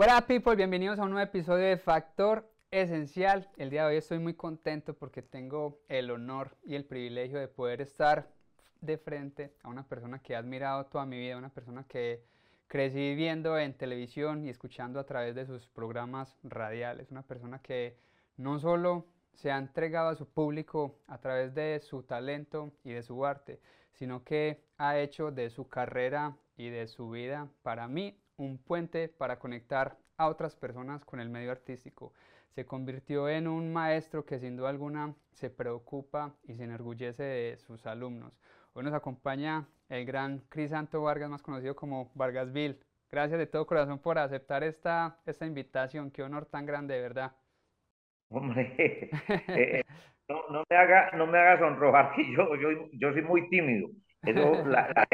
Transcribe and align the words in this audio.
Up 0.00 0.26
people, 0.28 0.54
bienvenidos 0.54 1.00
a 1.00 1.02
un 1.02 1.10
nuevo 1.10 1.26
episodio 1.26 1.66
de 1.66 1.76
Factor 1.76 2.48
Esencial. 2.70 3.50
El 3.56 3.68
día 3.68 3.82
de 3.82 3.88
hoy 3.88 3.96
estoy 3.96 4.20
muy 4.20 4.34
contento 4.34 4.94
porque 4.94 5.22
tengo 5.22 5.80
el 5.88 6.12
honor 6.12 6.56
y 6.62 6.76
el 6.76 6.84
privilegio 6.84 7.40
de 7.40 7.48
poder 7.48 7.80
estar 7.80 8.30
de 8.80 8.96
frente 8.96 9.56
a 9.64 9.68
una 9.68 9.88
persona 9.88 10.20
que 10.20 10.34
he 10.34 10.36
admirado 10.36 10.86
toda 10.86 11.04
mi 11.04 11.18
vida, 11.18 11.36
una 11.36 11.52
persona 11.52 11.84
que 11.88 12.22
crecí 12.68 13.16
viendo 13.16 13.58
en 13.58 13.74
televisión 13.74 14.44
y 14.44 14.50
escuchando 14.50 15.00
a 15.00 15.04
través 15.04 15.34
de 15.34 15.46
sus 15.46 15.66
programas 15.66 16.38
radiales, 16.44 17.10
una 17.10 17.22
persona 17.22 17.60
que 17.60 17.98
no 18.36 18.60
solo 18.60 19.04
se 19.34 19.50
ha 19.50 19.58
entregado 19.58 20.10
a 20.10 20.14
su 20.14 20.28
público 20.28 21.00
a 21.08 21.18
través 21.18 21.56
de 21.56 21.80
su 21.80 22.04
talento 22.04 22.70
y 22.84 22.92
de 22.92 23.02
su 23.02 23.26
arte, 23.26 23.60
sino 23.94 24.22
que 24.22 24.62
ha 24.76 24.96
hecho 24.96 25.32
de 25.32 25.50
su 25.50 25.68
carrera 25.68 26.36
y 26.56 26.70
de 26.70 26.86
su 26.86 27.10
vida 27.10 27.48
para 27.62 27.88
mí 27.88 28.16
un 28.38 28.58
puente 28.58 29.08
para 29.08 29.38
conectar 29.38 29.98
a 30.16 30.28
otras 30.28 30.56
personas 30.56 31.04
con 31.04 31.20
el 31.20 31.28
medio 31.28 31.50
artístico. 31.50 32.12
Se 32.50 32.64
convirtió 32.64 33.28
en 33.28 33.46
un 33.46 33.72
maestro 33.72 34.24
que 34.24 34.38
sin 34.38 34.56
duda 34.56 34.70
alguna 34.70 35.14
se 35.32 35.50
preocupa 35.50 36.34
y 36.44 36.54
se 36.54 36.64
enorgullece 36.64 37.22
de 37.22 37.56
sus 37.58 37.86
alumnos. 37.86 38.32
Hoy 38.72 38.84
nos 38.84 38.94
acompaña 38.94 39.68
el 39.88 40.04
gran 40.04 40.40
Crisanto 40.48 41.02
Vargas, 41.02 41.30
más 41.30 41.42
conocido 41.42 41.76
como 41.76 42.10
Vargasville. 42.14 42.80
Gracias 43.10 43.38
de 43.38 43.46
todo 43.46 43.66
corazón 43.66 43.98
por 43.98 44.18
aceptar 44.18 44.62
esta, 44.64 45.18
esta 45.26 45.46
invitación. 45.46 46.10
Qué 46.10 46.22
honor 46.22 46.46
tan 46.46 46.66
grande, 46.66 46.94
de 46.94 47.00
verdad. 47.00 47.32
Hombre, 48.30 48.74
eh, 48.78 49.10
eh, 49.48 49.82
no, 50.28 50.48
no, 50.50 50.64
me 50.68 50.76
haga, 50.76 51.10
no 51.12 51.26
me 51.26 51.38
haga 51.38 51.58
sonrojar 51.58 52.12
que 52.16 52.32
yo, 52.32 52.54
yo, 52.56 52.88
yo 52.92 53.12
soy 53.12 53.22
muy 53.22 53.48
tímido. 53.48 53.88
Eso, 54.22 54.66
la, 54.66 54.88
la, 54.88 55.08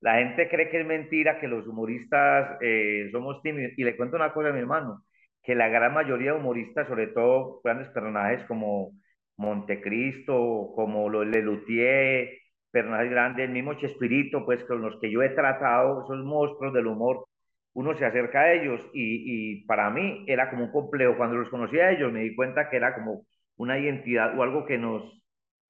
la, 0.00 0.14
gente, 0.18 0.48
cree 0.48 0.68
que 0.70 0.80
es 0.80 0.86
mentira, 0.86 1.40
que 1.40 1.48
los 1.48 1.66
humoristas 1.66 2.58
eh, 2.60 3.08
somos 3.12 3.42
tímidos. 3.42 3.72
Y 3.76 3.84
le 3.84 3.96
cuento 3.96 4.16
una 4.16 4.32
cosa 4.32 4.50
a 4.50 4.52
mi 4.52 4.60
hermano, 4.60 5.04
que 5.42 5.54
la 5.54 5.68
gran 5.68 5.94
mayoría 5.94 6.32
de 6.32 6.38
humoristas, 6.38 6.88
sobre 6.88 7.08
todo 7.08 7.60
grandes 7.64 7.88
personajes 7.88 8.44
como 8.46 8.92
Montecristo, 9.36 10.72
como 10.74 11.08
Lelutier, 11.10 12.30
personajes 12.70 13.10
grandes, 13.10 13.46
el 13.46 13.52
mismo 13.52 13.74
Chespirito, 13.74 14.44
pues 14.44 14.62
con 14.64 14.82
los 14.82 14.98
que 15.00 15.10
yo 15.10 15.22
he 15.22 15.30
tratado, 15.30 16.04
esos 16.04 16.24
monstruos 16.24 16.74
del 16.74 16.86
humor, 16.86 17.26
uno 17.74 17.96
se 17.96 18.06
acerca 18.06 18.40
a 18.40 18.52
ellos 18.54 18.80
y, 18.94 19.60
y, 19.60 19.64
para 19.66 19.90
mí 19.90 20.24
era 20.26 20.50
como 20.50 20.64
un 20.64 20.72
complejo. 20.72 21.16
Cuando 21.16 21.36
los 21.36 21.50
conocí 21.50 21.78
a 21.78 21.90
ellos 21.90 22.12
me 22.12 22.22
di 22.22 22.34
cuenta 22.34 22.70
que 22.70 22.76
era 22.76 22.94
como 22.94 23.26
una 23.56 23.78
identidad 23.78 24.38
o 24.38 24.42
algo 24.42 24.64
que 24.64 24.78
nos 24.78 25.02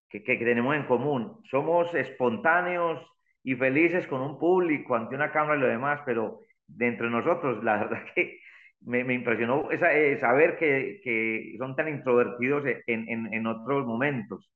que, 0.08 0.22
que 0.22 0.36
tenemos 0.36 0.76
en 0.76 0.86
común. 0.86 1.40
Somos 1.50 1.92
espontáneos 1.94 3.00
y 3.46 3.54
felices 3.54 4.08
con 4.08 4.22
un 4.22 4.40
público 4.40 4.96
ante 4.96 5.14
una 5.14 5.30
cámara 5.30 5.56
y 5.56 5.60
lo 5.60 5.68
demás, 5.68 6.00
pero 6.04 6.40
de 6.66 6.90
nosotros, 6.90 7.62
la 7.62 7.76
verdad 7.84 8.02
que 8.12 8.40
me, 8.80 9.04
me 9.04 9.14
impresionó 9.14 9.70
esa, 9.70 9.94
eh, 9.94 10.18
saber 10.18 10.58
que, 10.58 11.00
que, 11.04 11.54
son 11.56 11.76
tan 11.76 11.88
introvertidos 11.88 12.64
en, 12.88 13.08
en, 13.08 13.32
en, 13.32 13.46
otros 13.46 13.86
momentos. 13.86 14.50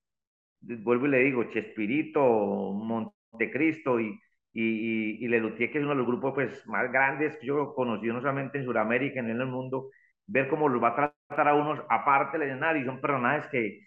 Vuelvo 0.61 1.07
y 1.07 1.11
le 1.11 1.19
digo, 1.21 1.45
Chespirito, 1.45 2.21
Montecristo 2.73 4.01
y, 4.01 4.19
y, 4.53 5.25
y, 5.25 5.29
Lelutier, 5.29 5.71
que 5.71 5.79
es 5.79 5.85
uno 5.85 5.93
de 5.93 5.99
los 5.99 6.09
grupos 6.09 6.35
pues, 6.35 6.67
más 6.67 6.91
grandes 6.91 7.37
que 7.37 7.47
yo 7.47 7.73
conocí, 7.75 8.09
no 8.09 8.21
solamente 8.21 8.59
en 8.59 8.65
Sudamérica, 8.65 9.21
en 9.21 9.31
el 9.31 9.47
mundo, 9.47 9.91
ver 10.27 10.49
cómo 10.49 10.69
los 10.69 10.83
va 10.83 10.89
a 10.89 11.15
tratar 11.29 11.47
a 11.47 11.55
unos 11.55 11.81
aparte 11.89 12.39
del 12.39 12.49
escenario, 12.49 12.83
y 12.83 12.87
son 12.87 13.01
personajes 13.01 13.47
que, 13.53 13.83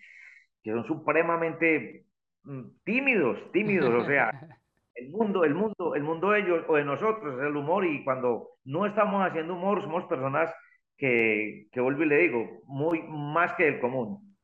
que 0.64 0.72
son 0.72 0.86
supremamente 0.88 2.06
mm, 2.44 2.62
tímidos, 2.86 3.52
tímidos, 3.52 3.94
o 3.94 4.06
sea, 4.06 4.32
el 4.96 5.10
mundo, 5.10 5.44
el 5.44 5.56
mundo, 5.56 5.96
el 5.96 6.04
mundo 6.04 6.32
de 6.32 6.40
ellos 6.42 6.66
o 6.68 6.76
de 6.76 6.86
nosotros 6.86 7.36
es 7.40 7.46
el 7.46 7.56
humor 7.56 7.86
y 7.86 8.04
cuando 8.04 8.50
no 8.64 8.86
estamos 8.86 9.26
haciendo 9.26 9.56
humor 9.56 9.82
somos 9.82 10.06
personas 10.06 10.54
que, 10.98 11.68
que 11.72 11.82
vuelvo 11.82 12.04
y 12.04 12.08
le 12.08 12.18
digo, 12.18 12.62
muy 12.66 13.02
más 13.04 13.54
que 13.54 13.68
el 13.68 13.80
común. 13.80 14.36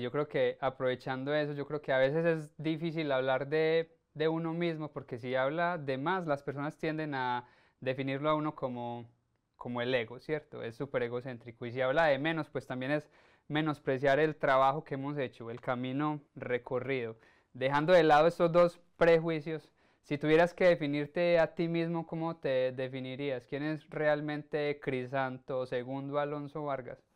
Yo 0.00 0.10
creo 0.10 0.26
que 0.26 0.56
aprovechando 0.60 1.34
eso, 1.34 1.52
yo 1.52 1.66
creo 1.66 1.80
que 1.80 1.92
a 1.92 1.98
veces 1.98 2.24
es 2.24 2.54
difícil 2.56 3.12
hablar 3.12 3.46
de 3.48 3.90
de 4.14 4.28
uno 4.28 4.52
mismo, 4.52 4.92
porque 4.92 5.18
si 5.18 5.34
habla 5.34 5.78
de 5.78 5.98
más, 5.98 6.26
las 6.26 6.42
personas 6.42 6.76
tienden 6.76 7.14
a 7.14 7.46
definirlo 7.80 8.30
a 8.30 8.34
uno 8.34 8.54
como, 8.54 9.08
como 9.56 9.80
el 9.80 9.94
ego, 9.94 10.18
¿cierto? 10.18 10.62
Es 10.62 10.76
súper 10.76 11.04
egocéntrico. 11.04 11.66
Y 11.66 11.72
si 11.72 11.80
habla 11.80 12.06
de 12.06 12.18
menos, 12.18 12.48
pues 12.50 12.66
también 12.66 12.92
es 12.92 13.08
menospreciar 13.48 14.18
el 14.18 14.36
trabajo 14.36 14.84
que 14.84 14.94
hemos 14.94 15.18
hecho, 15.18 15.50
el 15.50 15.60
camino 15.60 16.20
recorrido. 16.34 17.16
Dejando 17.54 17.92
de 17.92 18.02
lado 18.02 18.26
estos 18.28 18.50
dos 18.50 18.80
prejuicios, 18.96 19.70
si 20.02 20.18
tuvieras 20.18 20.54
que 20.54 20.64
definirte 20.64 21.38
a 21.38 21.54
ti 21.54 21.68
mismo, 21.68 22.06
¿cómo 22.06 22.36
te 22.36 22.72
definirías? 22.72 23.46
¿Quién 23.46 23.62
es 23.62 23.88
realmente 23.88 24.80
Crisanto, 24.80 25.66
segundo 25.66 26.18
Alonso 26.18 26.64
Vargas? 26.64 26.98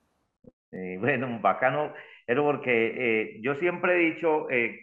Bueno, 1.01 1.39
bacano, 1.41 1.95
pero 2.27 2.45
porque 2.45 2.71
eh, 2.71 3.41
yo 3.41 3.55
siempre 3.55 3.95
he 3.95 4.15
dicho 4.15 4.51
eh, 4.51 4.79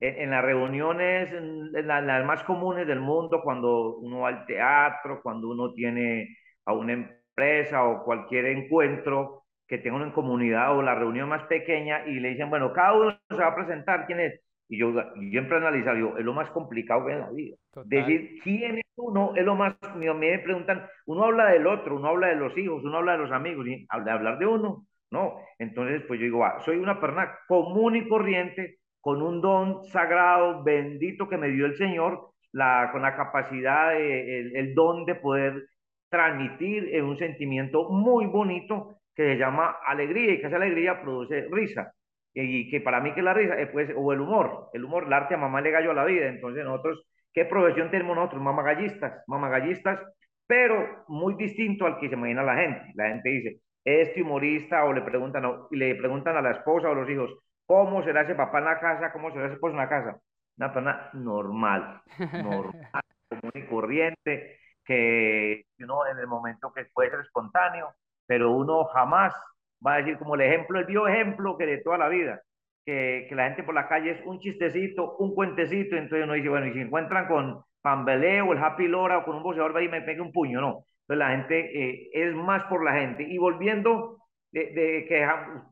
en, 0.00 0.30
las 0.30 0.42
reuniones, 0.42 1.30
en, 1.30 1.86
las 1.86 2.24
más 2.24 2.42
comunes 2.44 2.86
del 2.86 3.00
mundo, 3.00 3.42
cuando 3.42 3.96
uno 3.96 4.20
va 4.20 4.28
al 4.28 4.46
teatro, 4.46 5.20
cuando 5.22 5.50
uno 5.50 5.74
tiene 5.74 6.38
a 6.64 6.72
una 6.72 6.94
empresa 6.94 7.84
o 7.84 8.02
cualquier 8.02 8.46
encuentro 8.46 9.42
que 9.66 9.78
tenga 9.78 9.96
una 9.96 10.12
comunidad 10.14 10.74
o 10.74 10.80
la 10.80 10.94
reunión 10.94 11.28
más 11.28 11.42
pequeña 11.44 12.06
y 12.06 12.20
le 12.20 12.30
dicen, 12.30 12.48
bueno, 12.48 12.72
cada 12.72 12.94
uno 12.94 13.18
se 13.28 13.36
va 13.36 13.48
a 13.48 13.54
presentar, 13.54 14.06
¿quién 14.06 14.20
es? 14.20 14.45
Y 14.68 14.78
yo, 14.78 14.92
siempre 15.30 15.58
analizo, 15.58 15.94
digo, 15.94 16.18
es 16.18 16.24
lo 16.24 16.34
más 16.34 16.50
complicado 16.50 17.06
que 17.06 17.12
en 17.12 17.20
la 17.20 17.30
vida. 17.30 17.56
Decir 17.84 18.40
quién 18.42 18.78
es 18.78 18.84
uno 18.96 19.32
es 19.36 19.44
lo 19.44 19.54
más, 19.54 19.76
me, 19.96 20.12
me 20.14 20.38
preguntan, 20.38 20.86
uno 21.06 21.24
habla 21.24 21.50
del 21.50 21.66
otro, 21.66 21.96
uno 21.96 22.08
habla 22.08 22.28
de 22.28 22.36
los 22.36 22.56
hijos, 22.56 22.82
uno 22.82 22.98
habla 22.98 23.12
de 23.12 23.18
los 23.18 23.32
amigos, 23.32 23.66
y 23.66 23.86
de 23.86 24.10
hablar 24.10 24.38
de 24.38 24.46
uno, 24.46 24.86
¿no? 25.10 25.36
Entonces, 25.58 26.02
pues 26.08 26.18
yo 26.18 26.24
digo, 26.24 26.44
ah, 26.44 26.58
soy 26.64 26.78
una 26.78 27.00
persona 27.00 27.38
común 27.46 27.96
y 27.96 28.08
corriente 28.08 28.78
con 29.00 29.22
un 29.22 29.40
don 29.40 29.84
sagrado, 29.84 30.64
bendito 30.64 31.28
que 31.28 31.36
me 31.36 31.48
dio 31.48 31.66
el 31.66 31.76
Señor, 31.76 32.30
la, 32.52 32.88
con 32.90 33.02
la 33.02 33.14
capacidad, 33.14 33.94
el, 33.96 34.56
el, 34.56 34.74
don 34.74 35.04
de 35.04 35.14
poder 35.14 35.66
transmitir 36.08 37.02
un 37.02 37.16
sentimiento 37.16 37.90
muy 37.90 38.26
bonito 38.26 38.96
que 39.14 39.32
se 39.32 39.38
llama 39.38 39.76
alegría 39.86 40.32
y 40.32 40.40
que 40.40 40.46
esa 40.46 40.56
alegría 40.56 41.00
produce 41.02 41.46
risa. 41.50 41.92
Y 42.38 42.68
que 42.70 42.82
para 42.82 43.00
mí 43.00 43.14
que 43.14 43.22
la 43.22 43.32
risa, 43.32 43.54
pues, 43.72 43.90
o 43.96 44.12
el 44.12 44.20
humor, 44.20 44.68
el 44.74 44.84
humor, 44.84 45.04
el 45.04 45.12
arte 45.12 45.34
a 45.34 45.38
mamá 45.38 45.62
le 45.62 45.70
gallo 45.70 45.90
a 45.90 45.94
la 45.94 46.04
vida. 46.04 46.26
Entonces 46.26 46.64
nosotros, 46.64 47.06
¿qué 47.32 47.46
profesión 47.46 47.90
tenemos 47.90 48.14
nosotros? 48.14 48.42
Mamagallistas, 48.42 49.24
mamagallistas, 49.26 50.00
pero 50.46 51.04
muy 51.08 51.34
distinto 51.34 51.86
al 51.86 51.98
que 51.98 52.08
se 52.08 52.14
imagina 52.14 52.42
la 52.42 52.56
gente. 52.56 52.92
La 52.94 53.08
gente 53.08 53.28
dice, 53.30 53.60
este 53.82 54.22
humorista, 54.22 54.84
o 54.84 54.92
le 54.92 55.00
preguntan, 55.00 55.46
o 55.46 55.68
le 55.70 55.94
preguntan 55.94 56.36
a 56.36 56.42
la 56.42 56.50
esposa 56.50 56.90
o 56.90 56.94
los 56.94 57.08
hijos, 57.08 57.32
¿Cómo 57.66 58.02
será 58.04 58.22
ese 58.22 58.36
papá 58.36 58.58
en 58.60 58.64
la 58.64 58.78
casa? 58.78 59.12
¿Cómo 59.12 59.30
será 59.30 59.46
ese 59.46 59.54
esposo 59.54 59.72
en 59.72 59.78
la 59.78 59.88
casa? 59.88 60.16
Una 60.56 60.72
persona 60.72 61.10
normal, 61.12 62.00
normal, 62.32 63.02
común 63.28 63.52
y 63.54 63.66
corriente, 63.66 64.60
que 64.84 65.64
uno 65.80 66.06
en 66.06 66.18
el 66.18 66.28
momento 66.28 66.72
que 66.72 66.86
puede 66.94 67.10
ser 67.10 67.20
espontáneo, 67.20 67.92
pero 68.24 68.52
uno 68.52 68.84
jamás 68.84 69.34
va 69.84 69.94
a 69.94 69.98
decir 69.98 70.18
como 70.18 70.34
el 70.34 70.42
ejemplo, 70.42 70.78
el 70.78 70.86
bioejemplo 70.86 71.56
que 71.56 71.66
de 71.66 71.78
toda 71.78 71.98
la 71.98 72.08
vida, 72.08 72.40
que, 72.84 73.26
que 73.28 73.34
la 73.34 73.44
gente 73.44 73.62
por 73.62 73.74
la 73.74 73.88
calle 73.88 74.12
es 74.12 74.26
un 74.26 74.38
chistecito, 74.38 75.16
un 75.16 75.34
cuentecito, 75.34 75.96
entonces 75.96 76.24
uno 76.24 76.34
dice, 76.34 76.48
bueno, 76.48 76.66
y 76.66 76.72
si 76.72 76.80
encuentran 76.80 77.26
con 77.26 77.62
Pambeleo 77.82 78.46
o 78.46 78.52
el 78.52 78.62
Happy 78.62 78.88
Lora 78.88 79.18
o 79.18 79.24
con 79.24 79.36
un 79.36 79.42
boxeador, 79.42 79.74
va 79.74 79.82
y 79.82 79.88
me 79.88 80.02
pegue 80.02 80.20
un 80.20 80.32
puño, 80.32 80.60
no. 80.60 80.84
Entonces 81.02 81.18
la 81.18 81.30
gente 81.30 81.58
eh, 81.58 82.10
es 82.12 82.34
más 82.34 82.64
por 82.64 82.84
la 82.84 82.94
gente. 82.94 83.22
Y 83.22 83.38
volviendo 83.38 84.18
de, 84.52 85.06
que 85.08 85.28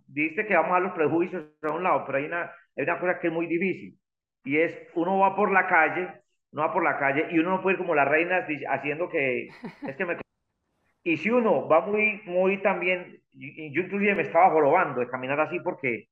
dice 0.06 0.46
que 0.46 0.54
vamos 0.54 0.76
a 0.76 0.80
los 0.80 0.92
prejuicios 0.92 1.44
a 1.62 1.72
un 1.72 1.82
lado, 1.82 2.04
pero 2.06 2.18
hay 2.18 2.26
una, 2.26 2.52
hay 2.76 2.84
una 2.84 2.98
cosa 3.00 3.18
que 3.18 3.28
es 3.28 3.32
muy 3.32 3.46
difícil 3.46 3.98
y 4.44 4.58
es 4.58 4.76
uno 4.94 5.18
va 5.18 5.34
por 5.34 5.50
la 5.50 5.66
calle, 5.66 6.08
uno 6.52 6.62
va 6.62 6.72
por 6.72 6.84
la 6.84 6.98
calle 6.98 7.28
y 7.30 7.38
uno 7.38 7.50
no 7.50 7.62
puede 7.62 7.74
ir 7.74 7.80
como 7.80 7.94
las 7.94 8.08
reinas 8.08 8.46
haciendo 8.68 9.08
que 9.08 9.48
es 9.86 9.96
que 9.96 10.04
me 10.04 10.23
y 11.04 11.16
si 11.18 11.30
uno 11.30 11.68
va 11.68 11.80
muy 11.82 12.22
muy 12.24 12.60
también 12.62 13.20
yo 13.32 13.82
inclusive 13.82 14.14
me 14.14 14.22
estaba 14.22 14.50
jorobando 14.50 15.00
de 15.00 15.08
caminar 15.08 15.38
así 15.40 15.60
porque 15.60 16.06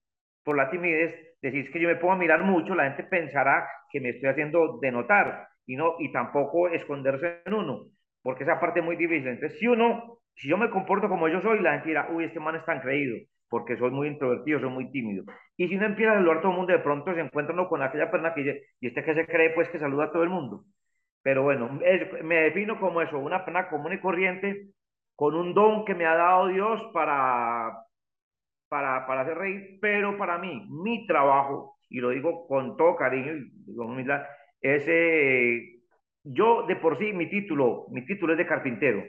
por 0.45 0.57
la 0.57 0.71
timidez 0.71 1.15
decís 1.41 1.71
que 1.71 1.81
yo 1.81 1.89
me 1.89 2.11
a 2.11 2.17
mirar 2.17 2.45
mucho 2.45 2.75
la 2.75 2.85
gente 2.85 3.05
pensará 3.05 3.67
que 3.91 4.01
me 4.01 4.11
estoy 4.11 4.29
haciendo 4.31 4.79
denotar 4.81 5.49
y 5.67 5.77
no 5.77 5.97
y 5.99 6.13
tampoco 6.13 6.69
esconderse 6.69 7.41
en 7.47 7.55
uno 7.55 7.87
porque 8.23 8.45
esa 8.45 8.61
parte 8.61 8.81
es 8.81 8.85
muy 8.85 8.97
difícil 8.97 9.29
entonces 9.29 9.59
si 9.59 9.67
uno 9.67 10.23
si 10.37 10.49
yo 10.49 10.57
me 10.57 10.71
comporto 10.71 11.09
como 11.09 11.29
yo 11.29 11.41
soy, 11.41 11.61
la 11.61 11.73
gente 11.73 11.89
dirá, 11.89 12.09
uy, 12.11 12.25
este 12.25 12.41
man 12.41 12.57
es 12.57 12.65
tan 12.65 12.81
creído, 12.81 13.17
porque 13.49 13.77
soy 13.77 13.91
muy 13.91 14.09
introvertido, 14.09 14.61
soy 14.61 14.71
muy 14.71 14.91
tímido. 14.91 15.25
Y 15.57 15.69
si 15.69 15.77
uno 15.77 15.87
empieza 15.87 16.13
a 16.13 16.15
saludar 16.17 16.39
a 16.39 16.41
todo 16.41 16.53
el 16.53 16.59
mundo, 16.59 16.73
de 16.73 16.79
pronto 16.79 17.15
se 17.15 17.21
encuentra 17.21 17.55
uno 17.55 17.69
con 17.69 17.83
aquella 17.83 18.11
persona 18.11 18.35
que 18.35 18.43
dice, 18.43 18.63
y 18.81 18.89
este 18.89 19.05
que 19.05 19.15
se 19.15 19.27
cree, 19.27 19.51
pues 19.51 19.69
que 19.69 19.79
saluda 19.79 20.05
a 20.05 20.13
todo 20.13 20.23
el 20.23 20.31
mundo. 20.31 20.65
Pero 21.23 21.43
bueno, 21.43 21.79
me 22.25 22.35
defino 22.37 22.81
como 22.81 23.01
eso, 23.01 23.19
una 23.19 23.45
persona 23.45 23.69
común 23.69 23.93
y 23.93 24.01
corriente, 24.01 24.69
con 25.23 25.37
un 25.37 25.55
don 25.55 25.85
que 25.85 25.95
me 25.95 26.05
ha 26.05 26.17
dado 26.17 26.49
Dios 26.49 26.83
para, 26.93 27.87
para, 28.69 29.07
para 29.07 29.21
hacer 29.21 29.39
reír, 29.39 29.79
pero 29.81 30.19
para 30.19 30.37
mí, 30.37 30.67
mi 30.69 31.07
trabajo, 31.07 31.79
y 31.89 32.01
lo 32.01 32.09
digo 32.09 32.49
con 32.49 32.77
todo 32.77 32.97
cariño 32.97 33.33
y 33.37 33.77
con 33.77 33.93
humildad, 33.93 34.25
es, 34.61 34.83
eh, 34.89 35.63
yo 36.25 36.67
de 36.67 36.75
por 36.75 36.99
sí, 36.99 37.13
mi 37.13 37.31
título, 37.31 37.87
mi 37.93 38.05
título 38.05 38.33
es 38.33 38.39
de 38.39 38.49
carpintero 38.49 39.05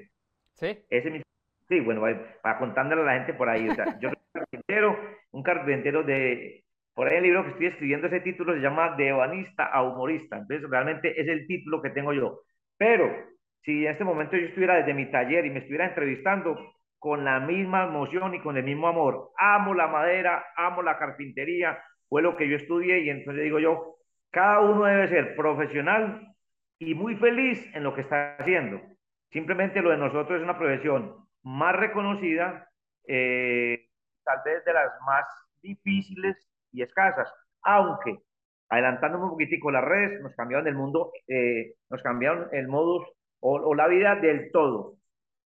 ¿Sí? 0.53 0.85
Ese 0.87 1.23
sí, 1.67 1.79
bueno, 1.79 2.03
para 2.43 2.59
contándole 2.59 3.01
a 3.01 3.05
la 3.05 3.13
gente 3.13 3.33
por 3.33 3.49
ahí. 3.49 3.67
O 3.67 3.73
sea, 3.73 3.97
yo 3.99 4.09
soy 4.09 4.17
carpintero, 4.31 4.95
un 5.31 5.41
carpintero 5.41 6.03
de... 6.03 6.63
Por 6.93 7.07
ahí 7.07 7.17
el 7.17 7.23
libro 7.23 7.43
que 7.43 7.49
estoy 7.49 7.65
escribiendo, 7.65 8.05
ese 8.05 8.19
título 8.19 8.53
se 8.53 8.59
llama 8.59 8.95
De 8.97 9.07
ebanista 9.07 9.65
a 9.65 9.81
humorista. 9.81 10.37
Entonces, 10.37 10.69
realmente 10.69 11.19
es 11.19 11.27
el 11.27 11.47
título 11.47 11.81
que 11.81 11.89
tengo 11.89 12.13
yo. 12.13 12.41
Pero, 12.77 13.32
si 13.63 13.85
en 13.85 13.91
este 13.91 14.03
momento 14.03 14.35
yo 14.35 14.47
estuviera 14.47 14.75
desde 14.75 14.93
mi 14.93 15.09
taller 15.09 15.45
y 15.45 15.49
me 15.49 15.59
estuviera 15.59 15.87
entrevistando 15.87 16.57
con 16.99 17.25
la 17.25 17.39
misma 17.39 17.85
emoción 17.85 18.33
y 18.35 18.41
con 18.41 18.57
el 18.57 18.63
mismo 18.63 18.87
amor, 18.87 19.31
amo 19.37 19.73
la 19.73 19.87
madera, 19.87 20.45
amo 20.55 20.81
la 20.81 20.97
carpintería, 20.97 21.77
fue 22.07 22.21
lo 22.21 22.35
que 22.37 22.47
yo 22.47 22.55
estudié 22.55 22.99
y 22.99 23.09
entonces 23.09 23.43
digo 23.43 23.59
yo, 23.59 23.95
cada 24.31 24.59
uno 24.59 24.85
debe 24.85 25.07
ser 25.07 25.35
profesional 25.35 26.33
y 26.79 26.93
muy 26.93 27.15
feliz 27.15 27.69
en 27.75 27.83
lo 27.83 27.93
que 27.93 28.01
está 28.01 28.35
haciendo. 28.37 28.81
Simplemente 29.31 29.81
lo 29.81 29.91
de 29.91 29.97
nosotros 29.97 30.37
es 30.37 30.43
una 30.43 30.57
profesión 30.57 31.15
más 31.43 31.75
reconocida, 31.75 32.69
eh, 33.07 33.87
tal 34.23 34.39
vez 34.45 34.63
de 34.65 34.73
las 34.73 34.91
más 35.05 35.25
difíciles 35.61 36.35
y 36.71 36.81
escasas, 36.81 37.31
aunque 37.63 38.17
adelantándome 38.69 39.25
un 39.25 39.31
poquitico 39.31 39.71
las 39.71 39.83
redes 39.83 40.21
nos 40.21 40.35
cambiaron 40.35 40.67
el 40.67 40.75
mundo, 40.75 41.11
eh, 41.27 41.73
nos 41.89 42.01
cambiaron 42.01 42.47
el 42.51 42.67
modus 42.67 43.07
o, 43.45 43.75
la 43.75 43.87
vida 43.87 44.15
del 44.15 44.51
todo. 44.51 44.95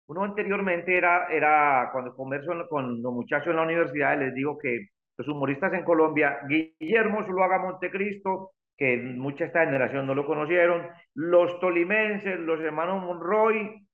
Uno 0.08 0.24
anteriormente 0.24 0.98
era, 0.98 1.28
era 1.28 1.90
cuando 1.92 2.16
converso 2.16 2.52
con 2.70 3.02
los 3.02 3.14
muchachos 3.14 3.48
en 3.48 3.56
la 3.56 3.64
universidad, 3.64 4.20
les 4.20 4.34
digo 4.34 4.58
que 4.58 4.88
los 5.18 5.28
humoristas 5.28 5.74
en 5.74 5.84
Colombia, 5.84 6.40
Guillermo 6.48 7.26
Zuluaga 7.26 7.60
Montecristo, 7.60 8.52
que 8.78 8.98
mucha 8.98 9.46
esta 9.46 9.66
generación 9.66 10.06
no 10.06 10.14
lo 10.14 10.26
conocieron, 10.26 10.88
los 11.16 11.60
tolimenses, 11.60 12.40
los 12.40 12.60
hermanos 12.62 13.04
Monroy 13.04 13.88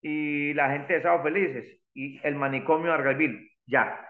y 0.00 0.54
la 0.54 0.70
gente 0.70 0.94
de 0.94 1.02
Sao 1.02 1.22
Felices 1.22 1.80
y 1.92 2.18
el 2.26 2.36
manicomio 2.36 2.92
Argalville, 2.92 3.50
ya, 3.66 4.00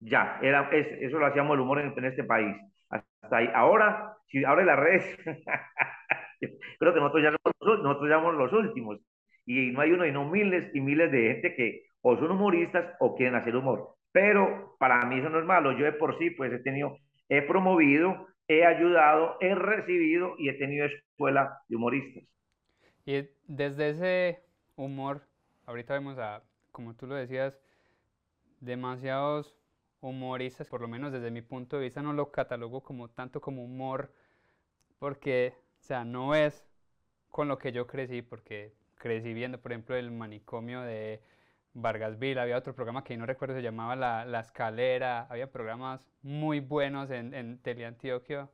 ya, 0.00 0.38
era, 0.42 0.68
eso 0.72 1.18
lo 1.18 1.26
hacíamos 1.26 1.54
el 1.54 1.60
humor 1.60 1.80
en, 1.80 2.04
este 2.04 2.24
país. 2.24 2.56
Hasta 2.88 3.36
ahí. 3.36 3.48
Ahora, 3.54 4.16
si 4.26 4.44
abre 4.44 4.64
las 4.64 4.78
redes, 4.78 5.18
creo 6.78 6.94
que 6.94 7.00
nosotros 7.00 7.22
ya, 7.22 7.30
nosotros 7.30 8.08
ya 8.08 8.16
somos 8.16 8.34
los 8.34 8.52
últimos. 8.52 9.00
Y 9.46 9.72
no 9.72 9.80
hay 9.80 9.92
uno 9.92 10.06
y 10.06 10.12
no 10.12 10.28
miles 10.28 10.74
y 10.74 10.80
miles 10.80 11.12
de 11.12 11.32
gente 11.32 11.54
que 11.54 11.82
o 12.00 12.16
son 12.16 12.30
humoristas 12.30 12.94
o 13.00 13.14
quieren 13.14 13.34
hacer 13.34 13.56
humor. 13.56 13.96
Pero 14.12 14.76
para 14.78 15.04
mí 15.06 15.18
eso 15.18 15.28
no 15.28 15.38
es 15.38 15.44
malo. 15.44 15.72
Yo 15.72 15.84
de 15.84 15.92
por 15.92 16.18
sí, 16.18 16.30
pues 16.30 16.52
he 16.52 16.58
tenido, 16.60 16.96
he 17.28 17.42
promovido 17.42 18.26
he 18.48 18.64
ayudado, 18.64 19.36
he 19.40 19.54
recibido 19.54 20.34
y 20.38 20.48
he 20.48 20.54
tenido 20.54 20.86
escuela 20.86 21.60
de 21.68 21.76
humoristas. 21.76 22.24
Y 23.06 23.28
desde 23.46 23.90
ese 23.90 24.42
humor, 24.76 25.26
ahorita 25.66 25.94
vemos 25.94 26.18
a, 26.18 26.42
como 26.72 26.94
tú 26.94 27.06
lo 27.06 27.14
decías, 27.14 27.58
demasiados 28.60 29.54
humoristas, 30.00 30.68
por 30.68 30.80
lo 30.80 30.88
menos 30.88 31.12
desde 31.12 31.30
mi 31.30 31.42
punto 31.42 31.76
de 31.76 31.84
vista 31.84 32.02
no 32.02 32.12
lo 32.12 32.30
catalogo 32.30 32.82
como 32.82 33.08
tanto 33.08 33.40
como 33.40 33.64
humor, 33.64 34.12
porque, 34.98 35.54
o 35.84 35.86
sea, 35.86 36.02
no 36.02 36.34
es 36.34 36.64
con 37.28 37.46
lo 37.46 37.58
que 37.58 37.70
yo 37.70 37.86
crecí, 37.86 38.22
porque 38.22 38.72
crecí 38.94 39.34
viendo, 39.34 39.60
por 39.60 39.72
ejemplo, 39.72 39.94
el 39.94 40.10
manicomio 40.10 40.80
de 40.80 41.20
Vargasville, 41.74 42.40
había 42.40 42.56
otro 42.56 42.74
programa 42.74 43.04
que 43.04 43.18
no 43.18 43.26
recuerdo, 43.26 43.54
se 43.54 43.60
llamaba 43.60 43.94
La, 43.94 44.24
la 44.24 44.40
Escalera, 44.40 45.26
había 45.28 45.52
programas 45.52 46.08
muy 46.22 46.60
buenos 46.60 47.10
en, 47.10 47.34
en 47.34 47.58
Teleantioquia, 47.58 48.48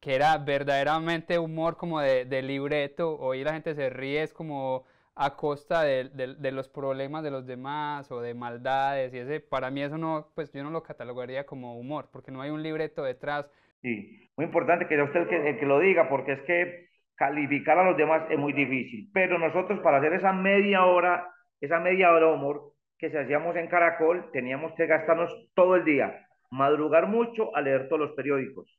que 0.00 0.14
era 0.14 0.38
verdaderamente 0.38 1.38
humor 1.38 1.76
como 1.76 2.00
de, 2.00 2.24
de, 2.24 2.40
libreto, 2.40 3.18
hoy 3.18 3.44
la 3.44 3.52
gente 3.52 3.74
se 3.74 3.90
ríe, 3.90 4.22
es 4.22 4.32
como 4.32 4.84
a 5.14 5.36
costa 5.36 5.82
de, 5.82 6.08
de, 6.08 6.52
los 6.52 6.68
problemas 6.70 7.22
de 7.22 7.30
los 7.30 7.44
demás 7.44 8.10
o 8.10 8.22
de 8.22 8.32
maldades, 8.32 9.12
y 9.12 9.18
ese, 9.18 9.40
para 9.40 9.70
mí 9.70 9.82
eso 9.82 9.98
no, 9.98 10.28
pues 10.34 10.50
yo 10.50 10.64
no 10.64 10.70
lo 10.70 10.82
catalogaría 10.82 11.44
como 11.44 11.78
humor, 11.78 12.08
porque 12.10 12.30
no 12.30 12.40
hay 12.40 12.48
un 12.48 12.62
libreto 12.62 13.02
detrás. 13.02 13.50
Sí, 13.82 14.30
muy 14.36 14.46
importante 14.46 14.86
que 14.86 14.94
sea 14.94 15.04
usted 15.04 15.28
que, 15.28 15.58
que 15.58 15.66
lo 15.66 15.80
diga, 15.80 16.08
porque 16.08 16.32
es 16.32 16.40
que 16.42 16.86
calificar 17.16 17.78
a 17.78 17.84
los 17.84 17.96
demás 17.96 18.22
es 18.30 18.38
muy 18.38 18.52
difícil, 18.52 19.10
pero 19.12 19.38
nosotros 19.38 19.80
para 19.80 19.98
hacer 19.98 20.14
esa 20.14 20.32
media 20.32 20.86
hora 20.86 21.28
esa 21.62 21.78
media 21.78 22.12
hora 22.12 22.26
humor 22.26 22.72
que 22.98 23.08
se 23.08 23.18
hacíamos 23.18 23.56
en 23.56 23.68
Caracol, 23.68 24.30
teníamos 24.32 24.72
que 24.74 24.86
gastarnos 24.86 25.30
todo 25.54 25.76
el 25.76 25.84
día, 25.84 26.26
madrugar 26.50 27.06
mucho 27.06 27.54
a 27.56 27.60
leer 27.60 27.88
todos 27.88 28.00
los 28.00 28.12
periódicos, 28.12 28.78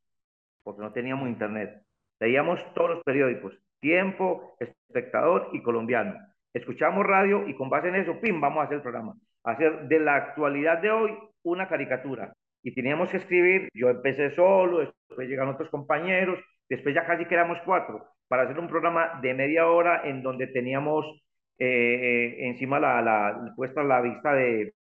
porque 0.63 0.81
no 0.81 0.91
teníamos 0.91 1.29
internet. 1.29 1.81
Leíamos 2.19 2.59
todos 2.73 2.91
los 2.91 3.03
periódicos, 3.03 3.57
Tiempo, 3.79 4.55
Espectador 4.59 5.49
y 5.53 5.61
Colombiano. 5.61 6.15
Escuchamos 6.53 7.05
radio 7.05 7.47
y 7.47 7.55
con 7.55 7.69
base 7.69 7.87
en 7.87 7.95
eso, 7.95 8.19
pim, 8.19 8.39
vamos 8.39 8.61
a 8.61 8.63
hacer 8.65 8.77
el 8.77 8.83
programa. 8.83 9.13
Hacer 9.43 9.87
de 9.87 9.99
la 9.99 10.15
actualidad 10.15 10.79
de 10.79 10.91
hoy 10.91 11.17
una 11.43 11.67
caricatura. 11.67 12.33
Y 12.63 12.73
teníamos 12.73 13.09
que 13.09 13.17
escribir, 13.17 13.69
yo 13.73 13.89
empecé 13.89 14.31
solo, 14.31 14.79
después 14.79 15.27
llegaron 15.27 15.53
otros 15.53 15.69
compañeros, 15.69 16.39
después 16.69 16.95
ya 16.95 17.05
casi 17.05 17.25
que 17.25 17.35
éramos 17.35 17.59
cuatro, 17.65 18.05
para 18.27 18.43
hacer 18.43 18.57
un 18.57 18.67
programa 18.67 19.19
de 19.21 19.33
media 19.33 19.67
hora 19.67 20.01
en 20.05 20.23
donde 20.23 20.47
teníamos 20.47 21.05
eh, 21.59 22.47
encima 22.47 22.79
la, 22.79 23.01
la, 23.01 23.53
puesta 23.55 23.83
la 23.83 24.01
vista 24.01 24.33
de, 24.33 24.73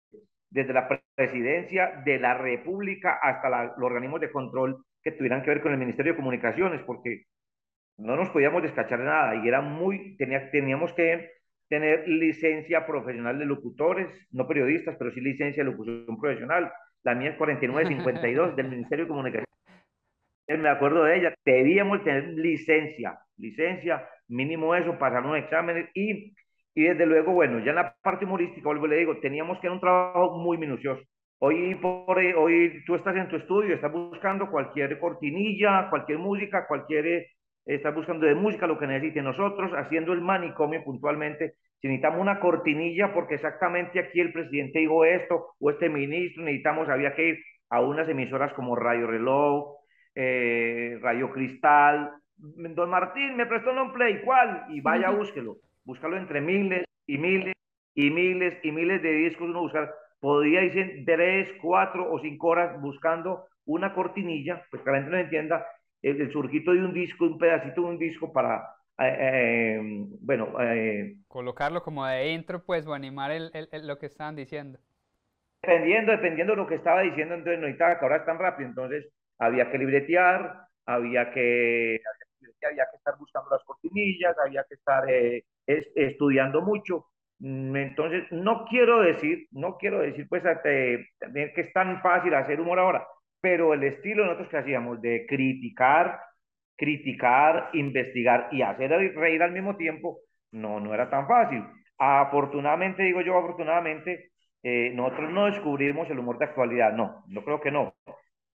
desde 0.50 0.72
la 0.72 0.88
presidencia 1.14 2.02
de 2.04 2.18
la 2.18 2.34
República 2.34 3.18
hasta 3.22 3.64
los 3.64 3.78
organismos 3.78 4.20
de 4.20 4.30
control 4.30 4.84
que 5.02 5.12
tuvieran 5.12 5.42
que 5.42 5.50
ver 5.50 5.62
con 5.62 5.72
el 5.72 5.78
Ministerio 5.78 6.12
de 6.12 6.18
Comunicaciones, 6.18 6.82
porque 6.82 7.24
no 7.96 8.16
nos 8.16 8.30
podíamos 8.30 8.62
descachar 8.62 8.98
de 8.98 9.04
nada 9.04 9.36
y 9.36 9.48
era 9.48 9.60
muy, 9.60 10.16
tenía, 10.16 10.50
teníamos 10.50 10.92
que 10.92 11.30
tener 11.68 12.06
licencia 12.08 12.86
profesional 12.86 13.38
de 13.38 13.46
locutores, 13.46 14.08
no 14.32 14.46
periodistas, 14.46 14.96
pero 14.98 15.12
sí 15.12 15.20
licencia 15.20 15.62
de 15.62 15.70
locución 15.70 16.18
profesional. 16.20 16.72
La 17.02 17.14
mía 17.14 17.30
es 17.30 17.36
4952 17.36 18.56
del 18.56 18.68
Ministerio 18.70 19.04
de 19.04 19.08
Comunicaciones. 19.08 19.48
Me 20.48 20.68
acuerdo 20.68 21.04
de 21.04 21.16
ella, 21.16 21.34
debíamos 21.44 22.02
tener 22.02 22.24
licencia, 22.30 23.20
licencia, 23.36 24.08
mínimo 24.28 24.74
eso, 24.74 24.98
pasar 24.98 25.24
unos 25.24 25.38
exámenes 25.38 25.88
y 25.94 26.34
y 26.74 26.84
desde 26.84 27.06
luego, 27.06 27.32
bueno, 27.32 27.58
ya 27.58 27.70
en 27.70 27.76
la 27.76 27.94
parte 28.02 28.24
humorística, 28.24 28.62
vuelvo 28.62 28.86
le 28.86 28.98
digo, 28.98 29.18
teníamos 29.18 29.58
que 29.58 29.66
hacer 29.66 29.72
un 29.72 29.80
trabajo 29.80 30.38
muy 30.38 30.56
minucioso. 30.56 31.02
Hoy, 31.38 31.74
por, 31.76 32.18
hoy 32.18 32.84
tú 32.86 32.94
estás 32.94 33.16
en 33.16 33.28
tu 33.28 33.36
estudio, 33.36 33.74
estás 33.74 33.90
buscando 33.90 34.50
cualquier 34.50 34.98
cortinilla, 35.00 35.88
cualquier 35.90 36.18
música, 36.18 36.66
cualquier, 36.68 37.06
eh, 37.06 37.26
estás 37.66 37.94
buscando 37.94 38.26
de 38.26 38.34
música 38.34 38.66
lo 38.66 38.78
que 38.78 38.86
necesite. 38.86 39.22
Nosotros, 39.22 39.72
haciendo 39.72 40.12
el 40.12 40.20
manicomio 40.20 40.84
puntualmente, 40.84 41.54
si 41.80 41.88
necesitamos 41.88 42.20
una 42.20 42.40
cortinilla, 42.40 43.12
porque 43.12 43.34
exactamente 43.34 43.98
aquí 43.98 44.20
el 44.20 44.32
presidente 44.32 44.80
dijo 44.80 45.04
esto, 45.04 45.54
o 45.58 45.70
este 45.70 45.88
ministro, 45.88 46.42
necesitamos, 46.42 46.88
había 46.88 47.14
que 47.14 47.28
ir 47.28 47.38
a 47.70 47.80
unas 47.80 48.08
emisoras 48.08 48.52
como 48.52 48.76
Radio 48.76 49.06
Reloj, 49.06 49.76
eh, 50.14 50.98
Radio 51.00 51.30
Cristal. 51.30 52.12
Don 52.36 52.90
Martín, 52.90 53.36
me 53.36 53.46
prestó 53.46 53.70
un 53.70 53.92
play, 53.92 54.22
¿cuál? 54.22 54.66
Y 54.70 54.80
vaya, 54.80 55.10
búsquelo 55.10 55.56
buscarlo 55.84 56.16
entre 56.16 56.40
miles 56.40 56.84
y 57.06 57.18
miles 57.18 57.54
y 57.94 58.10
miles 58.10 58.54
y 58.62 58.70
miles 58.70 59.02
de 59.02 59.12
discos, 59.12 59.50
uno 59.50 59.60
buscar, 59.60 59.92
podría 60.20 60.62
ir 60.62 61.04
tres, 61.04 61.48
cuatro 61.60 62.12
o 62.12 62.20
cinco 62.20 62.48
horas 62.48 62.80
buscando 62.80 63.46
una 63.64 63.92
cortinilla, 63.92 64.64
pues 64.70 64.82
que 64.82 64.90
la 64.90 64.98
gente 64.98 65.10
no 65.10 65.18
entienda, 65.18 65.66
el, 66.02 66.30
surquito 66.32 66.72
de 66.72 66.84
un 66.84 66.94
disco, 66.94 67.26
un 67.26 67.38
pedacito 67.38 67.82
de 67.82 67.88
un 67.88 67.98
disco 67.98 68.32
para, 68.32 68.62
eh, 69.00 69.16
eh, 69.20 69.80
bueno... 70.20 70.52
Eh, 70.60 71.16
Colocarlo 71.28 71.82
como 71.82 72.06
de 72.06 72.32
intro, 72.32 72.64
pues, 72.64 72.86
o 72.86 72.94
animar 72.94 73.30
el, 73.30 73.50
el, 73.52 73.86
lo 73.86 73.98
que 73.98 74.06
estaban 74.06 74.36
diciendo. 74.36 74.78
Dependiendo, 75.62 76.12
dependiendo 76.12 76.52
de 76.54 76.56
lo 76.56 76.66
que 76.66 76.76
estaba 76.76 77.02
diciendo, 77.02 77.34
entonces 77.34 77.60
no 77.60 77.66
necesitaba 77.66 77.98
que 77.98 78.04
ahora 78.04 78.16
es 78.16 78.24
tan 78.26 78.38
rápido, 78.38 78.68
entonces 78.68 79.12
había 79.38 79.70
que 79.70 79.78
libretear, 79.78 80.54
había 80.86 81.30
que, 81.30 82.00
había 82.66 82.84
que 82.90 82.96
estar 82.96 83.14
buscando 83.18 83.50
las 83.50 83.62
cortinillas, 83.64 84.36
había 84.38 84.64
que 84.68 84.74
estar 84.74 85.04
estudiando 85.66 86.62
mucho. 86.62 87.06
Mm, 87.40 87.76
entonces, 87.76 88.24
no 88.30 88.66
quiero 88.66 89.00
decir, 89.00 89.46
no 89.52 89.76
quiero 89.78 90.00
decir 90.00 90.26
pues 90.28 90.42
también 91.18 91.52
que 91.54 91.62
es 91.62 91.72
tan 91.72 92.00
fácil 92.02 92.34
hacer 92.34 92.60
humor 92.60 92.78
ahora, 92.78 93.06
pero 93.40 93.72
el 93.74 93.82
estilo 93.84 94.24
nosotros 94.24 94.48
que 94.48 94.58
hacíamos 94.58 95.00
de 95.00 95.26
criticar, 95.26 96.20
criticar, 96.80 97.68
investigar 97.74 98.48
y 98.52 98.62
hacer 98.62 98.90
reír 99.14 99.42
al 99.42 99.52
mismo 99.52 99.76
tiempo, 99.76 100.20
no, 100.52 100.80
no 100.80 100.94
era 100.94 101.10
tan 101.10 101.28
fácil. 101.28 101.62
Afortunadamente, 101.98 103.02
digo 103.02 103.20
yo, 103.20 103.36
afortunadamente, 103.36 104.30
eh, 104.62 104.90
nosotros 104.94 105.30
no 105.30 105.44
descubrimos 105.44 106.08
el 106.08 106.18
humor 106.18 106.38
de 106.38 106.46
actualidad, 106.46 106.94
no, 106.94 107.22
no 107.28 107.44
creo 107.44 107.60
que 107.60 107.70
no. 107.70 107.94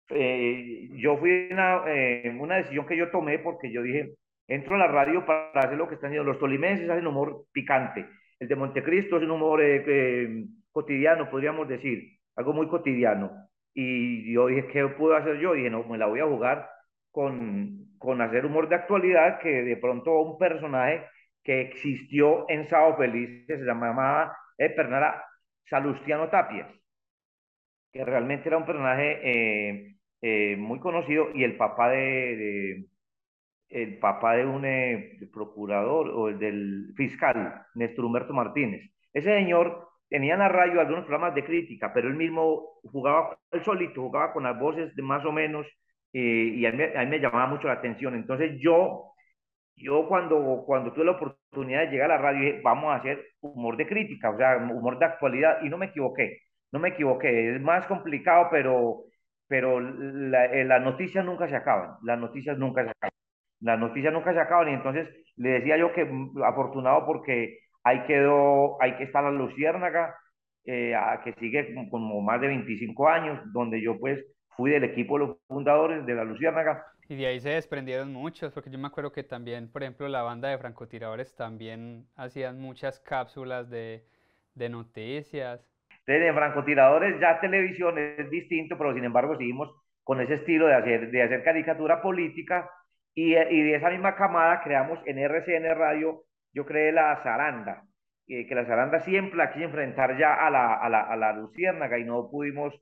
Eh, 0.08 0.88
yo 0.96 1.18
fui 1.18 1.48
una, 1.50 1.82
eh, 1.86 2.34
una 2.40 2.56
decisión 2.56 2.86
que 2.86 2.96
yo 2.96 3.10
tomé 3.10 3.38
porque 3.40 3.70
yo 3.70 3.82
dije, 3.82 4.14
entro 4.48 4.76
a 4.76 4.78
la 4.78 4.86
radio 4.86 5.26
para 5.26 5.60
hacer 5.60 5.76
lo 5.76 5.86
que 5.86 5.96
están 5.96 6.08
haciendo. 6.08 6.30
Los 6.30 6.40
tolimenses 6.40 6.88
hacen 6.88 7.06
humor 7.06 7.44
picante. 7.52 8.06
El 8.40 8.48
de 8.48 8.56
Montecristo 8.56 9.18
es 9.18 9.22
un 9.22 9.32
humor 9.32 9.60
eh, 9.62 10.46
cotidiano, 10.72 11.30
podríamos 11.30 11.68
decir, 11.68 12.08
algo 12.36 12.54
muy 12.54 12.68
cotidiano. 12.68 13.32
Y 13.74 14.32
yo 14.32 14.46
dije, 14.46 14.66
¿qué 14.68 14.86
puedo 14.88 15.14
hacer 15.14 15.38
yo? 15.40 15.54
Y 15.54 15.58
dije, 15.58 15.70
no, 15.70 15.84
me 15.84 15.98
la 15.98 16.06
voy 16.06 16.20
a 16.20 16.26
jugar 16.26 16.73
con, 17.14 17.96
con 17.96 18.20
hacer 18.20 18.44
humor 18.44 18.68
de 18.68 18.74
actualidad, 18.74 19.38
que 19.38 19.62
de 19.62 19.76
pronto 19.76 20.20
un 20.20 20.36
personaje 20.36 21.06
que 21.44 21.60
existió 21.60 22.44
en 22.48 22.66
Sao 22.68 22.96
Feliz, 22.96 23.46
que 23.46 23.56
se 23.56 23.64
llamaba 23.64 24.36
el 24.58 24.74
personaje 24.74 25.20
Salustiano 25.64 26.28
Tapias, 26.28 26.68
que 27.92 28.04
realmente 28.04 28.48
era 28.48 28.58
un 28.58 28.66
personaje 28.66 29.20
eh, 29.22 29.94
eh, 30.22 30.56
muy 30.56 30.80
conocido 30.80 31.28
y 31.32 31.44
el 31.44 31.56
papá 31.56 31.90
de, 31.90 32.84
el 33.68 33.98
papá 34.00 34.34
de 34.34 34.46
un 34.46 34.64
eh, 34.64 35.16
procurador 35.32 36.08
o 36.08 36.28
el 36.30 36.38
del 36.40 36.94
fiscal, 36.96 37.64
Néstor 37.76 38.06
Humberto 38.06 38.32
Martínez. 38.34 38.90
Ese 39.12 39.32
señor 39.32 39.88
tenía 40.08 40.32
en 40.32 40.40
la 40.40 40.48
radio 40.48 40.80
algunos 40.80 41.04
programas 41.04 41.36
de 41.36 41.44
crítica, 41.44 41.92
pero 41.94 42.08
él 42.08 42.14
mismo 42.14 42.80
jugaba, 42.82 43.38
él 43.52 43.62
solito 43.62 44.02
jugaba 44.02 44.32
con 44.32 44.42
las 44.42 44.58
voces 44.58 44.96
de 44.96 45.02
más 45.02 45.24
o 45.24 45.30
menos 45.30 45.68
y 46.20 46.66
a 46.66 46.72
mí, 46.72 46.82
a 46.84 47.00
mí, 47.00 47.06
me 47.06 47.18
llamaba 47.20 47.46
mucho 47.46 47.68
la 47.68 47.74
atención. 47.74 48.14
Entonces 48.14 48.52
yo 48.60 49.14
yo 49.76 50.06
cuando, 50.08 50.64
cuando 50.66 50.92
tuve 50.92 51.04
la 51.04 51.12
oportunidad 51.12 51.80
de 51.80 51.90
llegar 51.90 52.10
a 52.10 52.16
la 52.16 52.22
radio 52.22 52.44
dije, 52.46 52.60
vamos 52.62 52.92
a 52.92 52.96
hacer 52.96 53.24
humor 53.40 53.76
de 53.76 53.86
crítica, 53.86 54.30
o 54.30 54.36
sea, 54.36 54.56
humor 54.56 54.98
de 54.98 55.06
actualidad, 55.06 55.58
y 55.62 55.68
no 55.68 55.78
me 55.78 55.86
equivoqué, 55.86 56.38
no 56.72 56.78
me 56.78 56.90
equivoqué, 56.90 57.56
es 57.56 57.60
más 57.60 57.86
complicado, 57.86 58.48
pero, 58.50 59.04
pero 59.48 59.80
eh, 59.80 60.64
las 60.64 60.82
noticias 60.82 61.24
nunca 61.24 61.48
se 61.48 61.56
acaban, 61.56 61.96
las 62.02 62.18
noticias 62.18 62.56
nunca 62.58 62.84
se 62.84 62.90
acaban, 62.90 63.12
las 63.60 63.78
noticias 63.78 64.12
nunca 64.12 64.32
se 64.32 64.40
acaban, 64.40 64.68
y 64.70 64.74
entonces 64.74 65.08
le 65.36 65.50
decía 65.50 65.76
yo 65.76 65.92
que 65.92 66.04
mm, 66.04 66.42
afortunado 66.44 67.06
porque 67.06 67.58
ahí 67.82 68.04
quedó, 68.06 68.80
ahí 68.82 68.96
que 68.96 69.04
está 69.04 69.22
la 69.22 69.30
Luciérnaga, 69.30 70.16
eh, 70.66 70.94
que 71.24 71.34
sigue 71.34 71.74
como 71.90 72.20
más 72.22 72.40
de 72.40 72.48
25 72.48 73.08
años, 73.08 73.40
donde 73.52 73.82
yo 73.82 73.98
pues 73.98 74.24
fui 74.56 74.70
del 74.70 74.84
equipo 74.84 75.18
de 75.18 75.26
los 75.26 75.36
fundadores 75.48 76.04
de 76.06 76.14
la 76.14 76.24
Luciérnaga, 76.24 76.84
y 77.08 77.16
de 77.16 77.26
ahí 77.26 77.40
se 77.40 77.50
desprendieron 77.50 78.12
muchos, 78.12 78.52
porque 78.52 78.70
yo 78.70 78.78
me 78.78 78.86
acuerdo 78.86 79.12
que 79.12 79.22
también, 79.24 79.70
por 79.70 79.82
ejemplo, 79.82 80.08
la 80.08 80.22
banda 80.22 80.48
de 80.48 80.58
francotiradores 80.58 81.34
también 81.34 82.08
hacían 82.16 82.58
muchas 82.58 82.98
cápsulas 83.00 83.68
de, 83.68 84.04
de 84.54 84.68
noticias. 84.70 85.68
De 86.06 86.32
francotiradores 86.32 87.20
ya 87.20 87.40
televisión 87.40 87.98
es 87.98 88.30
distinto, 88.30 88.76
pero 88.78 88.94
sin 88.94 89.04
embargo 89.04 89.36
seguimos 89.36 89.70
con 90.02 90.20
ese 90.20 90.34
estilo 90.34 90.66
de 90.66 90.74
hacer, 90.74 91.10
de 91.10 91.22
hacer 91.22 91.42
caricatura 91.42 92.02
política 92.02 92.70
y, 93.14 93.34
y 93.36 93.62
de 93.62 93.74
esa 93.74 93.90
misma 93.90 94.14
camada 94.14 94.62
creamos 94.62 94.98
en 95.06 95.18
RCN 95.18 95.74
Radio, 95.76 96.24
yo 96.52 96.66
creé 96.66 96.92
la 96.92 97.16
zaranda, 97.22 97.84
que 98.26 98.54
la 98.54 98.66
zaranda 98.66 99.00
siempre 99.00 99.36
la 99.36 99.52
quise 99.52 99.64
enfrentar 99.64 100.18
ya 100.18 100.34
a 100.34 100.50
la, 100.50 100.74
a 100.74 100.88
la, 100.88 101.00
a 101.02 101.16
la 101.16 101.32
luciérnaga 101.32 101.98
y 101.98 102.04
no 102.04 102.28
pudimos 102.30 102.74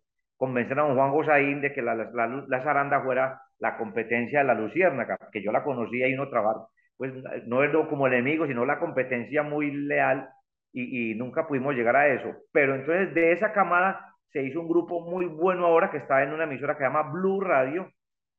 convencer 0.42 0.76
a 0.76 0.82
don 0.82 0.96
Juan 0.96 1.12
Gosaín 1.12 1.61
de 1.61 1.72
que 1.72 1.82
la, 1.82 1.94
la, 1.94 2.44
la 2.49 2.62
zaranda 2.64 3.00
fuera 3.00 3.40
la 3.61 3.78
competencia 3.78 4.40
de 4.40 4.44
la 4.44 4.54
Luciérnaga, 4.54 5.16
que 5.30 5.40
yo 5.40 5.52
la 5.52 5.62
conocía 5.62 6.08
y 6.08 6.14
uno 6.14 6.28
trabajo, 6.28 6.68
pues 6.96 7.12
no 7.46 7.62
es 7.62 7.70
como 7.88 8.08
enemigo, 8.08 8.44
sino 8.49 8.66
la 8.66 8.80
competencia 8.80 9.44
muy 9.44 9.70
leal 9.70 10.28
y, 10.72 11.14
nunca 11.14 11.46
pudimos 11.46 11.76
llegar 11.76 11.94
a 11.94 12.08
eso. 12.08 12.34
Pero 12.50 12.75
entonces 12.75 13.14
de 13.14 13.30
esa 13.30 13.52
camada 13.52 14.16
se 14.32 14.42
hizo 14.42 14.61
un 14.61 14.68
grupo 14.68 15.08
muy 15.08 15.26
bueno 15.26 15.64
ahora 15.64 15.92
que 15.92 15.99
está 15.99 16.25
en 16.25 16.32
una 16.32 16.42
emisora 16.42 16.75
que 16.75 16.78
se 16.78 16.87
llama 16.87 17.12
Blue 17.12 17.40
Radio 17.40 17.88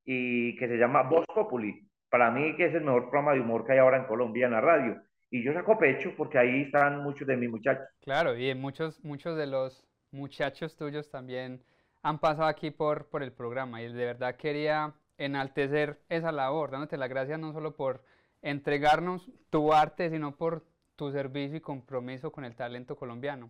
y 0.04 0.58
que 0.58 0.68
se 0.68 0.76
llama 0.76 1.04
Voz 1.04 1.26
Populi. 1.34 1.88
Para 2.10 2.32
mí 2.32 2.54
que 2.58 2.66
es 2.66 2.76
el 2.76 2.84
mejor 2.84 3.04
programa 3.04 3.32
de 3.32 3.40
humor 3.40 3.66
que 3.66 3.72
hay 3.72 3.80
ahora 3.80 4.00
en 4.00 4.08
Colombia 4.08 4.48
en 4.48 4.52
la 4.52 4.60
radio. 4.60 5.02
Y 5.32 5.42
yo 5.42 5.54
saco 5.54 5.78
pecho 5.78 6.12
porque 6.18 6.38
ahí 6.38 6.64
están 6.64 7.02
muchos 7.02 7.26
de 7.26 7.38
mis 7.38 7.50
muchachos. 7.50 7.88
Claro, 8.02 8.38
y 8.38 8.54
muchos, 8.56 9.02
muchos 9.06 9.38
de 9.38 9.48
los 9.48 9.88
muchachos 10.12 10.76
tuyos 10.76 11.10
también 11.10 11.64
han 12.04 12.20
pasado 12.20 12.48
aquí 12.48 12.70
por, 12.70 13.08
por 13.08 13.24
el 13.24 13.32
programa 13.32 13.82
y 13.82 13.92
de 13.92 14.06
verdad 14.06 14.36
quería 14.36 14.94
enaltecer 15.18 16.02
esa 16.10 16.32
labor, 16.32 16.70
dándote 16.72 16.98
las 16.98 17.10
gracias 17.10 17.40
no 17.40 17.54
solo 17.54 17.76
por 17.76 18.04
entregarnos 18.42 19.32
tu 19.50 19.74
arte, 19.74 20.10
sino 20.10 20.36
por 20.36 20.66
tu 20.98 21.12
servicio 21.12 21.58
y 21.58 21.62
compromiso 21.62 22.32
con 22.32 22.44
el 22.44 22.56
talento 22.56 22.96
colombiano. 22.96 23.50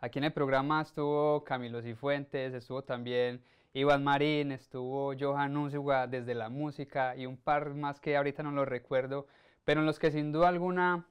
Aquí 0.00 0.20
en 0.20 0.26
el 0.26 0.32
programa 0.32 0.80
estuvo 0.80 1.42
Camilo 1.42 1.82
Cifuentes, 1.82 2.54
estuvo 2.54 2.82
también 2.82 3.42
Iván 3.72 4.04
Marín, 4.04 4.52
estuvo 4.52 5.12
Johan 5.18 5.56
Unzuga 5.56 6.06
desde 6.06 6.34
la 6.34 6.48
música 6.48 7.16
y 7.16 7.26
un 7.26 7.36
par 7.36 7.74
más 7.74 7.98
que 7.98 8.16
ahorita 8.16 8.44
no 8.44 8.52
lo 8.52 8.64
recuerdo, 8.64 9.26
pero 9.64 9.80
en 9.80 9.86
los 9.86 9.98
que 9.98 10.12
sin 10.12 10.30
duda 10.30 10.48
alguna 10.48 11.06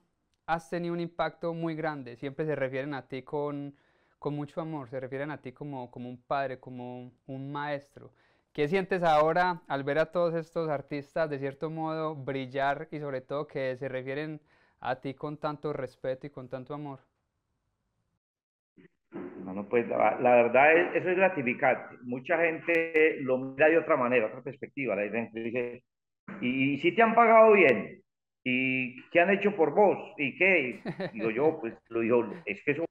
has 0.46 0.70
tenido 0.70 0.94
un 0.94 1.01
impacto 1.01 1.54
muy 1.54 1.75
grande. 1.75 2.16
Siempre 2.16 2.46
se 2.46 2.56
refieren 2.56 2.94
a 2.94 3.08
ti 3.08 3.22
con, 3.24 3.75
con 4.20 4.36
mucho 4.36 4.62
amor, 4.62 4.90
se 4.90 5.00
refieren 5.00 5.32
a 5.32 5.42
ti 5.42 5.52
como, 5.52 5.92
como 5.92 6.10
un 6.10 6.18
padre, 6.22 6.60
como 6.60 7.12
un 7.28 7.52
maestro. 7.52 8.12
¿Qué 8.54 8.68
sientes 8.68 9.04
ahora 9.04 9.62
al 9.68 9.84
ver 9.84 10.00
a 10.00 10.12
todos 10.12 10.34
estos 10.34 10.68
artistas 10.70 11.30
de 11.30 11.38
cierto 11.38 11.70
modo 11.70 12.16
brillar 12.16 12.88
y 12.92 13.00
sobre 13.00 13.22
todo 13.22 13.48
que 13.48 13.76
se 13.78 13.88
refieren 13.88 14.42
a 14.80 14.96
ti 14.96 15.14
con 15.14 15.38
tanto 15.38 15.74
respeto 15.74 16.26
y 16.26 16.32
con 16.32 16.50
tanto 16.50 16.74
amor? 16.74 17.00
No, 19.12 19.68
pues 19.70 19.88
la, 19.88 20.18
verdad 20.20 20.74
es, 20.76 20.96
eso 20.96 21.10
es 21.10 21.18
gratificante. 21.18 21.98
Mucha 22.04 22.38
gente 22.40 23.18
lo 23.22 23.38
mira 23.38 23.70
de 23.70 23.78
otra 23.78 23.96
manera, 23.96 24.28
otra 24.28 24.42
perspectiva. 24.42 24.96
La 24.96 25.10
gente 25.10 25.40
dice, 25.40 25.84
¿y, 26.42 26.78
si 26.78 26.94
te 26.94 27.02
han 27.02 27.16
pagado 27.16 27.54
bien? 27.54 28.02
¿Y 28.44 29.02
qué 29.10 29.20
han 29.20 29.30
hecho 29.30 29.56
por 29.56 29.74
vos? 29.74 30.14
¿Y 30.18 30.36
qué? 30.38 30.82
Digo 31.14 31.30
yo, 31.30 31.60
pues 31.60 31.76
lo 31.90 32.02
digo, 32.02 32.34
es 32.46 32.64
que 32.64 32.72
eso, 32.72 32.86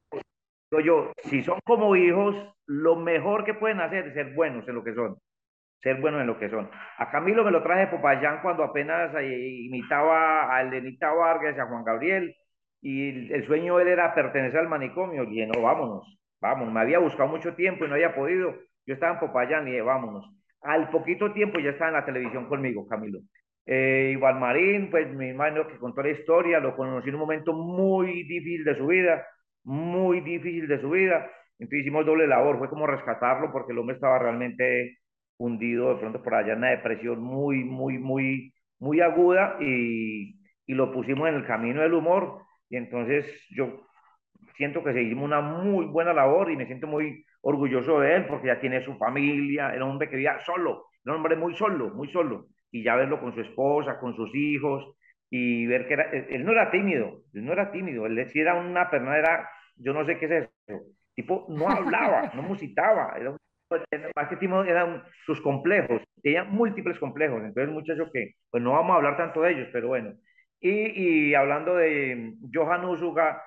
yo, 0.71 1.13
si 1.25 1.43
son 1.43 1.59
como 1.65 1.97
hijos, 1.97 2.35
lo 2.67 2.97
mejor 2.97 3.45
que 3.45 3.55
pueden 3.55 3.81
hacer 3.81 4.09
es 4.09 4.15
ser 4.15 4.35
buenos 4.35 4.67
en 4.69 4.75
lo 4.75 4.85
que 4.85 4.95
son 4.95 5.17
ser 5.87 6.01
buenos 6.01 6.21
en 6.21 6.27
lo 6.27 6.39
que 6.39 6.51
son. 6.51 6.69
A 6.99 7.11
Camilo 7.11 7.45
me 7.45 7.53
lo 7.53 7.63
traje 7.63 7.83
de 7.83 7.87
Popayán 7.87 8.41
cuando 8.43 8.65
apenas 8.65 9.15
eh, 9.21 9.67
imitaba 9.67 10.53
a 10.53 10.63
Elenita 10.63 11.13
Vargas 11.13 11.55
y 11.57 11.61
a 11.61 11.67
Juan 11.67 11.85
Gabriel, 11.85 12.35
y 12.83 13.33
el 13.33 13.47
sueño 13.47 13.77
de 13.77 13.85
él 13.85 13.89
era 13.91 14.15
pertenecer 14.15 14.61
al 14.61 14.69
manicomio. 14.69 15.23
Y 15.25 15.31
dije, 15.31 15.47
no, 15.47 15.63
vámonos, 15.63 16.19
vámonos. 16.41 16.73
Me 16.75 16.81
había 16.81 16.99
buscado 16.99 17.29
mucho 17.29 17.55
tiempo 17.55 17.85
y 17.85 17.89
no 17.89 17.95
había 17.95 18.15
podido. 18.15 18.55
Yo 18.85 18.95
estaba 18.95 19.15
en 19.15 19.21
Popayán 19.21 19.67
y 19.67 19.73
dije, 19.73 19.83
vámonos. 19.83 20.29
Al 20.63 20.91
poquito 20.91 21.33
tiempo 21.33 21.59
ya 21.59 21.71
estaba 21.71 21.91
en 21.91 21.97
la 21.97 22.05
televisión 22.05 22.49
conmigo, 22.49 22.87
Camilo. 22.89 23.21
Eh, 23.65 24.11
Iván 24.15 24.39
Marín, 24.39 24.91
pues 24.91 25.09
mi 25.13 25.31
hermano 25.31 25.67
que 25.67 25.79
contó 25.79 26.03
la 26.03 26.11
historia, 26.11 26.61
lo 26.61 26.77
conocí 26.77 27.09
en 27.09 27.15
un 27.17 27.21
momento 27.21 27.53
muy 27.53 28.25
difícil 28.25 28.65
de 28.65 28.77
su 28.77 28.87
vida, 28.87 29.27
muy 29.67 30.21
difícil 30.21 30.69
de 30.69 30.81
su 30.81 30.91
vida. 30.91 31.31
Entonces 31.59 31.81
hicimos 31.81 32.07
doble 32.07 32.27
labor, 32.27 32.59
fue 32.59 32.71
como 32.71 32.87
rescatarlo 32.87 33.53
porque 33.53 33.73
el 33.73 33.79
hombre 33.79 33.97
estaba 33.97 34.19
realmente 34.19 34.99
hundido 35.39 35.95
de 35.95 36.01
pronto 36.01 36.23
por 36.23 36.35
allá 36.35 36.53
en 36.53 36.59
una 36.59 36.71
depresión 36.71 37.21
muy, 37.21 37.65
muy, 37.65 37.99
muy, 37.99 38.55
muy 38.79 39.01
aguda 39.01 39.57
y, 39.61 40.39
y 40.67 40.75
lo 40.75 40.93
pusimos 40.93 41.29
en 41.29 41.35
el 41.37 41.47
camino 41.47 41.83
del 41.83 41.95
humor. 41.95 42.43
Y 42.71 42.77
entonces 42.77 43.27
yo 43.51 43.87
siento 44.57 44.83
que 44.83 44.93
seguimos 44.93 45.25
una 45.25 45.41
muy 45.41 45.87
buena 45.87 46.13
labor 46.13 46.51
y 46.51 46.57
me 46.57 46.67
siento 46.67 46.87
muy 46.87 47.25
orgulloso 47.43 48.01
de 48.01 48.17
él 48.17 48.27
porque 48.27 48.49
ya 48.49 48.61
tiene 48.61 48.85
su 48.85 48.97
familia, 48.97 49.73
era 49.75 49.85
un 49.85 49.93
hombre 49.93 50.09
que 50.09 50.17
vivía 50.17 50.39
solo, 50.41 50.87
era 51.05 51.13
un 51.13 51.19
hombre 51.19 51.37
muy 51.37 51.55
solo, 51.55 51.91
muy 51.91 52.09
solo, 52.11 52.47
y 52.71 52.83
ya 52.83 52.97
verlo 52.97 53.21
con 53.21 53.35
su 53.35 53.41
esposa, 53.41 53.99
con 53.99 54.15
sus 54.17 54.35
hijos, 54.35 54.97
y 55.31 55.67
ver 55.67 55.87
que 55.87 55.95
era, 55.95 56.11
él 56.11 56.45
no 56.45 56.53
era 56.53 56.71
tímido, 56.71 57.23
él 57.35 57.45
no 57.45 57.53
era 57.53 57.71
tímido, 57.71 58.07
él 58.07 58.29
sí 58.31 58.41
era 58.41 58.55
una 58.55 58.91
persona, 58.91 59.19
era, 59.19 59.49
yo 59.77 59.93
no 59.93 60.05
sé 60.05 60.19
qué 60.19 60.27
es 60.27 60.51
eso, 60.67 60.83
tipo, 61.15 61.47
no 61.49 61.69
hablaba, 61.69 62.33
no 62.35 62.43
musitaba, 62.43 63.15
era 63.19 63.31
un 63.31 63.37
más 64.15 64.29
que 64.29 64.71
eran 64.71 65.03
sus 65.25 65.41
complejos, 65.41 66.03
tenía 66.23 66.45
múltiples 66.45 66.99
complejos, 66.99 67.43
entonces 67.43 67.73
muchachos 67.73 68.11
que, 68.13 68.35
pues 68.51 68.63
no 68.63 68.73
vamos 68.73 68.93
a 68.93 68.97
hablar 68.97 69.17
tanto 69.17 69.43
de 69.43 69.53
ellos, 69.53 69.69
pero 69.73 69.89
bueno. 69.89 70.15
Y, 70.61 71.31
y 71.31 71.35
hablando 71.35 71.75
de 71.75 72.35
Johan 72.55 72.85
Usuga, 72.85 73.43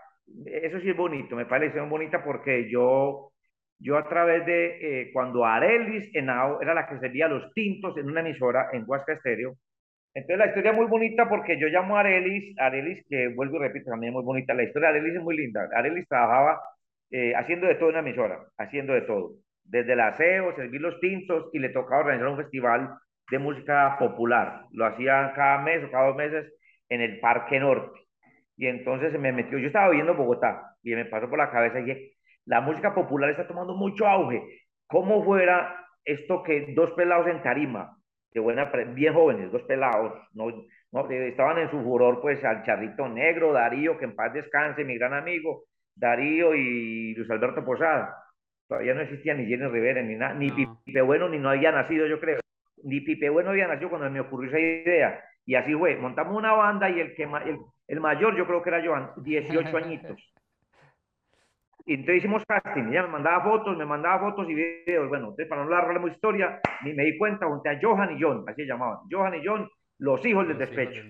eso 0.46 0.80
sí 0.80 0.90
es 0.90 0.98
bonito, 0.98 1.36
me 1.36 1.46
parece 1.46 1.80
muy 1.80 1.90
bonita 1.90 2.24
porque 2.24 2.70
yo, 2.70 3.32
yo 3.80 3.98
a 3.98 4.08
través 4.08 4.46
de, 4.46 5.04
eh, 5.04 5.12
cuando 5.14 5.46
Arelis 5.46 6.14
Henao 6.14 6.62
era 6.62 6.74
la 6.74 6.88
que 6.88 7.00
servía 7.00 7.28
los 7.28 7.54
tintos 7.54 7.98
en 7.98 8.10
una 8.10 8.20
emisora 8.20 8.70
en 8.74 8.84
Huasca 8.86 9.14
Estéreo, 9.14 9.56
entonces 10.20 10.38
la 10.38 10.48
historia 10.48 10.72
es 10.72 10.78
muy 10.78 10.88
bonita 10.88 11.28
porque 11.28 11.60
yo 11.60 11.68
llamo 11.68 11.98
a 11.98 12.02
Arelis, 12.02 12.58
Arelis 12.60 13.06
que 13.10 13.30
vuelvo 13.30 13.58
y 13.58 13.60
repito, 13.60 13.92
también 13.92 14.12
es 14.12 14.16
muy 14.16 14.24
bonita, 14.24 14.54
la 14.54 14.64
historia 14.64 14.92
de 14.92 15.00
Arelis 15.00 15.18
es 15.18 15.24
muy 15.24 15.38
linda, 15.38 15.68
Arelis 15.76 16.08
trabajaba 16.08 16.62
eh, 17.12 17.34
haciendo 17.36 17.68
de 17.68 17.76
todo 17.76 17.90
en 17.90 17.96
una 17.96 18.08
emisora, 18.08 18.40
haciendo 18.58 18.94
de 18.94 19.02
todo 19.02 19.32
desde 19.70 19.94
el 19.94 20.00
aseo, 20.00 20.56
servir 20.56 20.82
los 20.82 21.00
tintos 21.00 21.50
y 21.54 21.60
le 21.60 21.70
tocaba 21.70 22.02
organizar 22.02 22.30
un 22.30 22.38
festival 22.38 22.96
de 23.30 23.40
música 23.40 23.98
popular. 24.00 24.64
Lo 24.72 24.86
hacía 24.86 25.32
cada 25.36 25.60
mes 25.60 25.84
o 25.84 25.92
cada 25.92 26.08
dos 26.08 26.16
meses 26.16 26.52
en 26.90 27.02
el 27.02 27.20
Parque 27.20 27.60
Norte. 27.60 28.00
Y 28.58 28.68
entonces 28.68 29.12
se 29.12 29.20
me 29.20 29.32
metió, 29.32 29.58
yo 29.58 29.68
estaba 29.68 29.90
viendo 29.90 30.16
Bogotá 30.16 30.76
y 30.84 30.96
me 30.96 31.06
pasó 31.06 31.30
por 31.30 31.38
la 31.38 31.52
cabeza 31.52 31.80
y 31.80 31.84
dije, 31.84 32.12
la 32.46 32.62
música 32.62 32.94
popular 32.96 33.30
está 33.30 33.48
tomando 33.48 33.76
mucho 33.76 34.08
auge. 34.08 34.42
¿Cómo 34.88 35.24
fuera 35.24 35.76
esto 36.04 36.42
que 36.42 36.74
dos 36.76 36.92
pelados 36.92 37.28
en 37.28 37.44
tarima, 37.44 37.96
de 38.34 38.40
buena, 38.40 38.72
bien 38.94 39.14
jóvenes, 39.14 39.52
dos 39.52 39.64
pelados, 39.64 40.14
no, 40.34 40.48
no, 40.92 41.10
estaban 41.10 41.58
en 41.58 41.72
su 41.72 41.82
furor, 41.82 42.22
pues 42.22 42.44
al 42.44 42.64
Charrito 42.64 43.08
Negro, 43.08 43.54
Darío, 43.54 43.98
que 43.98 44.06
en 44.06 44.16
paz 44.16 44.34
descanse, 44.34 44.84
mi 44.84 44.98
gran 44.98 45.14
amigo, 45.14 45.64
Darío 45.96 46.56
y 46.56 47.14
Luis 47.16 47.30
Alberto 47.30 47.66
Posada 47.66 48.16
Todavía 48.70 48.94
no 48.94 49.02
existía 49.02 49.34
ni 49.34 49.48
Jenny 49.48 49.66
Rivera, 49.66 50.04
ni 50.04 50.16
nada, 50.16 50.36
ni 50.36 50.52
Pipe 50.52 51.02
Bueno, 51.02 51.28
ni 51.28 51.40
no 51.40 51.50
había 51.50 51.72
nacido, 51.72 52.06
yo 52.06 52.20
creo. 52.20 52.40
Ni 52.84 53.02
Pipe 53.02 53.30
Bueno 53.30 53.50
había 53.50 53.68
nacido 53.68 53.90
cuando 53.90 54.12
me 54.12 54.20
ocurrió 54.20 54.50
esa 54.50 54.60
idea. 54.60 55.24
Y 55.44 55.56
así 55.56 55.74
fue, 55.74 55.96
montamos 55.96 56.38
una 56.38 56.54
banda 56.54 56.88
y 56.88 57.00
el, 57.00 57.16
que, 57.16 57.24
el, 57.24 57.58
el 57.88 58.00
mayor 58.00 58.38
yo 58.38 58.46
creo 58.46 58.62
que 58.62 58.70
era 58.70 58.86
Johan, 58.86 59.10
18 59.18 59.76
añitos. 59.76 60.34
Y 61.90 61.96
entonces 61.96 62.18
hicimos 62.18 62.44
casting, 62.46 62.92
ella 62.92 63.02
me 63.02 63.14
mandaba 63.14 63.44
fotos, 63.44 63.76
me 63.76 63.84
mandaba 63.84 64.20
fotos 64.20 64.48
y 64.48 64.54
videos. 64.54 65.10
Bueno, 65.10 65.30
entonces 65.30 65.48
para 65.48 65.64
no 65.64 65.72
largar 65.72 66.00
la 66.00 66.12
historia, 66.12 66.62
ni 66.84 66.94
me 66.94 67.04
di 67.04 67.18
cuenta, 67.18 67.48
junté 67.48 67.70
a 67.70 67.80
Johan 67.82 68.16
y 68.16 68.22
John, 68.22 68.46
así 68.48 68.62
se 68.62 68.68
llamaban. 68.68 69.00
Johan 69.10 69.34
y 69.34 69.42
John, 69.44 69.68
los 69.98 70.24
hijos, 70.24 70.48
del, 70.48 70.60
despecho. 70.60 71.02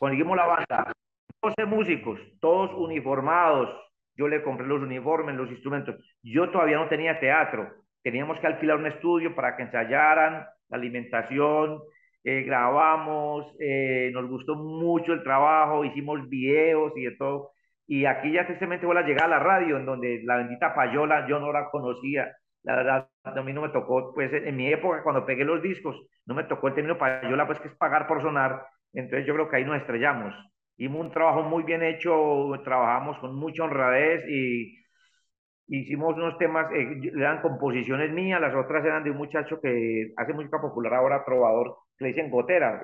Conseguimos 0.00 0.36
la 0.36 0.46
banda, 0.46 0.92
12 1.40 1.66
músicos, 1.66 2.18
todos 2.40 2.74
uniformados. 2.74 3.70
Yo 4.16 4.26
le 4.26 4.42
compré 4.42 4.66
los 4.66 4.82
uniformes, 4.82 5.36
los 5.36 5.48
instrumentos. 5.48 5.94
Yo 6.24 6.50
todavía 6.50 6.78
no 6.78 6.88
tenía 6.88 7.20
teatro. 7.20 7.72
Teníamos 8.02 8.40
que 8.40 8.48
alquilar 8.48 8.78
un 8.78 8.88
estudio 8.88 9.32
para 9.32 9.56
que 9.56 9.62
ensayaran 9.62 10.44
la 10.68 10.76
alimentación. 10.76 11.78
Eh, 12.24 12.42
grabamos, 12.42 13.46
eh, 13.60 14.10
nos 14.12 14.28
gustó 14.28 14.56
mucho 14.56 15.12
el 15.12 15.22
trabajo, 15.22 15.84
hicimos 15.84 16.28
videos 16.28 16.92
y 16.96 17.04
de 17.04 17.12
todo 17.12 17.52
y 17.86 18.04
aquí 18.06 18.32
ya 18.32 18.46
tristemente 18.46 18.86
voy 18.86 18.96
a 18.96 19.02
llegar 19.02 19.26
a 19.26 19.28
la 19.28 19.38
radio, 19.38 19.76
en 19.76 19.86
donde 19.86 20.22
la 20.24 20.36
bendita 20.38 20.74
payola 20.74 21.26
yo 21.28 21.38
no 21.38 21.52
la 21.52 21.68
conocía. 21.70 22.36
La 22.64 22.76
verdad, 22.76 23.08
a 23.22 23.42
mí 23.42 23.52
no 23.52 23.62
me 23.62 23.68
tocó, 23.68 24.12
pues 24.12 24.32
en 24.32 24.56
mi 24.56 24.72
época, 24.72 25.02
cuando 25.04 25.24
pegué 25.24 25.44
los 25.44 25.62
discos, 25.62 25.96
no 26.26 26.34
me 26.34 26.44
tocó 26.44 26.68
el 26.68 26.74
término 26.74 26.98
payola, 26.98 27.46
pues 27.46 27.60
que 27.60 27.68
es 27.68 27.74
pagar 27.76 28.08
por 28.08 28.22
sonar. 28.22 28.66
Entonces 28.92 29.26
yo 29.26 29.34
creo 29.34 29.48
que 29.48 29.56
ahí 29.56 29.64
nos 29.64 29.76
estrellamos. 29.76 30.34
Hicimos 30.76 31.06
un 31.06 31.12
trabajo 31.12 31.42
muy 31.42 31.62
bien 31.62 31.82
hecho, 31.82 32.50
trabajamos 32.64 33.18
con 33.18 33.36
mucha 33.36 33.64
honradez 33.64 34.24
y 34.28 34.76
hicimos 35.68 36.16
unos 36.16 36.38
temas, 36.38 36.70
eh, 36.72 37.00
eran 37.16 37.40
composiciones 37.40 38.10
mías, 38.12 38.40
las 38.40 38.54
otras 38.54 38.84
eran 38.84 39.04
de 39.04 39.10
un 39.10 39.16
muchacho 39.16 39.60
que 39.60 40.12
hace 40.16 40.32
música 40.32 40.60
popular 40.60 40.94
ahora, 40.94 41.24
trovador, 41.24 41.76
que 41.96 42.04
le 42.04 42.08
dicen 42.08 42.30
Gotera 42.30 42.82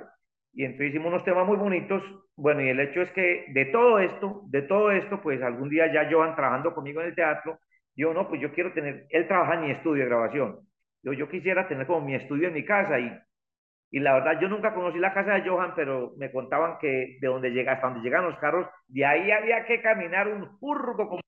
y 0.52 0.64
entonces 0.64 0.90
hicimos 0.90 1.08
unos 1.08 1.24
temas 1.24 1.46
muy 1.46 1.56
bonitos. 1.56 2.02
Bueno, 2.36 2.60
y 2.62 2.68
el 2.68 2.80
hecho 2.80 3.02
es 3.02 3.10
que 3.12 3.46
de 3.48 3.66
todo 3.66 3.98
esto, 3.98 4.42
de 4.46 4.62
todo 4.62 4.90
esto, 4.90 5.20
pues 5.22 5.42
algún 5.42 5.68
día 5.68 5.92
ya 5.92 6.08
Johan 6.10 6.36
trabajando 6.36 6.74
conmigo 6.74 7.00
en 7.00 7.08
el 7.08 7.14
teatro, 7.14 7.58
yo 7.94 8.12
no, 8.14 8.28
pues 8.28 8.40
yo 8.40 8.52
quiero 8.52 8.72
tener, 8.72 9.06
él 9.10 9.28
trabaja 9.28 9.54
en 9.54 9.62
mi 9.62 9.70
estudio 9.70 10.02
de 10.04 10.08
grabación. 10.08 10.60
Yo, 11.02 11.12
yo 11.12 11.28
quisiera 11.28 11.68
tener 11.68 11.86
como 11.86 12.06
mi 12.06 12.14
estudio 12.14 12.48
en 12.48 12.54
mi 12.54 12.64
casa 12.64 12.98
y, 12.98 13.12
y 13.90 13.98
la 14.00 14.14
verdad 14.14 14.40
yo 14.40 14.48
nunca 14.48 14.74
conocí 14.74 14.98
la 14.98 15.12
casa 15.12 15.34
de 15.34 15.48
Johan, 15.48 15.74
pero 15.74 16.14
me 16.16 16.30
contaban 16.32 16.78
que 16.78 17.18
de 17.20 17.28
donde 17.28 17.50
llega, 17.50 17.72
hasta 17.72 17.88
donde 17.88 18.02
llegan 18.02 18.24
los 18.24 18.38
carros, 18.38 18.66
de 18.88 19.04
ahí 19.04 19.30
había 19.30 19.64
que 19.64 19.82
caminar 19.82 20.28
un 20.28 20.58
furgo, 20.58 21.08
como, 21.08 21.20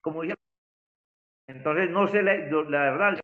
como. 0.00 0.22
Entonces 1.48 1.90
no 1.90 2.08
sé, 2.08 2.22
la, 2.22 2.34
la 2.36 2.80
verdad, 2.80 3.20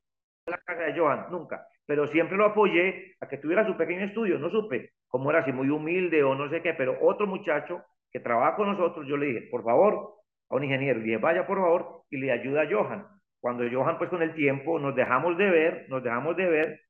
la 0.47 0.59
casa 0.59 0.83
de 0.83 0.99
Johan, 0.99 1.27
nunca 1.31 1.67
pero 1.87 2.07
siempre 2.09 2.37
lo 2.37 2.47
apoyé 2.47 3.17
a 3.21 3.29
que 3.29 3.39
tuviera 3.39 3.67
su 3.67 3.77
pequeño 3.77 4.05
estudio. 4.05 4.39
No 4.39 4.51
supe 4.51 4.93
cómo 5.13 5.31
era, 5.31 5.45
si 5.45 5.53
muy 5.53 5.69
humilde 5.69 6.23
o 6.25 6.35
no 6.35 6.49
sé 6.49 6.63
qué, 6.63 6.73
pero 6.73 6.97
otro 7.03 7.27
muchacho 7.27 7.85
que 8.11 8.19
trabaja 8.19 8.57
con 8.57 8.69
nosotros, 8.69 9.07
yo 9.07 9.17
le 9.19 9.27
dije, 9.27 9.49
por 9.51 9.63
favor, 9.63 10.15
a 10.49 10.57
un 10.57 10.65
ingeniero, 10.65 10.99
le 11.01 11.05
dije, 11.05 11.19
vaya 11.19 11.47
por 11.47 11.59
favor 11.59 12.05
y 12.11 12.17
le 12.17 12.33
ayuda 12.33 12.63
a 12.63 12.69
Johan. 12.71 13.07
Cuando 13.41 13.65
Johan, 13.71 13.99
pues 13.99 14.09
con 14.09 14.23
el 14.23 14.35
tiempo, 14.35 14.79
nos 14.79 14.97
dejamos 14.97 15.37
de 15.37 15.51
ver, 15.51 15.87
nos 15.91 16.03
dejamos 16.03 16.35
de 16.37 16.47
ver 16.49 16.81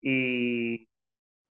y, 0.00 0.88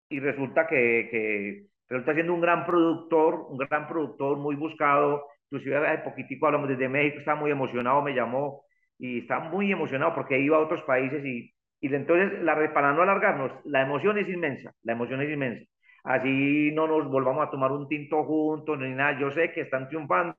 y 0.09 0.19
resulta 0.19 0.67
que, 0.67 1.07
que 1.11 1.65
resulta 1.89 2.13
siendo 2.13 2.33
un 2.35 2.41
gran 2.41 2.65
productor, 2.65 3.47
un 3.49 3.57
gran 3.57 3.87
productor 3.87 4.37
muy 4.37 4.55
buscado. 4.55 5.25
Inclusive 5.49 5.77
hace 5.87 6.03
poquitico 6.03 6.45
hablamos 6.45 6.69
desde 6.69 6.89
México, 6.89 7.19
está 7.19 7.33
muy 7.35 7.49
emocionado, 7.49 8.03
me 8.03 8.13
llamó 8.13 8.63
y 8.99 9.19
está 9.21 9.39
muy 9.39 9.71
emocionado 9.71 10.13
porque 10.13 10.39
iba 10.39 10.57
a 10.57 10.61
otros 10.61 10.83
países 10.83 11.25
y 11.25 11.53
y 11.81 11.93
entonces, 11.95 12.41
la, 12.43 12.55
para 12.73 12.93
no 12.93 13.03
alargarnos, 13.03 13.51
la 13.65 13.81
emoción 13.81 14.17
es 14.17 14.27
inmensa, 14.27 14.73
la 14.83 14.93
emoción 14.93 15.21
es 15.21 15.29
inmensa. 15.29 15.65
Así 16.03 16.71
no 16.73 16.87
nos 16.87 17.09
volvamos 17.09 17.47
a 17.47 17.51
tomar 17.51 17.71
un 17.71 17.87
tinto 17.87 18.23
juntos 18.23 18.77
ni 18.79 18.89
nada. 18.89 19.19
Yo 19.19 19.31
sé 19.31 19.51
que 19.51 19.61
están 19.61 19.87
triunfando 19.87 20.35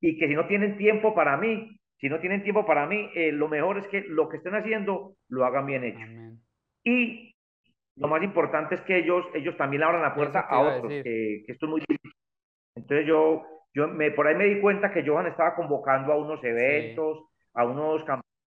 y 0.00 0.18
que 0.18 0.28
si 0.28 0.34
no 0.34 0.46
tienen 0.46 0.76
tiempo 0.76 1.14
para 1.14 1.36
mí, 1.36 1.78
si 1.98 2.08
no 2.08 2.20
tienen 2.20 2.42
tiempo 2.42 2.66
para 2.66 2.86
mí, 2.86 3.10
eh, 3.14 3.32
lo 3.32 3.48
mejor 3.48 3.78
es 3.78 3.86
que 3.88 4.02
lo 4.02 4.28
que 4.28 4.36
estén 4.38 4.54
haciendo 4.54 5.14
lo 5.28 5.44
hagan 5.44 5.66
bien 5.66 5.84
hecho. 5.84 6.06
Y 6.84 7.34
lo 7.96 8.08
más 8.08 8.22
importante 8.22 8.74
es 8.74 8.80
que 8.82 8.98
ellos, 8.98 9.24
ellos 9.34 9.56
también 9.56 9.82
abran 9.82 10.02
la 10.02 10.14
puerta 10.14 10.40
a 10.40 10.60
otros, 10.60 10.92
que, 11.02 11.44
esto 11.46 11.66
es 11.66 11.70
muy 11.70 11.80
difícil. 11.80 12.12
Entonces 12.74 13.06
yo, 13.06 13.42
yo 13.72 13.88
me, 13.88 14.10
por 14.10 14.26
ahí 14.26 14.34
me 14.34 14.44
di 14.44 14.60
cuenta 14.60 14.92
que 14.92 15.06
Johan 15.06 15.26
estaba 15.26 15.54
convocando 15.54 16.12
a 16.12 16.16
unos 16.16 16.42
eventos, 16.44 17.24
a 17.54 17.64
unos 17.64 18.04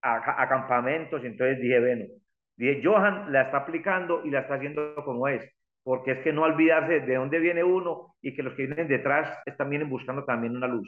a, 0.04 0.48
campamentos, 0.48 1.24
y 1.24 1.28
entonces 1.28 1.60
dije, 1.60 1.80
bueno, 1.80 2.06
dije, 2.56 2.82
Johan 2.84 3.32
la 3.32 3.44
está 3.44 3.58
aplicando 3.58 4.22
y 4.24 4.30
la 4.30 4.42
está 4.42 4.56
haciendo 4.56 4.94
como 5.04 5.28
es, 5.28 5.44
porque 5.84 6.12
es 6.12 6.24
que 6.24 6.34
no 6.34 6.44
olvidarse 6.44 7.00
de 7.02 7.16
dónde 7.16 7.40
viene 7.40 7.64
uno 7.64 8.16
y 8.22 8.36
que 8.36 8.44
los 8.44 8.54
que 8.54 8.66
vienen 8.66 8.88
detrás 8.88 9.40
están 9.46 9.70
vienen 9.70 9.90
buscando 9.90 10.24
también 10.26 10.56
una 10.56 10.68
luz. 10.68 10.88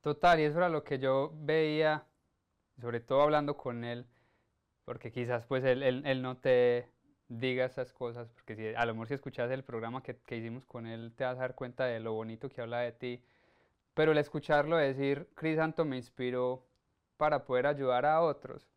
Total, 0.00 0.40
y 0.40 0.44
eso 0.44 0.58
era 0.58 0.68
lo 0.68 0.84
que 0.84 0.98
yo 0.98 1.32
veía, 1.34 2.04
sobre 2.78 3.00
todo 3.00 3.22
hablando 3.22 3.56
con 3.56 3.84
él, 3.84 4.06
porque 4.84 5.10
quizás 5.10 5.46
pues 5.46 5.64
él, 5.64 5.82
él, 5.82 6.22
no 6.22 6.36
te 6.36 6.88
diga 7.28 7.64
esas 7.64 7.92
cosas, 7.92 8.28
porque 8.28 8.54
si, 8.54 8.74
a 8.74 8.84
lo 8.84 8.92
mejor 8.92 9.08
si 9.08 9.14
escuchas 9.14 9.50
el 9.50 9.64
programa 9.64 10.02
que, 10.02 10.16
que, 10.26 10.36
hicimos 10.36 10.66
con 10.66 10.86
él 10.86 11.14
te 11.16 11.24
vas 11.24 11.38
a 11.38 11.40
dar 11.40 11.54
cuenta 11.54 11.86
de 11.86 12.00
lo 12.00 12.12
bonito 12.12 12.50
que 12.50 12.60
habla 12.60 12.80
de 12.80 12.92
ti, 12.92 13.24
pero 13.94 14.12
el 14.12 14.18
escucharlo 14.18 14.76
decir, 14.76 15.28
Cris 15.34 15.56
Santo 15.56 15.86
me 15.86 15.96
inspiró 15.96 16.66
para 17.16 17.44
poder 17.44 17.66
ayudar 17.66 18.04
a 18.04 18.20
otros. 18.20 18.68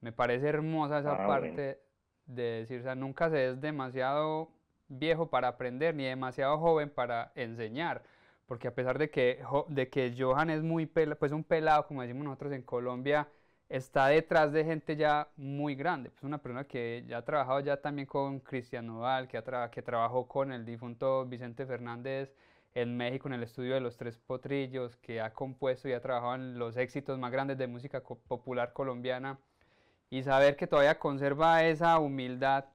Me 0.00 0.12
parece 0.12 0.48
hermosa 0.48 1.00
esa 1.00 1.24
ah, 1.24 1.26
parte 1.26 1.80
de 2.26 2.42
decir, 2.42 2.80
o 2.80 2.82
sea, 2.84 2.94
nunca 2.94 3.30
se 3.30 3.48
es 3.48 3.60
demasiado 3.60 4.52
viejo 4.88 5.28
para 5.30 5.48
aprender 5.48 5.94
ni 5.94 6.04
demasiado 6.04 6.58
joven 6.58 6.90
para 6.90 7.32
enseñar. 7.34 8.02
Porque 8.46 8.68
a 8.68 8.74
pesar 8.74 8.98
de 8.98 9.10
que, 9.10 9.42
de 9.68 9.88
que 9.90 10.14
Johan 10.18 10.50
es 10.50 10.62
muy 10.62 10.86
pues 10.86 11.32
un 11.32 11.44
pelado, 11.44 11.86
como 11.86 12.02
decimos 12.02 12.24
nosotros 12.24 12.52
en 12.52 12.62
Colombia, 12.62 13.28
está 13.68 14.06
detrás 14.08 14.52
de 14.52 14.64
gente 14.64 14.96
ya 14.96 15.28
muy 15.36 15.74
grande. 15.74 16.10
Pues 16.10 16.24
una 16.24 16.38
persona 16.38 16.64
que 16.64 17.04
ya 17.06 17.18
ha 17.18 17.24
trabajado 17.24 17.60
ya 17.60 17.80
también 17.80 18.06
con 18.06 18.40
Cristian 18.40 18.86
Nodal, 18.86 19.28
que, 19.28 19.38
ha 19.38 19.70
que 19.70 19.82
trabajó 19.82 20.26
con 20.26 20.52
el 20.52 20.64
difunto 20.64 21.26
Vicente 21.26 21.66
Fernández 21.66 22.32
en 22.74 22.96
México 22.96 23.28
en 23.28 23.34
el 23.34 23.42
estudio 23.42 23.74
de 23.74 23.80
los 23.80 23.96
Tres 23.96 24.16
Potrillos, 24.18 24.96
que 24.96 25.20
ha 25.20 25.32
compuesto 25.32 25.88
y 25.88 25.92
ha 25.92 26.00
trabajado 26.00 26.36
en 26.36 26.58
los 26.58 26.76
éxitos 26.76 27.18
más 27.18 27.32
grandes 27.32 27.58
de 27.58 27.66
música 27.66 28.02
popular 28.02 28.72
colombiana, 28.72 29.38
y 30.10 30.22
saber 30.22 30.56
que 30.56 30.66
todavía 30.66 30.98
conserva 30.98 31.64
esa 31.64 31.98
humildad 31.98 32.66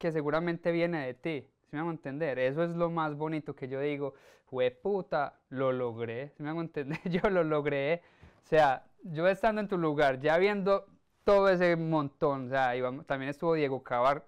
que 0.00 0.10
seguramente 0.10 0.72
viene 0.72 1.06
de 1.06 1.14
ti, 1.14 1.46
si 1.60 1.76
me 1.76 1.80
hago 1.80 1.90
entender? 1.90 2.38
Eso 2.38 2.64
es 2.64 2.70
lo 2.70 2.90
más 2.90 3.14
bonito 3.14 3.54
que 3.54 3.68
yo 3.68 3.80
digo, 3.80 4.14
fue 4.46 4.70
puta, 4.72 5.38
lo 5.50 5.72
logré, 5.72 6.30
si 6.30 6.42
me 6.42 6.48
hago 6.48 6.62
entender? 6.62 6.98
Yo 7.04 7.30
lo 7.30 7.44
logré, 7.44 8.02
o 8.42 8.46
sea, 8.48 8.84
yo 9.04 9.28
estando 9.28 9.60
en 9.60 9.68
tu 9.68 9.78
lugar, 9.78 10.18
ya 10.18 10.36
viendo 10.38 10.86
todo 11.24 11.48
ese 11.48 11.76
montón, 11.76 12.46
o 12.46 12.48
sea, 12.48 12.72
también 13.06 13.30
estuvo 13.30 13.54
Diego, 13.54 13.84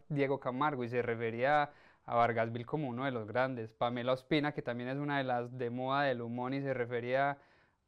Diego 0.08 0.38
Camargo 0.38 0.84
y 0.84 0.88
se 0.88 1.02
refería 1.02 1.72
a 2.04 2.14
Vargasville 2.14 2.66
como 2.66 2.88
uno 2.88 3.04
de 3.04 3.10
los 3.10 3.26
grandes. 3.26 3.72
Pamela 3.72 4.12
Ospina, 4.12 4.52
que 4.52 4.62
también 4.62 4.90
es 4.90 4.98
una 4.98 5.18
de 5.18 5.24
las 5.24 5.56
de 5.56 5.70
moda 5.70 6.02
del 6.02 6.20
humor 6.20 6.54
y 6.54 6.60
se 6.60 6.74
refería 6.74 7.38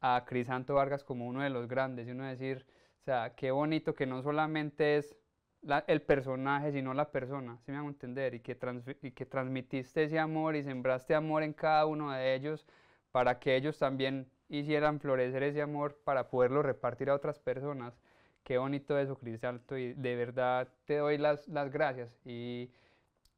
a 0.01 0.25
Crisanto 0.25 0.73
Vargas 0.75 1.03
como 1.03 1.27
uno 1.27 1.41
de 1.41 1.49
los 1.49 1.67
grandes. 1.67 2.07
Y 2.07 2.11
uno 2.11 2.25
decir, 2.25 2.65
o 3.01 3.03
sea, 3.03 3.35
qué 3.35 3.51
bonito 3.51 3.93
que 3.93 4.05
no 4.05 4.21
solamente 4.21 4.97
es 4.97 5.15
el 5.87 6.01
personaje, 6.01 6.71
sino 6.71 6.93
la 6.93 7.11
persona, 7.11 7.57
si 7.65 7.71
me 7.71 7.77
hago 7.77 7.87
entender? 7.87 8.33
Y 8.35 8.39
que, 8.39 8.57
y 9.01 9.11
que 9.11 9.25
transmitiste 9.25 10.03
ese 10.03 10.19
amor 10.19 10.55
y 10.55 10.63
sembraste 10.63 11.15
amor 11.15 11.43
en 11.43 11.53
cada 11.53 11.85
uno 11.85 12.11
de 12.11 12.35
ellos 12.35 12.65
para 13.11 13.39
que 13.39 13.55
ellos 13.55 13.77
también 13.77 14.27
hicieran 14.49 14.99
florecer 14.99 15.43
ese 15.43 15.61
amor 15.61 15.97
para 16.03 16.29
poderlo 16.29 16.61
repartir 16.61 17.09
a 17.09 17.15
otras 17.15 17.39
personas. 17.39 17.99
Qué 18.43 18.57
bonito 18.57 18.97
eso, 18.99 19.17
Crisanto, 19.17 19.77
y 19.77 19.93
de 19.93 20.15
verdad 20.15 20.67
te 20.85 20.97
doy 20.97 21.17
las, 21.17 21.47
las 21.47 21.71
gracias. 21.71 22.15
Y 22.25 22.69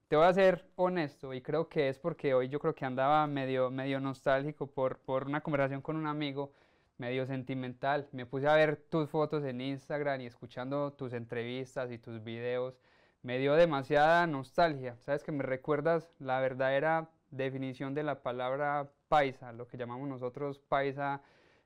te 0.07 0.15
voy 0.15 0.25
a 0.25 0.33
ser 0.33 0.65
honesto 0.75 1.33
y 1.33 1.41
creo 1.41 1.67
que 1.69 1.89
es 1.89 1.99
porque 1.99 2.33
hoy 2.33 2.49
yo 2.49 2.59
creo 2.59 2.75
que 2.75 2.85
andaba 2.85 3.27
medio, 3.27 3.69
medio 3.69 3.99
nostálgico 3.99 4.67
por, 4.67 4.99
por 4.99 5.27
una 5.27 5.41
conversación 5.41 5.81
con 5.81 5.95
un 5.95 6.07
amigo, 6.07 6.51
medio 6.97 7.25
sentimental. 7.25 8.07
Me 8.11 8.25
puse 8.25 8.47
a 8.47 8.55
ver 8.55 8.77
tus 8.77 9.09
fotos 9.09 9.43
en 9.43 9.61
Instagram 9.61 10.21
y 10.21 10.25
escuchando 10.25 10.93
tus 10.93 11.13
entrevistas 11.13 11.91
y 11.91 11.97
tus 11.97 12.23
videos. 12.23 12.79
Me 13.21 13.39
dio 13.39 13.55
demasiada 13.55 14.25
nostalgia. 14.27 14.97
Sabes 14.99 15.23
que 15.23 15.31
me 15.31 15.43
recuerdas 15.43 16.09
la 16.19 16.39
verdadera 16.39 17.09
definición 17.31 17.93
de 17.93 18.03
la 18.03 18.21
palabra 18.23 18.89
paisa, 19.09 19.51
lo 19.51 19.67
que 19.67 19.77
llamamos 19.77 20.07
nosotros 20.07 20.59
paisa, 20.59 21.21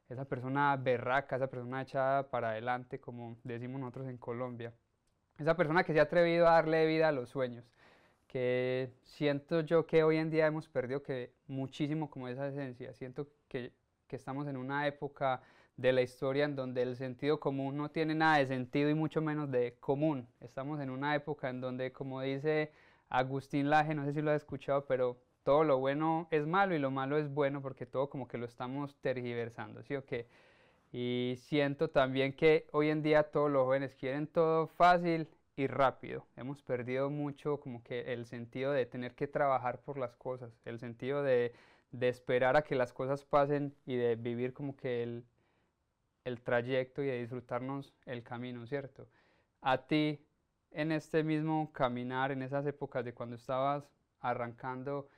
esa 0.09 0.25
persona 0.25 0.75
berraca, 0.77 1.35
esa 1.35 1.47
persona 1.47 1.81
echada 1.81 2.29
para 2.29 2.51
adelante, 2.51 2.99
como 2.99 3.37
decimos 3.43 3.79
nosotros 3.79 4.07
en 4.07 4.17
Colombia. 4.17 4.73
Esa 5.37 5.55
persona 5.55 5.83
que 5.83 5.93
se 5.93 5.99
ha 5.99 6.03
atrevido 6.03 6.47
a 6.47 6.51
darle 6.53 6.85
vida 6.85 7.07
a 7.07 7.11
los 7.11 7.29
sueños 7.29 7.65
que 8.31 8.93
siento 9.03 9.59
yo 9.59 9.85
que 9.85 10.03
hoy 10.03 10.15
en 10.15 10.29
día 10.29 10.47
hemos 10.47 10.69
perdido 10.69 11.03
que 11.03 11.33
muchísimo 11.47 12.09
como 12.09 12.29
esa 12.29 12.47
esencia. 12.47 12.93
Siento 12.93 13.27
que, 13.49 13.73
que, 14.11 14.17
estamos 14.17 14.47
en 14.47 14.57
una 14.57 14.87
época 14.87 15.41
de 15.77 15.93
la 15.93 16.01
historia 16.01 16.43
en 16.43 16.55
donde 16.55 16.81
el 16.81 16.97
sentido 16.97 17.39
común 17.39 17.77
no 17.77 17.89
tiene 17.89 18.13
nada 18.13 18.37
de 18.39 18.45
sentido 18.45 18.89
y 18.89 18.93
mucho 18.93 19.21
menos 19.21 19.49
de 19.49 19.77
común. 19.79 20.27
Estamos 20.41 20.81
en 20.81 20.89
una 20.89 21.15
época 21.15 21.49
en 21.49 21.61
donde, 21.61 21.93
como 21.93 22.21
dice 22.21 22.73
Agustín 23.09 23.69
Laje, 23.69 23.95
no 23.95 24.03
sé 24.03 24.13
si 24.13 24.21
lo 24.21 24.31
has 24.31 24.37
escuchado, 24.41 24.85
pero 24.85 25.17
todo 25.43 25.63
lo 25.63 25.79
bueno 25.79 26.27
es 26.29 26.45
malo 26.45 26.75
y 26.75 26.79
lo 26.79 26.91
malo 26.91 27.17
es 27.17 27.33
bueno 27.33 27.61
porque 27.61 27.85
todo 27.85 28.09
como 28.09 28.27
que 28.27 28.37
lo 28.37 28.45
estamos 28.45 28.97
tergiversando, 28.97 29.81
¿sí 29.83 29.95
o? 29.95 30.03
Y 30.91 31.35
siento 31.39 31.89
también 31.89 32.33
que 32.33 32.67
hoy 32.73 32.89
en 32.89 33.01
día 33.01 33.23
todos 33.23 33.49
los 33.49 33.63
jóvenes 33.63 33.95
quieren 33.95 34.27
todo 34.27 34.67
fácil 34.67 35.29
y 35.55 35.67
rápido. 35.67 36.27
Hemos 36.35 36.61
perdido 36.61 37.09
mucho 37.09 37.61
como 37.61 37.81
que 37.81 38.13
el 38.13 38.25
sentido 38.25 38.73
de 38.73 38.85
tener 38.85 39.15
que 39.15 39.27
trabajar 39.27 39.79
por 39.79 39.97
las 39.97 40.17
cosas, 40.17 40.51
el 40.65 40.79
sentido 40.79 41.23
de, 41.23 41.53
de 41.91 42.09
esperar 42.09 42.55
a 42.57 42.63
que 42.63 42.75
las 42.75 42.93
cosas 42.93 43.25
pasen 43.25 43.75
y 43.85 43.95
de 43.95 44.15
vivir 44.15 44.53
como 44.53 44.75
que 44.75 45.03
el, 45.03 45.25
el 46.25 46.41
trayecto 46.41 47.01
y 47.03 47.07
de 47.07 47.19
disfrutarnos 47.19 47.93
el 48.05 48.23
camino, 48.23 48.65
¿cierto? 48.67 49.07
A 49.61 49.85
ti, 49.87 50.19
en 50.71 50.91
este 50.91 51.23
mismo 51.23 51.71
caminar, 51.73 52.31
en 52.31 52.41
esas 52.43 52.65
épocas 52.65 53.05
de 53.05 53.13
cuando 53.13 53.35
estabas 53.35 53.89
arrancando, 54.19 55.09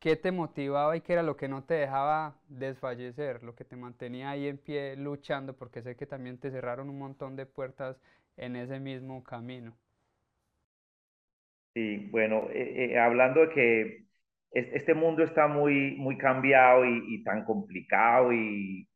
¿qué 0.00 0.16
te 0.16 0.32
motivaba 0.32 0.96
y 0.96 1.00
qué 1.00 1.12
era 1.14 1.22
lo 1.22 1.36
que 1.36 1.48
no 1.48 1.64
te 1.64 1.74
dejaba 1.74 2.36
desfallecer, 2.48 3.42
lo 3.42 3.54
que 3.54 3.64
te 3.64 3.76
mantenía 3.76 4.30
ahí 4.30 4.46
en 4.48 4.58
pie 4.58 4.96
luchando? 4.96 5.54
Porque 5.56 5.82
sé 5.82 5.96
que 5.96 6.06
también 6.06 6.38
te 6.38 6.50
cerraron 6.50 6.90
un 6.90 6.98
montón 6.98 7.36
de 7.36 7.46
puertas 7.46 7.96
en 8.36 8.56
ese 8.56 8.80
mismo 8.80 9.22
camino. 9.24 9.76
Sí, 11.74 11.96
bueno, 12.10 12.48
eh, 12.50 12.92
eh, 12.92 12.98
hablando 12.98 13.40
de 13.40 13.48
que 13.54 14.06
este 14.52 14.94
mundo 14.94 15.22
está 15.22 15.48
muy, 15.48 15.96
muy 15.96 16.18
cambiado 16.18 16.84
y 16.84 17.22
tan 17.24 17.44
complicado 17.44 18.32
y, 18.32 18.86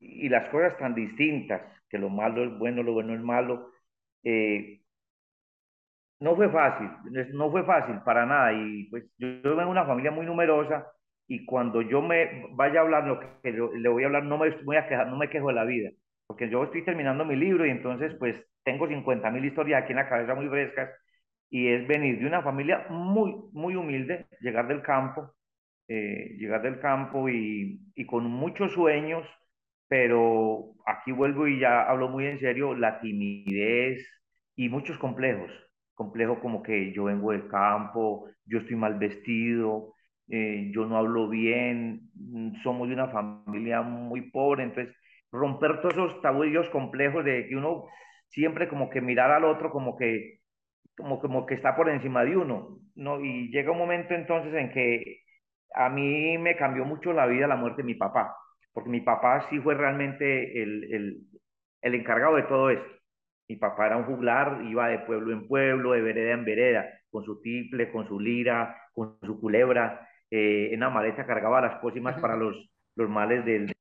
y 0.00 0.28
las 0.28 0.48
cosas 0.48 0.76
tan 0.78 0.94
distintas, 0.94 1.62
que 1.88 1.98
lo 1.98 2.08
malo 2.08 2.44
es 2.44 2.58
bueno, 2.58 2.82
lo 2.82 2.94
bueno 2.94 3.14
es 3.14 3.20
malo, 3.20 3.70
eh, 4.24 4.80
no 6.20 6.36
fue 6.36 6.48
fácil, 6.50 6.88
no 7.32 7.50
fue 7.50 7.64
fácil 7.64 7.96
para 8.04 8.26
nada. 8.26 8.52
Y 8.52 8.84
pues 8.90 9.04
yo, 9.18 9.28
yo 9.28 9.56
vengo 9.56 9.64
de 9.64 9.70
una 9.70 9.86
familia 9.86 10.10
muy 10.10 10.26
numerosa 10.26 10.86
y 11.26 11.44
cuando 11.44 11.82
yo 11.82 12.02
me 12.02 12.46
vaya 12.52 12.80
a 12.80 12.82
hablar 12.82 13.06
lo 13.06 13.20
que 13.20 13.52
le 13.52 13.88
voy 13.88 14.02
a 14.02 14.06
hablar, 14.06 14.24
no 14.24 14.38
me 14.38 14.50
voy 14.64 14.76
a 14.76 14.88
quejar, 14.88 15.08
no 15.08 15.16
me 15.16 15.30
quejo 15.30 15.48
de 15.48 15.54
la 15.54 15.64
vida, 15.64 15.90
porque 16.26 16.48
yo 16.50 16.64
estoy 16.64 16.84
terminando 16.84 17.24
mi 17.24 17.36
libro 17.36 17.66
y 17.66 17.70
entonces 17.70 18.14
pues 18.18 18.36
tengo 18.64 18.88
50 18.88 19.30
mil 19.30 19.44
historias 19.44 19.82
aquí 19.82 19.92
en 19.92 19.96
la 19.98 20.08
cabeza 20.08 20.34
muy 20.34 20.48
frescas 20.48 20.90
y 21.50 21.68
es 21.68 21.86
venir 21.88 22.20
de 22.20 22.26
una 22.26 22.42
familia 22.42 22.86
muy, 22.90 23.34
muy 23.52 23.76
humilde, 23.76 24.26
llegar 24.40 24.68
del 24.68 24.82
campo, 24.82 25.32
eh, 25.88 26.36
llegar 26.38 26.62
del 26.62 26.80
campo 26.80 27.28
y, 27.28 27.80
y 27.94 28.06
con 28.06 28.24
muchos 28.24 28.72
sueños, 28.72 29.26
pero 29.88 30.74
aquí 30.86 31.12
vuelvo 31.12 31.48
y 31.48 31.58
ya 31.58 31.82
hablo 31.82 32.08
muy 32.08 32.26
en 32.26 32.38
serio, 32.38 32.74
la 32.74 33.00
timidez 33.00 34.06
y 34.56 34.68
muchos 34.68 34.98
complejos, 34.98 35.50
complejos 35.94 36.38
como 36.40 36.62
que 36.62 36.92
yo 36.92 37.04
vengo 37.04 37.32
del 37.32 37.48
campo, 37.48 38.28
yo 38.46 38.58
estoy 38.58 38.76
mal 38.76 38.98
vestido, 38.98 39.94
eh, 40.28 40.70
yo 40.72 40.86
no 40.86 40.96
hablo 40.96 41.28
bien, 41.28 42.10
mm, 42.14 42.62
somos 42.62 42.88
de 42.88 42.94
una 42.94 43.08
familia 43.08 43.82
muy 43.82 44.30
pobre, 44.30 44.62
entonces 44.64 44.94
romper 45.32 45.80
todos 45.80 45.94
esos 45.94 46.22
tabúes 46.22 46.68
complejos 46.70 47.24
de 47.24 47.48
que 47.48 47.56
uno 47.56 47.86
siempre 48.28 48.68
como 48.68 48.90
que 48.90 49.00
mirar 49.00 49.32
al 49.32 49.44
otro 49.44 49.70
como 49.70 49.96
que 49.96 50.39
como, 51.00 51.20
como 51.20 51.46
que 51.46 51.54
está 51.54 51.76
por 51.76 51.88
encima 51.88 52.24
de 52.24 52.36
uno, 52.36 52.78
¿no? 52.94 53.20
Y 53.20 53.50
llega 53.50 53.72
un 53.72 53.78
momento 53.78 54.14
entonces 54.14 54.54
en 54.54 54.70
que 54.72 55.20
a 55.74 55.88
mí 55.88 56.38
me 56.38 56.56
cambió 56.56 56.84
mucho 56.84 57.12
la 57.12 57.26
vida 57.26 57.46
la 57.46 57.56
muerte 57.56 57.82
de 57.82 57.86
mi 57.86 57.94
papá 57.94 58.36
porque 58.72 58.90
mi 58.90 59.00
papá 59.00 59.46
sí 59.50 59.58
fue 59.60 59.74
realmente 59.74 60.62
el, 60.62 60.84
el, 60.92 61.20
el 61.82 61.94
encargado 61.94 62.36
de 62.36 62.44
todo 62.44 62.70
esto. 62.70 62.88
Mi 63.48 63.56
papá 63.56 63.86
era 63.86 63.96
un 63.96 64.04
juglar, 64.04 64.62
iba 64.64 64.88
de 64.88 65.00
pueblo 65.00 65.32
en 65.32 65.48
pueblo, 65.48 65.92
de 65.92 66.02
vereda 66.02 66.34
en 66.34 66.44
vereda, 66.44 66.86
con 67.10 67.24
su 67.24 67.40
tiple, 67.40 67.90
con 67.90 68.06
su 68.06 68.20
lira, 68.20 68.76
con 68.92 69.18
su 69.22 69.40
culebra. 69.40 70.08
Eh, 70.30 70.70
en 70.72 70.80
la 70.80 70.90
maleta 70.90 71.26
cargaba 71.26 71.60
las 71.60 71.80
pócimas 71.80 72.20
para 72.20 72.36
los, 72.36 72.70
los 72.94 73.10
males 73.10 73.44
del, 73.44 73.72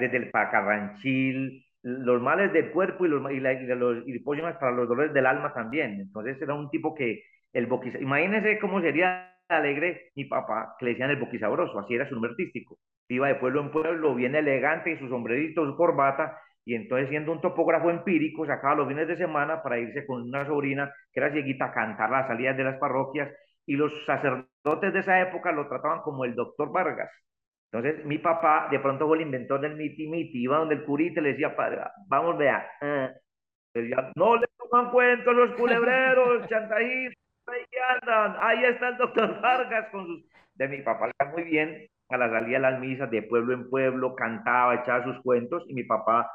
desde 0.00 0.16
el 0.16 0.30
pacarranchil, 0.30 1.65
los 1.86 2.20
males 2.20 2.52
del 2.52 2.72
cuerpo 2.72 3.06
y 3.06 3.08
los, 3.08 3.30
y, 3.30 3.40
la, 3.40 3.52
y 3.52 3.66
los 3.66 4.06
y 4.06 4.18
para 4.18 4.72
los 4.72 4.88
dolores 4.88 5.12
del 5.14 5.26
alma 5.26 5.52
también. 5.54 6.00
Entonces 6.00 6.40
era 6.42 6.54
un 6.54 6.68
tipo 6.70 6.94
que 6.94 7.22
el 7.52 7.66
boquiza, 7.66 7.98
imagínense 7.98 8.58
cómo 8.58 8.80
sería 8.80 9.32
alegre 9.48 10.10
mi 10.16 10.24
papá, 10.24 10.74
que 10.78 10.84
le 10.86 10.90
decían 10.92 11.10
el 11.10 11.20
boquisabroso, 11.20 11.78
así 11.78 11.94
era 11.94 12.08
su 12.08 12.14
nombre 12.14 12.32
artístico 12.32 12.78
iba 13.08 13.28
de 13.28 13.36
pueblo 13.36 13.60
en 13.60 13.70
pueblo, 13.70 14.14
bien 14.14 14.34
elegante, 14.34 14.90
y 14.92 14.98
su 14.98 15.08
sombrerito, 15.08 15.64
su 15.64 15.76
corbata, 15.76 16.38
y 16.64 16.74
entonces 16.74 17.08
siendo 17.08 17.32
un 17.32 17.40
topógrafo 17.40 17.90
empírico, 17.90 18.46
sacaba 18.46 18.74
los 18.74 18.88
fines 18.88 19.06
de 19.06 19.16
semana 19.16 19.62
para 19.62 19.78
irse 19.78 20.04
con 20.06 20.22
una 20.22 20.44
sobrina 20.46 20.92
que 21.12 21.20
era 21.20 21.30
cieguita 21.30 21.66
a 21.66 21.72
cantar 21.72 22.10
las 22.10 22.26
salidas 22.26 22.56
de 22.56 22.64
las 22.64 22.78
parroquias, 22.78 23.30
y 23.66 23.76
los 23.76 23.92
sacerdotes 24.06 24.92
de 24.92 25.00
esa 25.00 25.20
época 25.20 25.52
lo 25.52 25.68
trataban 25.68 26.00
como 26.02 26.24
el 26.24 26.34
doctor 26.34 26.72
Vargas. 26.72 27.10
Entonces 27.72 28.04
mi 28.04 28.18
papá 28.18 28.68
de 28.70 28.78
pronto 28.80 29.06
fue 29.06 29.18
el 29.18 29.24
inventor 29.24 29.60
del 29.60 29.76
miti 29.76 30.06
miti, 30.06 30.42
iba 30.42 30.58
donde 30.58 30.76
el 30.76 30.84
curita 30.84 31.20
y 31.20 31.24
le 31.24 31.30
decía, 31.30 31.54
padre, 31.54 31.82
vamos, 32.06 32.38
vea, 32.38 32.66
eh". 32.80 33.10
decía, 33.74 34.10
no 34.14 34.36
le 34.36 34.46
toman 34.56 34.90
cuentos 34.90 35.34
los 35.34 35.50
culebreros, 35.56 36.46
chantajistas, 36.48 37.22
ahí 37.46 37.64
andan, 38.00 38.36
ahí 38.40 38.64
está 38.64 38.88
el 38.88 38.96
doctor 38.96 39.40
Vargas 39.40 39.88
con 39.90 40.06
sus... 40.06 40.24
De 40.54 40.68
mi 40.68 40.80
papá 40.80 41.08
le 41.08 41.32
muy 41.32 41.42
bien, 41.42 41.86
a 42.08 42.16
la 42.16 42.30
salida 42.30 42.56
de 42.56 42.62
las 42.62 42.80
misas 42.80 43.10
de 43.10 43.22
pueblo 43.22 43.52
en 43.52 43.68
pueblo, 43.68 44.14
cantaba, 44.14 44.76
echaba 44.76 45.04
sus 45.04 45.20
cuentos 45.22 45.64
y 45.68 45.74
mi 45.74 45.84
papá, 45.84 46.30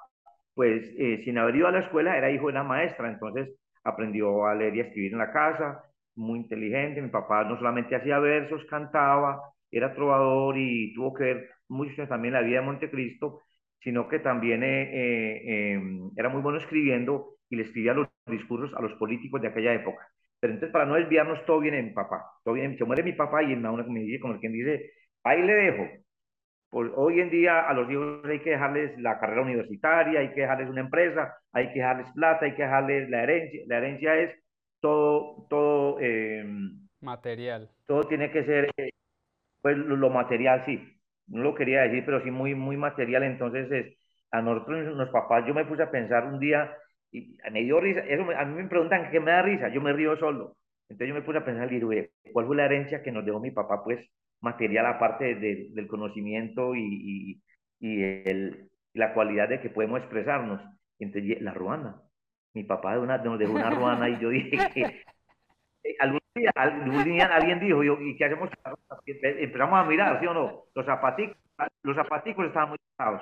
pues 0.54 0.84
eh, 0.98 1.22
sin 1.24 1.38
haber 1.38 1.56
ido 1.56 1.68
a 1.68 1.72
la 1.72 1.80
escuela, 1.80 2.18
era 2.18 2.30
hijo 2.30 2.48
de 2.48 2.52
una 2.52 2.64
maestra, 2.64 3.10
entonces 3.10 3.50
aprendió 3.84 4.46
a 4.46 4.54
leer 4.54 4.76
y 4.76 4.80
a 4.82 4.84
escribir 4.84 5.14
en 5.14 5.18
la 5.18 5.32
casa, 5.32 5.84
muy 6.16 6.40
inteligente, 6.40 7.02
mi 7.02 7.10
papá 7.10 7.44
no 7.46 7.58
solamente 7.58 7.96
hacía 7.96 8.20
versos, 8.20 8.64
cantaba, 8.66 9.42
era 9.72 9.94
trovador 9.94 10.58
y 10.58 10.94
tuvo 10.94 11.14
que 11.14 11.24
ver 11.24 11.50
mucho 11.70 12.08
también 12.08 12.34
la 12.34 12.42
vida 12.42 12.60
de 12.60 12.66
Montecristo, 12.66 13.42
sino 13.80 14.08
que 14.08 14.20
también 14.20 14.64
eh, 14.64 14.84
eh, 14.94 15.74
em, 15.74 16.12
era 16.18 16.30
muy 16.30 16.42
bueno 16.42 16.60
escribiendo 16.60 17.38
y 17.50 17.56
le 17.56 17.64
escribía 17.64 17.94
los 17.94 18.08
discursos 18.28 18.74
a 18.78 18.82
los 18.82 18.94
políticos 18.94 19.42
de 19.42 19.48
aquella 19.48 19.74
época. 19.74 20.08
Pero 20.40 20.54
entonces, 20.54 20.74
para 20.74 20.86
no 20.86 20.96
desviarnos, 20.96 21.46
todo 21.46 21.60
viene 21.60 21.78
de 21.78 21.84
mi 21.84 21.92
papá. 21.92 22.24
Todo 22.44 22.56
viene, 22.56 22.78
se 22.78 22.86
muere 22.86 23.04
mi 23.04 23.14
papá 23.14 23.44
y 23.44 23.54
una 23.54 23.72
me 23.72 24.00
dice, 24.02 24.20
como 24.20 24.40
quien 24.40 24.54
dice, 24.54 24.92
Ahí 25.24 25.42
le 25.42 25.54
dejo. 25.54 25.88
Pues 26.70 26.92
hoy 26.96 27.20
en 27.20 27.30
día 27.30 27.62
a 27.62 27.74
los 27.74 27.90
hijos 27.92 28.24
hay 28.26 28.40
que 28.40 28.52
dejarles 28.52 28.98
la 29.00 29.20
carrera 29.20 29.42
universitaria, 29.42 30.22
hay 30.22 30.34
que 30.34 30.42
dejarles 30.42 30.70
una 30.70 30.82
empresa, 30.82 31.36
hay 31.52 31.68
que 31.68 31.80
dejarles 31.80 32.08
plata, 32.14 32.46
hay 32.46 32.56
que 32.56 32.64
dejarles 32.64 33.10
la 33.10 33.24
herencia. 33.24 33.62
La 33.68 33.78
herencia 33.78 34.16
es 34.16 34.32
todo, 34.80 35.46
todo 35.50 36.00
em, 36.00 36.88
material. 37.02 37.70
Todo 37.86 38.04
tiene 38.08 38.32
que 38.32 38.46
ser, 38.46 38.70
eh, 38.78 38.91
pues 39.62 39.78
lo, 39.78 40.10
material, 40.10 40.64
sí. 40.66 40.82
No 41.28 41.44
lo 41.44 41.56
quería 41.56 41.82
decir, 41.84 42.04
pero 42.06 42.24
sí 42.24 42.32
muy, 42.32 42.56
muy 42.56 42.78
material. 42.78 43.24
Entonces, 43.24 43.72
es, 43.72 43.98
a 44.32 44.42
nosotros, 44.42 44.86
los 44.96 45.10
papás, 45.10 45.46
yo 45.48 45.54
me 45.54 45.66
puse 45.66 45.84
a 45.84 45.92
pensar 45.92 46.26
un 46.26 46.40
día 46.40 46.74
y 47.12 47.38
me 47.52 47.64
dio 47.64 47.80
risa. 47.80 48.02
Eso, 48.02 48.26
a 48.36 48.46
mí 48.46 48.62
me 48.62 48.70
preguntan 48.70 49.12
qué 49.12 49.20
me 49.20 49.32
da 49.32 49.42
risa, 49.42 49.70
yo 49.70 49.82
me 49.82 49.94
río 49.94 50.18
solo. 50.18 50.58
Entonces 50.90 51.08
yo 51.10 51.14
me 51.14 51.22
puse 51.22 51.38
a 51.38 51.46
pensar, 51.46 51.72
y 51.72 51.80
¿cuál 52.34 52.48
fue 52.48 52.56
la 52.56 52.66
herencia 52.66 53.02
que 53.02 53.12
nos 53.12 53.26
dejó 53.26 53.40
mi 53.40 53.52
papá? 53.52 53.84
Pues 53.84 54.06
material 54.42 54.88
aparte 54.88 55.36
del 55.36 55.88
conocimiento 55.88 56.76
y, 56.76 57.42
y, 57.80 58.04
el, 58.04 58.70
la 58.94 59.14
cualidad 59.14 59.48
de 59.50 59.62
que 59.62 59.70
podemos 59.70 60.00
expresarnos. 60.00 60.62
Entonces, 61.00 61.42
la 61.42 61.54
ruana. 61.54 62.02
Mi 62.54 62.64
papá 62.64 62.94
de 62.94 63.00
una, 63.00 63.18
nos 63.20 63.40
dejó 63.40 63.54
una 63.54 63.70
ruana 63.70 64.10
y 64.10 64.20
yo 64.20 64.30
dije 64.30 64.58
que 64.74 65.04
algún 66.00 66.20
día, 66.36 66.52
algún 66.56 67.04
día 67.04 67.26
alguien 67.26 67.60
dijo, 67.60 67.84
¿y 67.84 68.16
qué 68.18 68.26
hacemos? 68.26 68.50
Empezamos 69.06 69.80
a 69.80 69.84
mirar, 69.84 70.20
¿sí 70.20 70.28
o 70.28 70.34
no? 70.34 70.64
Los 70.76 70.86
zapaticos, 70.86 71.38
los 71.84 71.96
zapaticos 71.96 72.46
estaban 72.46 72.70
muy 72.70 72.78
pesados. 72.78 73.22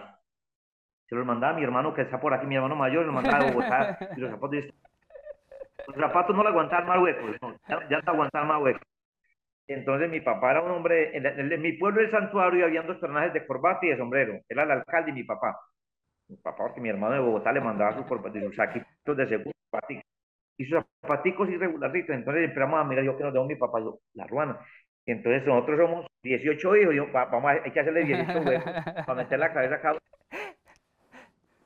Se 1.08 1.16
los 1.16 1.26
mandaba 1.26 1.54
a 1.54 1.56
mi 1.56 1.64
hermano 1.64 1.94
que 1.94 2.04
está 2.04 2.20
por 2.20 2.34
aquí, 2.34 2.46
mi 2.46 2.56
hermano 2.56 2.76
mayor, 2.76 3.06
los 3.06 3.14
mandaba 3.14 3.46
a 3.46 3.52
Bogotá. 3.52 3.98
Y 4.16 4.20
los 4.20 4.30
zapatos, 4.30 4.66
los 5.88 5.98
zapatos 5.98 6.36
no 6.36 6.44
le 6.44 6.50
aguantaban 6.50 6.88
más 6.88 7.00
huecos, 7.00 7.36
ya, 7.68 7.90
ya 7.90 8.00
no 8.02 8.12
aguantaban 8.12 8.48
más 8.48 8.62
huecos. 8.62 8.82
Entonces 9.68 10.10
mi 10.10 10.20
papá 10.20 10.52
era 10.52 10.62
un 10.64 10.72
hombre, 10.72 11.16
en, 11.16 11.62
mi 11.62 11.74
pueblo 11.74 12.02
del 12.02 12.12
santuario 12.12 12.66
había 12.66 12.82
dos 12.82 12.98
personajes 12.98 13.34
de 13.34 13.46
corbata 13.46 13.86
y 13.86 13.90
de 13.90 13.98
sombrero. 13.98 14.40
Era 14.50 14.64
el 14.64 14.72
alcalde 14.72 15.12
y 15.12 15.14
mi 15.14 15.24
papá. 15.24 15.60
Mi 16.28 16.38
papá, 16.38 16.58
porque 16.58 16.82
mi 16.82 16.90
hermano 16.90 17.14
de 17.14 17.20
Bogotá 17.20 17.52
le 17.52 17.62
mandaba 17.62 17.96
sus, 17.96 18.08
sus 18.08 18.56
saquitos 18.56 19.18
de 19.18 19.28
seguro 19.28 19.54
y 20.60 20.66
sus 20.66 20.84
zapaticos 21.02 21.50
irregularitos. 21.50 22.16
Entonces 22.16 22.44
empezamos 22.44 22.80
a 22.80 22.84
mirar, 22.84 23.06
yo 23.06 23.18
que 23.18 23.24
nos 23.24 23.34
debo 23.34 23.46
mi 23.46 23.56
papá, 23.56 23.80
yo, 23.80 24.00
la 24.14 24.28
ruana. 24.28 24.60
entonces 25.06 25.48
nosotros 25.48 25.80
somos 25.80 26.06
18 26.22 26.76
hijos, 26.76 26.96
yo, 26.96 27.08
vamos 27.12 27.46
a, 27.46 27.64
hay 27.64 27.72
que 27.72 27.80
hacerle 27.80 28.04
18 28.04 28.40
huevos 28.46 28.64
para 28.64 29.16
meter 29.16 29.40
la 29.40 29.54
cabeza 29.54 29.76
acá. 29.76 29.98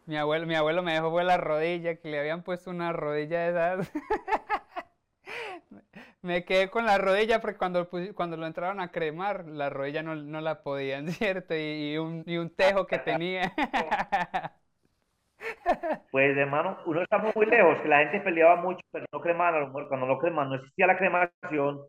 Mi 0.06 0.18
abuelo, 0.18 0.46
mi 0.46 0.56
abuelo 0.56 0.84
me 0.84 0.94
dejó 0.94 1.12
fue 1.12 1.24
la 1.24 1.38
rodilla, 1.38 1.96
que 1.96 2.10
le 2.10 2.20
habían 2.20 2.44
puesto 2.44 2.70
una 2.70 2.94
rodilla 2.94 3.40
de 3.40 3.48
edad. 3.48 3.80
me 6.22 6.46
quedé 6.46 6.70
con 6.70 6.86
la 6.86 7.00
rodilla 7.00 7.42
porque 7.42 7.58
cuando, 7.58 7.90
cuando 8.14 8.38
lo 8.38 8.46
entraron 8.46 8.80
a 8.80 8.92
cremar, 8.92 9.48
la 9.48 9.70
rodilla 9.70 10.04
no, 10.04 10.16
no 10.16 10.40
la 10.40 10.62
podían, 10.62 11.08
¿cierto? 11.10 11.56
Y, 11.56 11.98
un, 11.98 12.24
y 12.28 12.38
un 12.38 12.52
tejo 12.52 12.86
que 12.86 13.00
tenía. 13.00 13.54
Pues 16.12 16.38
hermano, 16.38 16.78
uno 16.86 17.02
está 17.02 17.18
muy 17.18 17.46
lejos, 17.48 17.82
que 17.82 17.88
la 17.88 18.00
gente 18.00 18.22
peleaba 18.22 18.56
mucho, 18.62 18.82
pero 18.92 19.06
no 19.12 19.20
cremaban, 19.20 19.72
cuando 19.72 20.06
no 20.06 20.20
cremaban, 20.20 20.50
no 20.50 20.56
existía 20.56 20.86
la 20.88 20.98
cremación, 20.98 21.82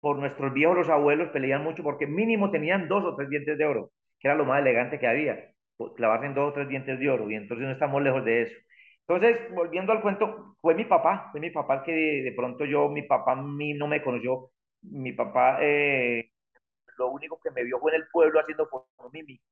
por 0.00 0.18
nuestros 0.18 0.52
viejos, 0.52 0.76
los 0.76 0.88
abuelos, 0.90 1.30
peleaban 1.30 1.64
mucho 1.64 1.82
porque 1.82 2.06
mínimo 2.06 2.50
tenían 2.50 2.88
dos 2.88 3.04
o 3.04 3.16
tres 3.16 3.30
dientes 3.30 3.58
de 3.58 3.64
oro, 3.66 3.90
que 4.20 4.28
era 4.28 4.36
lo 4.36 4.44
más 4.44 4.60
elegante 4.60 4.98
que 5.00 5.06
había, 5.08 5.50
clavarse 5.96 6.26
en 6.26 6.34
dos 6.34 6.50
o 6.50 6.54
tres 6.54 6.68
dientes 6.68 6.98
de 7.00 7.10
oro, 7.10 7.30
y 7.30 7.34
entonces 7.36 7.66
no 7.66 7.72
estamos 7.72 8.02
lejos 8.02 8.24
de 8.24 8.42
eso. 8.42 8.54
Entonces, 9.08 9.38
volviendo 9.54 9.92
al 9.92 10.02
cuento, 10.02 10.56
fue 10.60 10.74
mi 10.74 10.84
papá, 10.84 11.28
fue 11.32 11.40
mi 11.40 11.50
papá 11.50 11.82
que 11.84 11.92
de, 11.92 12.32
pronto 12.36 12.64
yo, 12.66 12.88
mi 12.88 13.02
papá 13.02 13.32
a 13.32 13.36
mí 13.42 13.74
no 13.74 13.88
me 13.88 14.02
conoció, 14.02 14.50
mi 14.82 15.12
papá 15.12 15.58
eh, 15.62 16.30
lo 16.98 17.08
único 17.10 17.40
que 17.42 17.50
me 17.50 17.64
vio 17.64 17.78
fue 17.80 17.94
en 17.94 18.02
el 18.02 18.08
pueblo 18.12 18.40
haciendo 18.40 18.68
fonomímica. 18.68 19.44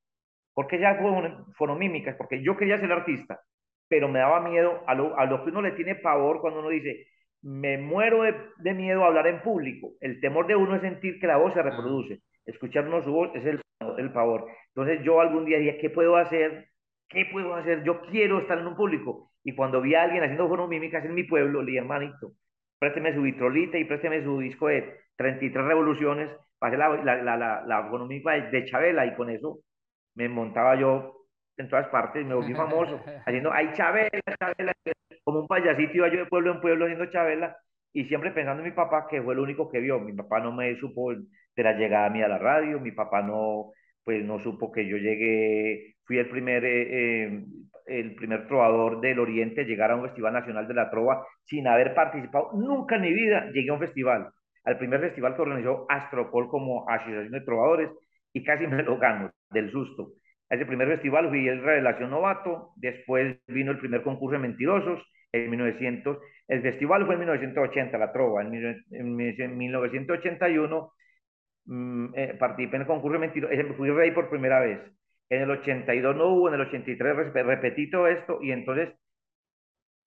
¿Por 0.55 0.67
qué 0.67 0.79
ya 0.79 0.97
fue 0.97 1.11
fonomímicas? 1.57 2.17
Porque 2.17 2.43
yo 2.43 2.57
quería 2.57 2.79
ser 2.79 2.93
artista, 2.93 3.41
pero 3.89 4.09
me 4.09 4.19
daba 4.19 4.41
miedo 4.41 4.83
a 4.87 4.95
lo, 4.95 5.19
a 5.19 5.27
lo 5.27 5.45
que 5.45 5.51
uno 5.51 5.63
le 5.63 5.73
tiene 5.73 5.95
pavor 5.95 6.41
cuando 6.41 6.61
uno 6.61 6.69
dice, 6.69 7.07
me 7.43 7.79
muero 7.79 8.23
de, 8.23 8.75
miedo 8.75 9.05
a 9.05 9.09
hablar 9.09 9.27
en 9.27 9.43
público. 9.43 9.93
El 10.01 10.21
temor 10.21 10.47
de 10.47 10.57
uno 10.57 10.77
es 10.77 10.83
sentir 10.83 11.19
que 11.19 11.27
la 11.27 11.37
voz 11.37 11.53
se 11.55 11.63
reproduce. 11.63 12.21
Escucharnos 12.47 13.05
su 13.05 13.13
voz 13.13 13.31
es 13.35 13.45
el, 13.45 13.61
el 13.99 14.11
favor. 14.11 14.47
Entonces 14.69 15.05
yo 15.05 15.21
algún 15.21 15.45
día 15.45 15.59
dije, 15.59 15.79
¿qué 15.79 15.91
puedo 15.91 16.17
hacer? 16.17 16.69
¿Qué 17.09 17.27
puedo 17.31 17.55
hacer? 17.55 17.83
Yo 17.85 18.01
quiero 18.03 18.39
estar 18.39 18.59
en 18.59 18.67
un 18.67 18.77
público. 18.77 19.33
Y 19.45 19.55
cuando 19.55 19.81
vi 19.81 19.95
a 19.95 20.05
alguien 20.05 20.23
haciendo 20.23 20.49
fonomímicas 20.49 21.05
en 21.05 21.15
mi 21.15 21.25
pueblo, 21.25 21.63
le 21.63 21.73
dije, 21.73 21.79
hermanito, 21.79 22.33
présteme 22.79 23.15
su 23.15 23.23
vitrolita 23.23 23.77
y 23.79 23.85
présteme 23.85 24.23
su 24.23 24.39
disco 24.39 24.69
de 24.69 25.01
33 25.17 25.65
revoluciones 25.65 26.31
para 26.59 26.77
hacer 26.77 27.05
la, 27.05 27.17
la, 27.17 27.37
la, 27.37 27.65
la, 27.67 28.51
de 28.51 28.65
Chabela 28.67 29.07
y 29.07 29.15
con 29.15 29.31
eso 29.31 29.59
me 30.15 30.29
montaba 30.29 30.77
yo 30.77 31.27
en 31.57 31.69
todas 31.69 31.89
partes, 31.89 32.25
me 32.25 32.35
volví 32.35 32.55
famoso, 32.55 33.01
haciendo, 33.27 33.53
ay, 33.53 33.71
Chabela, 33.75 34.11
Chabela, 34.39 34.73
como 35.25 35.41
un 35.41 35.47
payasito 35.47 35.97
iba 35.97 36.09
yo 36.09 36.19
de 36.21 36.27
pueblo 36.27 36.53
en 36.53 36.61
pueblo 36.61 36.85
haciendo 36.85 37.07
Chabela 37.07 37.57
y 37.93 38.05
siempre 38.07 38.31
pensando 38.31 38.63
en 38.63 38.71
mi 38.71 38.75
papá, 38.75 39.07
que 39.09 39.23
fue 39.23 39.35
el 39.35 39.41
único 39.41 39.69
que 39.69 39.81
vio. 39.81 40.01
Mi 40.01 40.13
papá 40.13 40.41
no 40.41 40.53
me 40.53 40.75
supo 40.77 41.13
de 41.13 41.63
la 41.63 41.75
llegada 41.75 42.09
mía 42.11 42.27
a 42.27 42.31
la 42.31 42.39
radio, 42.39 42.81
mi 42.81 42.93
papá 42.93 43.23
no, 43.23 43.73
pues 44.05 44.25
no 44.25 44.39
supo 44.39 44.73
que 44.73 44.87
yo 44.87 44.97
llegué, 44.97 45.95
fui 46.05 46.19
el 46.19 46.29
primer, 46.29 46.65
eh, 46.65 47.27
eh, 47.27 47.45
el 47.87 48.15
primer 48.15 48.47
trovador 48.47 49.01
del 49.01 49.19
Oriente 49.19 49.65
llegar 49.65 49.91
a 49.91 49.97
un 49.97 50.05
Festival 50.05 50.33
Nacional 50.33 50.67
de 50.67 50.75
la 50.75 50.91
Trova 50.91 51.27
sin 51.45 51.67
haber 51.69 51.95
participado 51.95 52.51
nunca 52.55 52.97
en 52.97 53.03
mi 53.03 53.13
vida. 53.13 53.51
Llegué 53.53 53.71
a 53.71 53.75
un 53.75 53.81
festival, 53.81 54.31
al 54.65 54.79
primer 54.79 55.01
festival 55.01 55.35
que 55.37 55.43
organizó 55.43 55.87
Astrocol 55.89 56.49
como 56.49 56.89
Asociación 56.89 57.33
de 57.33 57.41
Trovadores 57.43 57.91
y 58.33 58.45
casi 58.45 58.67
me 58.67 58.83
lo 58.83 58.99
gano 58.99 59.31
del 59.51 59.71
susto. 59.71 60.13
Ese 60.49 60.67
primer 60.67 60.89
festival 60.89 61.29
fui 61.31 61.49
el 61.49 61.63
Revelación 61.63 62.11
Novato, 62.11 62.73
después 62.77 63.39
vino 63.47 63.73
el 63.73 63.79
primer 63.79 64.03
concurso 64.03 64.35
de 64.35 64.47
mentirosos 64.47 65.03
en 65.33 65.49
1900, 65.49 66.19
el 66.49 66.61
festival 66.63 67.07
fue 67.07 67.15
en 67.15 67.21
1980, 67.21 67.97
la 67.97 68.13
Trova, 68.13 68.43
en, 68.43 69.17
1981 69.17 70.93
mm, 71.65 72.07
eh, 72.15 72.37
participé 72.39 72.77
en 72.77 72.83
el 72.83 72.87
concurso 72.87 73.15
de 73.15 73.19
mentirosos, 73.19 73.77
fui 73.77 73.91
rey 73.91 74.11
por 74.11 74.29
primera 74.29 74.61
vez, 74.61 74.81
en 75.31 75.43
el 75.43 75.51
82 75.51 76.17
no 76.17 76.27
hubo, 76.29 76.49
en 76.49 76.55
el 76.55 76.61
83 76.61 77.33
repetí 77.33 77.89
todo 77.89 78.07
esto 78.07 78.39
y 78.43 78.53
entonces, 78.53 78.91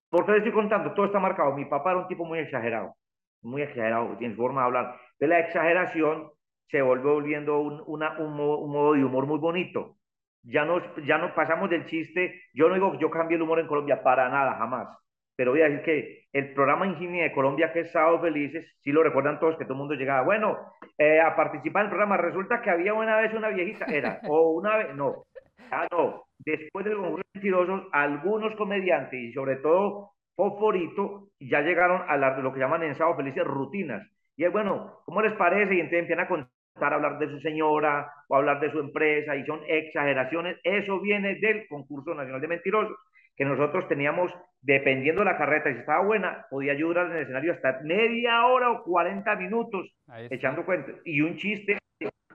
¿por 0.10 0.26
qué 0.26 0.34
les 0.34 0.40
estoy 0.40 0.54
contando? 0.54 0.94
Todo 0.94 1.08
está 1.08 1.18
marcado, 1.20 1.56
mi 1.56 1.66
papá 1.66 1.92
era 1.92 2.02
un 2.02 2.08
tipo 2.08 2.24
muy 2.24 2.38
exagerado, 2.38 2.96
muy 3.42 3.64
exagerado 3.64 4.16
en 4.22 4.36
forma 4.36 4.62
de 4.62 4.68
hablar, 4.68 4.96
de 5.20 5.28
la 5.28 5.40
exageración 5.40 6.30
se 6.70 6.82
volvió 6.82 7.14
volviendo 7.14 7.60
un, 7.60 7.84
una, 7.88 8.18
un, 8.20 8.36
modo, 8.36 8.94
de 8.94 9.04
humor 9.04 9.26
muy 9.26 9.40
bonito. 9.40 9.98
Ya 10.44 10.66
no, 10.66 10.82
ya 11.06 11.18
no 11.18 11.34
pasamos 11.34 11.70
del 11.70 11.86
chiste, 11.86 12.42
yo 12.54 12.70
no 12.70 12.76
digo 12.76 12.92
que 12.92 13.00
yo 13.00 13.10
cambie 13.10 13.36
el 13.36 13.42
humor 13.42 13.60
en 13.60 13.68
Colombia, 13.68 14.04
para 14.04 14.30
nada, 14.30 14.56
jamás. 14.58 14.88
Pero 15.36 15.52
voy 15.52 15.62
a 15.62 15.70
decir 15.70 15.82
que 15.84 16.26
el 16.32 16.54
programa 16.54 16.88
Ingenio 16.88 17.24
de 17.24 17.32
Colombia, 17.32 17.74
que 17.74 17.82
es 17.82 17.92
Sábado 17.92 18.22
Felices, 18.22 18.78
si 18.82 18.92
lo 18.92 19.04
recuerdan 19.04 19.40
todos, 19.40 19.58
que 19.58 19.66
todo 19.66 19.74
el 19.74 19.80
mundo 19.80 19.96
llegaba, 19.96 20.22
bueno, 20.22 20.58
eh, 20.98 21.20
a 21.20 21.36
participar 21.36 21.82
en 21.82 21.86
el 21.88 21.90
programa, 21.90 22.18
resulta 22.18 22.62
que 22.62 22.70
había 22.70 22.94
una 22.94 23.18
vez 23.18 23.34
una 23.34 23.50
viejita, 23.50 23.86
era, 23.86 24.22
o 24.30 24.52
una 24.52 24.78
vez, 24.78 24.96
no, 24.96 25.26
ah, 25.72 25.88
no, 25.92 26.26
después 26.40 26.86
del 26.86 26.96
concurso 26.96 27.24
de 27.34 27.40
mentirosos, 27.40 27.88
algunos 27.92 28.56
comediantes 28.56 29.20
y 29.20 29.34
sobre 29.34 29.58
todo 29.58 30.12
Foforito 30.36 31.30
ya 31.40 31.62
llegaron 31.62 32.04
a 32.08 32.18
lo 32.18 32.54
que 32.54 32.60
llaman 32.60 32.84
en 32.84 32.96
Sábado 32.96 33.18
Felices 33.18 33.44
rutinas. 33.46 34.06
Y 34.36 34.44
es 34.44 34.52
bueno, 34.52 35.00
¿cómo 35.06 35.22
les 35.22 35.34
parece? 35.34 35.76
Y 35.76 35.80
entonces 35.80 36.00
empiezan 36.00 36.26
a 36.26 36.28
contar, 36.28 36.50
a 36.82 36.96
hablar 36.96 37.20
de 37.20 37.30
su 37.30 37.40
señora 37.40 38.12
o 38.28 38.36
hablar 38.36 38.60
de 38.60 38.72
su 38.72 38.80
empresa 38.80 39.36
y 39.36 39.46
son 39.46 39.62
exageraciones. 39.68 40.58
Eso 40.64 41.00
viene 41.00 41.36
del 41.36 41.68
concurso 41.68 42.14
nacional 42.14 42.42
de 42.42 42.48
mentirosos 42.48 42.98
que 43.36 43.46
nosotros 43.46 43.88
teníamos, 43.88 44.32
dependiendo 44.62 45.22
de 45.22 45.26
la 45.26 45.38
carreta, 45.38 45.72
si 45.72 45.80
estaba 45.80 46.06
buena, 46.06 46.46
podía 46.50 46.72
ayudar 46.72 47.08
en 47.08 47.18
el 47.18 47.24
escenario 47.24 47.54
hasta 47.54 47.82
media 47.84 48.46
hora 48.46 48.72
o 48.72 48.84
40 48.84 49.36
minutos 49.36 49.94
echando 50.30 50.66
cuentas. 50.66 50.96
Y 51.04 51.22
un 51.22 51.36
chiste, 51.36 51.78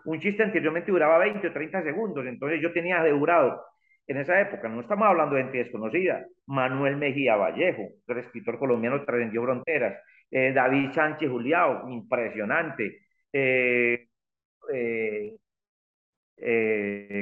un 0.05 0.20
chiste 0.20 0.42
anteriormente 0.42 0.92
duraba 0.92 1.18
20 1.18 1.46
o 1.46 1.53
30 1.53 1.83
segundos, 1.83 2.26
entonces 2.26 2.61
yo 2.61 2.72
tenía 2.72 3.00
asegurado 3.00 3.62
en 4.07 4.16
esa 4.16 4.40
época, 4.40 4.68
no 4.68 4.81
estamos 4.81 5.07
hablando 5.07 5.37
de 5.37 5.44
gente 5.44 5.59
desconocida, 5.59 6.26
Manuel 6.46 6.96
Mejía 6.96 7.37
Vallejo, 7.37 7.88
el 8.09 8.18
escritor 8.18 8.59
colombiano 8.59 9.05
trascendió 9.05 9.42
fronteras, 9.44 10.03
eh, 10.31 10.53
David 10.53 10.90
Sánchez 10.92 11.31
Juliao, 11.31 11.88
impresionante, 11.88 13.03
eh, 13.33 14.09
eh, 14.72 15.36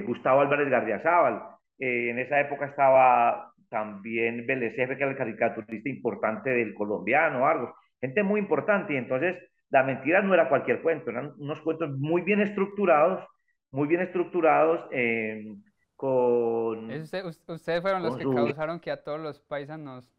Gustavo 0.07 0.40
Álvarez 0.40 0.68
Gardiazabal, 0.68 1.42
en 1.79 2.18
esa 2.18 2.40
época 2.40 2.66
estaba 2.66 3.53
también 3.68 4.46
Vélez 4.46 4.74
que 4.74 4.83
era 4.83 5.11
el 5.11 5.16
caricaturista 5.16 5.88
importante 5.88 6.51
del 6.51 6.74
colombiano, 6.74 7.46
algo, 7.46 7.74
gente 8.01 8.22
muy 8.22 8.40
importante, 8.40 8.94
y 8.94 8.96
entonces 8.96 9.37
la 9.70 9.83
mentira 9.83 10.22
no 10.22 10.35
era 10.35 10.48
cualquier 10.48 10.83
cuento, 10.83 11.11
eran 11.11 11.35
unos 11.38 11.61
cuentos 11.61 11.90
muy 11.98 12.22
bien 12.22 12.40
estructurados, 12.40 13.24
muy 13.70 13.87
bien 13.87 14.01
estructurados, 14.01 14.88
eh, 14.92 15.55
con... 15.94 16.90
ustedes 16.90 17.83
fueron 17.83 18.03
los 18.03 18.16
que 18.16 18.24
causaron 18.24 18.81
que 18.81 18.90
a 18.90 19.03
todos 19.03 19.20
los 19.20 19.40
paisanos 19.40 20.11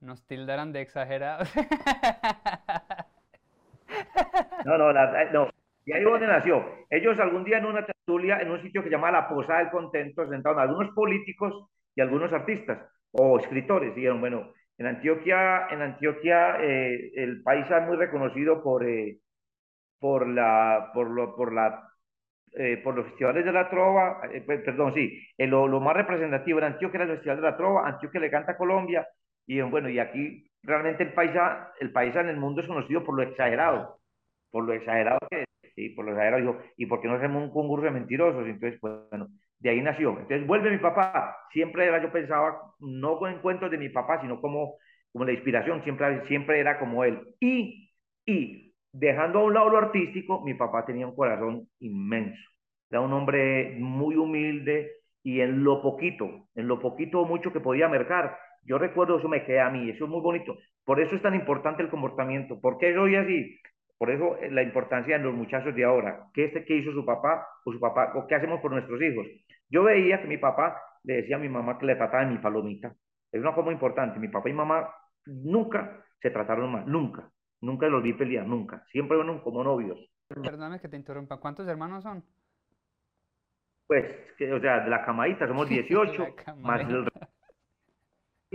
nos 0.00 0.26
tildaran 0.26 0.72
de 0.72 0.80
exagerados. 0.80 1.52
No, 4.64 4.76
no, 4.76 4.92
no. 4.92 5.50
Y 5.86 5.92
ahí 5.92 6.02
donde 6.02 6.26
nació. 6.26 6.64
Ellos 6.90 7.18
algún 7.20 7.44
día 7.44 7.58
en 7.58 7.66
una 7.66 7.86
tertulia, 7.86 8.40
en 8.40 8.50
un 8.50 8.60
sitio 8.60 8.82
que 8.82 8.88
se 8.88 8.96
llama 8.96 9.12
La 9.12 9.28
Posada 9.28 9.60
del 9.60 9.70
Contento, 9.70 10.28
sentaron 10.28 10.58
algunos 10.58 10.92
políticos 10.92 11.70
y 11.94 12.00
algunos 12.00 12.32
artistas 12.32 12.90
o 13.12 13.38
escritores. 13.38 13.94
Dijeron, 13.94 14.20
bueno, 14.20 14.52
en 14.78 14.86
Antioquia, 14.86 15.68
en 15.70 15.82
Antioquia 15.82 16.60
eh, 16.60 17.12
el 17.14 17.40
país 17.42 17.66
es 17.70 17.86
muy 17.86 17.96
reconocido 17.96 18.64
por, 18.64 18.84
eh, 18.84 19.20
por, 20.00 20.26
la, 20.26 20.90
por, 20.92 21.08
lo, 21.08 21.36
por, 21.36 21.52
la, 21.54 21.88
eh, 22.52 22.78
por 22.82 22.96
los 22.96 23.06
festivales 23.06 23.44
de 23.44 23.52
la 23.52 23.70
trova, 23.70 24.20
pues, 24.44 24.62
perdón, 24.62 24.92
sí, 24.92 25.22
lo, 25.38 25.68
más 25.80 25.94
representativo 25.94 26.58
en 26.58 26.64
Antioquia 26.64 26.98
era 26.98 27.04
el 27.04 27.16
Festival 27.18 27.36
de 27.36 27.42
la 27.42 27.56
Trova, 27.56 27.88
Antioquia 27.88 28.20
le 28.20 28.30
canta 28.30 28.56
Colombia, 28.56 29.06
y 29.46 29.60
bueno, 29.60 29.88
y 29.88 30.00
aquí 30.00 30.50
realmente 30.64 31.04
el 31.04 31.12
paisa, 31.12 31.72
el 31.78 31.92
paisa 31.92 32.20
en 32.20 32.28
el 32.28 32.38
mundo 32.38 32.60
es 32.60 32.66
conocido 32.66 33.04
por 33.04 33.14
lo 33.14 33.22
exagerado, 33.22 34.00
por 34.50 34.64
lo 34.64 34.72
exagerado 34.72 35.20
que 35.30 35.46
sí, 35.76 35.90
por 35.90 36.04
lo 36.04 36.12
exagerado, 36.12 36.42
dijo, 36.42 36.58
¿y 36.76 36.86
por 36.86 37.00
qué 37.00 37.08
no 37.08 37.14
hacemos 37.14 37.44
un 37.44 37.50
concurso 37.52 37.84
de 37.86 37.92
mentirosos? 37.92 38.46
Entonces, 38.46 38.80
bueno, 38.80 39.28
de 39.60 39.70
ahí 39.70 39.80
nació. 39.82 40.10
Entonces 40.10 40.46
vuelve 40.46 40.70
mi 40.70 40.78
papá. 40.78 41.36
Siempre 41.52 41.86
era, 41.86 42.02
yo 42.02 42.10
pensaba, 42.10 42.60
no 42.80 43.18
con 43.18 43.32
encuentros 43.32 43.70
de 43.70 43.78
mi 43.78 43.90
papá, 43.90 44.20
sino 44.20 44.40
como, 44.40 44.76
como 45.12 45.24
la 45.24 45.32
inspiración, 45.32 45.82
siempre, 45.84 46.26
siempre 46.26 46.60
era 46.60 46.78
como 46.78 47.04
él. 47.04 47.20
Y, 47.40 47.90
y 48.26 48.74
dejando 48.92 49.40
a 49.40 49.44
un 49.44 49.54
lado 49.54 49.70
lo 49.70 49.78
artístico, 49.78 50.42
mi 50.44 50.54
papá 50.54 50.84
tenía 50.84 51.06
un 51.06 51.14
corazón 51.14 51.68
inmenso. 51.80 52.42
Era 52.90 53.00
un 53.00 53.12
hombre 53.12 53.76
muy 53.78 54.16
humilde 54.16 54.92
y 55.22 55.40
en 55.40 55.64
lo 55.64 55.82
poquito, 55.82 56.48
en 56.54 56.68
lo 56.68 56.80
poquito 56.80 57.20
o 57.20 57.26
mucho 57.26 57.52
que 57.52 57.60
podía 57.60 57.88
mercar, 57.88 58.38
yo 58.62 58.78
recuerdo 58.78 59.18
eso 59.18 59.28
me 59.28 59.44
queda 59.44 59.66
a 59.66 59.70
mí, 59.70 59.90
eso 59.90 60.04
es 60.04 60.10
muy 60.10 60.20
bonito. 60.20 60.56
Por 60.84 61.00
eso 61.00 61.16
es 61.16 61.22
tan 61.22 61.34
importante 61.34 61.82
el 61.82 61.90
comportamiento. 61.90 62.60
¿Por 62.60 62.78
qué 62.78 62.94
soy 62.94 63.16
así? 63.16 63.58
Por 63.98 64.10
eso 64.10 64.36
eh, 64.38 64.50
la 64.50 64.62
importancia 64.62 65.16
en 65.16 65.22
los 65.22 65.34
muchachos 65.34 65.74
de 65.74 65.84
ahora. 65.84 66.26
¿Qué, 66.34 66.44
este, 66.46 66.64
¿Qué 66.64 66.76
hizo 66.76 66.92
su 66.92 67.04
papá 67.04 67.46
o 67.64 67.72
su 67.72 67.80
papá? 67.80 68.12
¿O 68.14 68.26
qué 68.26 68.34
hacemos 68.34 68.60
por 68.60 68.72
nuestros 68.72 69.00
hijos? 69.00 69.26
Yo 69.70 69.84
veía 69.84 70.20
que 70.20 70.28
mi 70.28 70.38
papá 70.38 70.80
le 71.04 71.16
decía 71.16 71.36
a 71.36 71.40
mi 71.40 71.48
mamá 71.48 71.78
que 71.78 71.86
le 71.86 71.96
trataba 71.96 72.24
de 72.24 72.32
mi 72.32 72.38
palomita. 72.38 72.94
Es 73.32 73.40
una 73.40 73.52
cosa 73.54 73.64
muy 73.64 73.74
importante. 73.74 74.18
Mi 74.18 74.28
papá 74.28 74.48
y 74.50 74.52
mamá 74.52 74.88
nunca 75.26 76.04
se 76.20 76.30
trataron 76.30 76.70
mal, 76.72 76.84
nunca. 76.86 77.30
Nunca 77.60 77.88
los 77.88 78.02
vi 78.02 78.12
pelear, 78.12 78.46
nunca. 78.46 78.84
Siempre 78.92 79.16
fueron 79.16 79.40
como 79.40 79.64
novios. 79.64 79.98
Perdóname 80.28 80.80
que 80.80 80.88
te 80.88 80.96
interrumpa. 80.96 81.38
¿Cuántos 81.38 81.66
hermanos 81.66 82.02
son? 82.02 82.24
Pues, 83.86 84.04
o 84.52 84.60
sea, 84.60 84.80
de 84.80 84.90
la 84.90 85.04
camadita 85.04 85.46
somos 85.46 85.68
18, 85.68 86.34
más 86.58 86.80
el... 86.80 87.08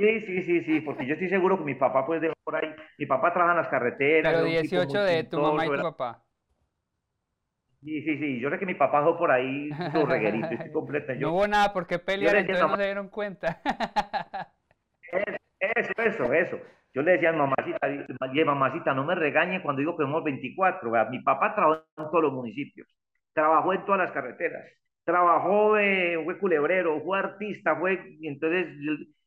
Sí, 0.01 0.21
sí, 0.21 0.43
sí, 0.43 0.63
sí, 0.63 0.81
porque 0.81 1.05
yo 1.05 1.13
estoy 1.13 1.29
seguro 1.29 1.59
que 1.59 1.63
mi 1.63 1.75
papá 1.75 2.05
pues 2.07 2.21
de 2.21 2.33
por 2.43 2.55
ahí, 2.55 2.73
mi 2.97 3.05
papá 3.05 3.31
trabaja 3.31 3.53
en 3.53 3.61
las 3.61 3.67
carreteras. 3.67 4.33
Pero 4.33 4.45
18 4.45 5.03
de 5.03 5.23
tu 5.25 5.39
mamá 5.39 5.65
y 5.65 5.69
tu 5.69 5.81
papá. 5.81 6.23
Sí, 7.83 8.01
sí, 8.03 8.17
sí. 8.17 8.39
Yo 8.39 8.49
sé 8.49 8.59
que 8.59 8.65
mi 8.65 8.75
papá 8.75 8.99
dejó 8.99 9.17
por 9.17 9.31
ahí 9.31 9.69
su 9.93 10.05
reguerito, 10.05 10.47
estoy 10.47 10.71
completa. 10.73 11.13
no 11.13 11.33
hubo 11.33 11.47
nada 11.47 11.71
por 11.71 11.85
qué 11.85 11.99
pelear, 11.99 12.35
entonces 12.35 12.63
no 12.67 12.75
se 12.75 12.83
dieron 12.83 13.09
cuenta. 13.09 13.61
eso, 15.59 15.91
eso, 15.97 16.33
eso. 16.33 16.59
Yo 16.93 17.03
le 17.03 17.13
decía 17.13 17.29
a 17.29 17.33
mamacita, 17.33 17.79
mamacita, 18.45 18.93
no 18.93 19.05
me 19.05 19.15
regañe 19.15 19.61
cuando 19.61 19.79
digo 19.79 19.95
que 19.95 20.03
somos 20.03 20.23
24. 20.23 20.91
Mi 21.09 21.19
papá 21.19 21.55
trabajó 21.55 21.83
en 21.97 22.05
todos 22.05 22.23
los 22.23 22.33
municipios, 22.33 22.87
trabajó 23.33 23.73
en 23.73 23.85
todas 23.85 24.01
las 24.01 24.11
carreteras, 24.11 24.63
trabajó, 25.05 25.69
fue 25.71 26.37
culebrero, 26.39 26.99
fue 27.01 27.19
artista, 27.19 27.75
fue, 27.77 27.99
entonces 28.21 28.67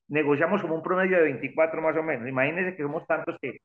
negociamos 0.09 0.61
como 0.63 0.75
un 0.75 0.83
promedio 0.83 1.17
de 1.17 1.25
24 1.25 1.81
más 1.83 1.97
o 1.97 2.03
menos. 2.03 2.29
Imagínense 2.29 2.77
que 2.77 2.83
somos 2.83 3.07
tantos 3.07 3.37
que, 3.41 3.59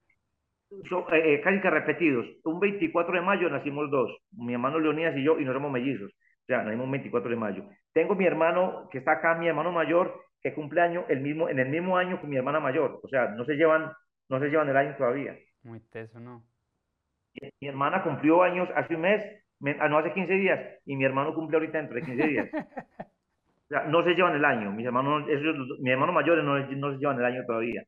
son, 0.90 1.04
eh, 1.14 1.36
eh, 1.36 1.42
casi 1.42 1.60
que 1.62 1.70
repetidos. 1.70 2.26
Un 2.44 2.60
24 2.60 3.14
de 3.14 3.22
mayo 3.22 3.50
nacimos 3.50 3.90
dos, 3.90 4.16
mi 4.32 4.54
hermano 4.54 4.80
Leonidas 4.80 5.16
y 5.18 5.24
yo, 5.24 5.40
y 5.40 5.46
no 5.46 5.54
somos 5.54 5.72
mellizos. 5.72 6.12
O 6.12 6.46
sea, 6.48 6.64
nacimos 6.64 6.86
un 6.86 6.92
24 6.92 7.30
de 7.30 7.36
mayo. 7.36 7.64
Tengo 7.94 8.16
mi 8.16 8.26
hermano 8.26 8.88
que 8.92 9.00
está 9.00 9.14
acá, 9.14 9.36
mi 9.36 9.48
hermano 9.48 9.72
mayor, 9.72 10.22
que 10.42 10.54
cumple 10.54 10.82
año 10.82 11.06
el 11.10 11.22
mismo, 11.22 11.50
en 11.50 11.60
el 11.60 11.70
mismo 11.70 11.98
año 11.98 12.20
que 12.22 12.28
mi 12.28 12.38
hermana 12.38 12.60
mayor. 12.60 13.00
O 13.04 13.08
sea, 13.08 13.30
no 13.30 13.46
se 13.46 13.56
llevan, 13.56 13.92
no 14.30 14.40
se 14.40 14.50
llevan 14.50 14.70
el 14.70 14.78
año 14.78 14.96
todavía. 14.98 15.38
Muy 15.64 15.80
teso, 15.92 16.20
¿no? 16.20 16.44
Mi 17.62 17.68
hermana 17.68 18.04
cumplió 18.04 18.44
años 18.44 18.70
hace 18.76 18.96
un 18.96 19.02
mes, 19.02 19.24
ah, 19.80 19.88
no 19.88 19.98
hace 20.00 20.14
15 20.14 20.34
días, 20.34 20.60
y 20.86 20.96
mi 20.96 21.06
hermano 21.06 21.34
cumple 21.34 21.58
ahorita 21.58 21.78
dentro 21.78 21.96
de 21.96 22.02
15 22.04 22.28
días. 22.28 22.50
no 23.70 24.04
se 24.04 24.16
llevan 24.16 24.36
el 24.36 24.46
año. 24.46 24.72
Mis 24.72 24.86
hermanos, 24.86 25.24
mi 25.80 25.92
hermano 25.92 26.12
mayor 26.12 26.44
no, 26.44 26.60
no 26.60 26.92
se 26.92 26.98
llevan 26.98 27.20
el 27.20 27.26
año 27.26 27.46
todavía. 27.46 27.84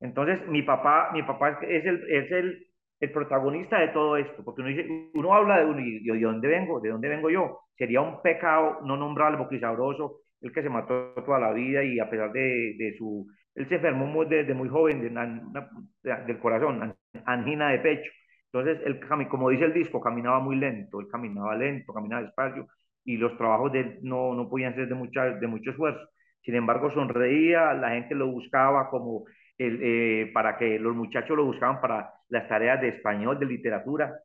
Entonces, 0.00 0.46
mi 0.48 0.62
papá, 0.62 1.10
mi 1.12 1.22
papá 1.22 1.58
es 1.62 1.84
el, 1.84 2.10
es 2.10 2.30
el, 2.30 2.66
el 3.00 3.12
protagonista 3.12 3.80
de 3.80 3.88
todo 3.88 4.16
esto, 4.16 4.44
porque 4.44 4.62
uno, 4.62 4.70
uno 5.14 5.34
habla 5.34 5.58
de 5.60 5.66
uno 5.66 5.80
y 5.80 6.04
de 6.04 6.20
dónde 6.20 6.48
vengo, 6.48 6.80
de 6.80 6.90
dónde 6.90 7.08
vengo 7.08 7.30
yo. 7.30 7.60
Sería 7.76 8.00
un 8.00 8.22
pecado 8.22 8.80
no 8.84 8.96
nombrar 8.96 9.32
al 9.32 9.38
boquisabroso, 9.38 10.20
el 10.40 10.52
que 10.52 10.62
se 10.62 10.68
mató 10.68 11.14
toda 11.24 11.38
la 11.38 11.52
vida 11.52 11.82
y 11.82 11.98
a 11.98 12.08
pesar 12.08 12.30
de, 12.32 12.74
de 12.78 12.94
su, 12.98 13.26
él 13.54 13.68
se 13.68 13.76
enfermó 13.76 14.24
desde 14.24 14.54
muy 14.54 14.68
joven 14.68 15.00
del 16.02 16.38
corazón, 16.38 16.94
angina 17.24 17.70
de 17.70 17.78
pecho. 17.78 18.10
Entonces, 18.52 18.80
él, 18.84 19.00
como 19.28 19.50
dice 19.50 19.64
el 19.64 19.72
disco, 19.72 20.00
caminaba 20.00 20.40
muy 20.40 20.56
lento, 20.56 21.00
él 21.00 21.08
caminaba 21.10 21.56
lento, 21.56 21.92
caminaba 21.92 22.22
despacio 22.22 22.66
y 23.04 23.16
los 23.16 23.36
trabajos 23.36 23.72
de 23.72 23.80
él 23.80 23.98
no, 24.02 24.34
no 24.34 24.48
podían 24.48 24.74
ser 24.74 24.88
de, 24.88 24.94
mucha, 24.94 25.24
de 25.24 25.46
mucho 25.46 25.70
esfuerzo. 25.70 26.08
Sin 26.42 26.54
embargo, 26.54 26.90
sonreía, 26.90 27.72
la 27.74 27.90
gente 27.90 28.14
lo 28.14 28.28
buscaba 28.28 28.90
como 28.90 29.24
el, 29.58 29.80
eh, 29.82 30.30
para 30.32 30.56
que 30.58 30.78
los 30.78 30.94
muchachos 30.94 31.36
lo 31.36 31.44
buscaban 31.44 31.80
para 31.80 32.12
las 32.28 32.48
tareas 32.48 32.80
de 32.80 32.88
español, 32.88 33.38
de 33.38 33.46
literatura, 33.46 34.20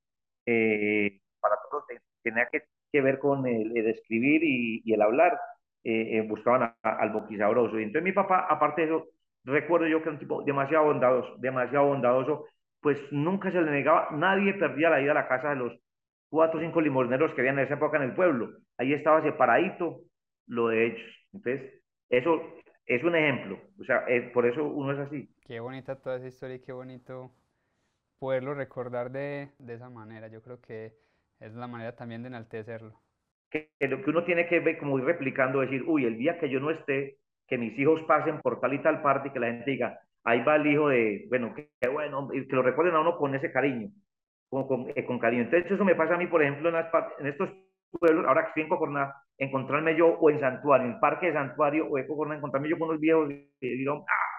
eh, 0.46 1.20
para 1.40 1.56
todo, 1.70 1.84
tenía 2.24 2.48
que, 2.52 2.64
que, 2.92 3.02
ver 3.02 3.20
con 3.20 3.48
el, 3.48 3.76
escribir 3.88 4.44
y, 4.44 4.82
y, 4.84 4.94
el 4.94 5.02
hablar, 5.02 5.40
eh, 5.84 6.26
buscaban 6.28 6.74
al 6.82 7.12
boquisabroso. 7.12 7.80
Y 7.80 7.84
entonces 7.84 8.04
mi 8.04 8.12
papá, 8.12 8.48
aparte 8.50 8.82
de 8.82 8.88
eso, 8.88 9.08
recuerdo 9.46 9.88
yo 9.88 10.00
que 10.00 10.04
era 10.04 10.12
un 10.14 10.20
tipo 10.20 10.44
demasiado 10.44 10.86
bondadoso, 10.86 11.36
demasiado 11.38 11.88
bondadoso, 11.88 12.46
pues 12.82 13.00
nunca 13.12 13.52
se 13.52 13.62
le 13.62 13.72
negaba, 13.72 14.10
nadie 14.12 14.54
perdía 14.54 14.90
la 14.90 15.02
ida 15.02 15.12
a 15.12 15.16
la 15.16 15.28
casa 15.28 15.50
de 15.50 15.56
los 15.58 15.74
cuatro 16.30 16.60
o 16.60 16.64
cinco 16.64 16.82
limoneros 16.82 17.34
que 17.34 17.42
había 17.42 17.52
en 17.52 17.60
esa 17.60 17.76
época 17.76 17.98
en 17.98 18.04
el 18.04 18.16
pueblo. 18.16 18.58
Ahí 18.78 18.94
estaba 18.94 19.22
separadito 19.22 20.02
lo 20.48 20.70
de 20.70 20.88
ellos. 20.88 21.28
Entonces, 21.34 21.82
eso 22.10 22.42
es 22.86 23.04
un 23.04 23.16
ejemplo, 23.16 23.60
o 23.80 23.84
sea, 23.84 24.04
por 24.34 24.48
eso 24.48 24.66
uno 24.66 24.94
es 24.94 25.00
así. 25.00 25.30
Qué 25.46 25.60
bonita 25.60 25.96
toda 25.96 26.18
esa 26.18 26.28
historia 26.28 26.56
y 26.56 26.62
qué 26.62 26.72
bonito 26.72 27.32
poderlo 28.18 28.54
recordar 28.54 29.12
de, 29.12 29.50
de 29.60 29.74
esa 29.74 29.90
manera. 29.90 30.28
Yo 30.28 30.42
creo 30.42 30.60
que 30.60 30.94
es 31.40 31.54
la 31.54 31.68
manera 31.68 31.96
también 31.96 32.22
de 32.24 32.28
enaltecerlo. 32.28 33.00
Que, 33.50 33.72
lo 33.80 34.04
que 34.04 34.10
uno 34.10 34.24
tiene 34.24 34.48
que 34.48 34.60
ver, 34.60 34.78
como 34.78 35.00
ir 35.00 35.06
replicando, 35.06 35.62
decir, 35.62 35.84
uy, 35.88 36.06
el 36.06 36.18
día 36.18 36.40
que 36.40 36.50
yo 36.50 36.60
no 36.60 36.70
esté, 36.72 37.18
que 37.48 37.58
mis 37.58 37.78
hijos 37.80 38.02
pasen 38.04 38.40
por 38.42 38.60
tal 38.60 38.74
y 38.74 38.82
tal 38.82 39.02
parte 39.02 39.30
y 39.30 39.32
que 39.32 39.40
la 39.40 39.48
gente 39.48 39.72
diga, 39.72 40.00
ahí 40.24 40.44
va 40.44 40.58
el 40.58 40.68
hijo 40.68 40.90
de, 40.90 41.26
bueno, 41.30 41.54
qué 41.56 41.88
bueno, 41.88 42.30
que 42.30 42.56
lo 42.56 42.62
recuerden 42.62 42.96
a 42.96 43.02
uno 43.02 43.18
con 43.18 43.34
ese 43.34 43.52
cariño, 43.52 43.90
con, 44.50 44.68
con, 44.68 44.88
eh, 44.96 45.06
con 45.06 45.20
cariño. 45.20 45.44
Entonces 45.44 45.72
eso 45.72 45.86
me 45.86 45.96
pasa 45.96 46.16
a 46.16 46.18
mí, 46.18 46.28
por 46.28 46.42
ejemplo, 46.42 46.70
en, 46.70 46.76
las, 46.76 46.88
en 47.20 47.28
estos 47.28 47.50
pueblos, 47.92 48.26
ahora 48.28 48.44
que 48.44 48.48
estoy 48.50 48.64
en 48.64 48.70
Cocorná, 48.70 49.14
encontrarme 49.38 49.96
yo 49.96 50.08
o 50.08 50.30
en 50.30 50.40
Santuario, 50.40 50.88
en 50.88 51.00
parque 51.00 51.28
de 51.28 51.34
Santuario 51.34 51.88
o 51.90 51.98
de 51.98 52.08
Cocorná, 52.08 52.36
encontrarme 52.36 52.70
yo 52.70 52.78
con 52.78 52.90
unos 52.90 53.02
viejos 53.02 53.32
y 53.32 53.78
digo, 53.78 54.06
¡ah! 54.08 54.30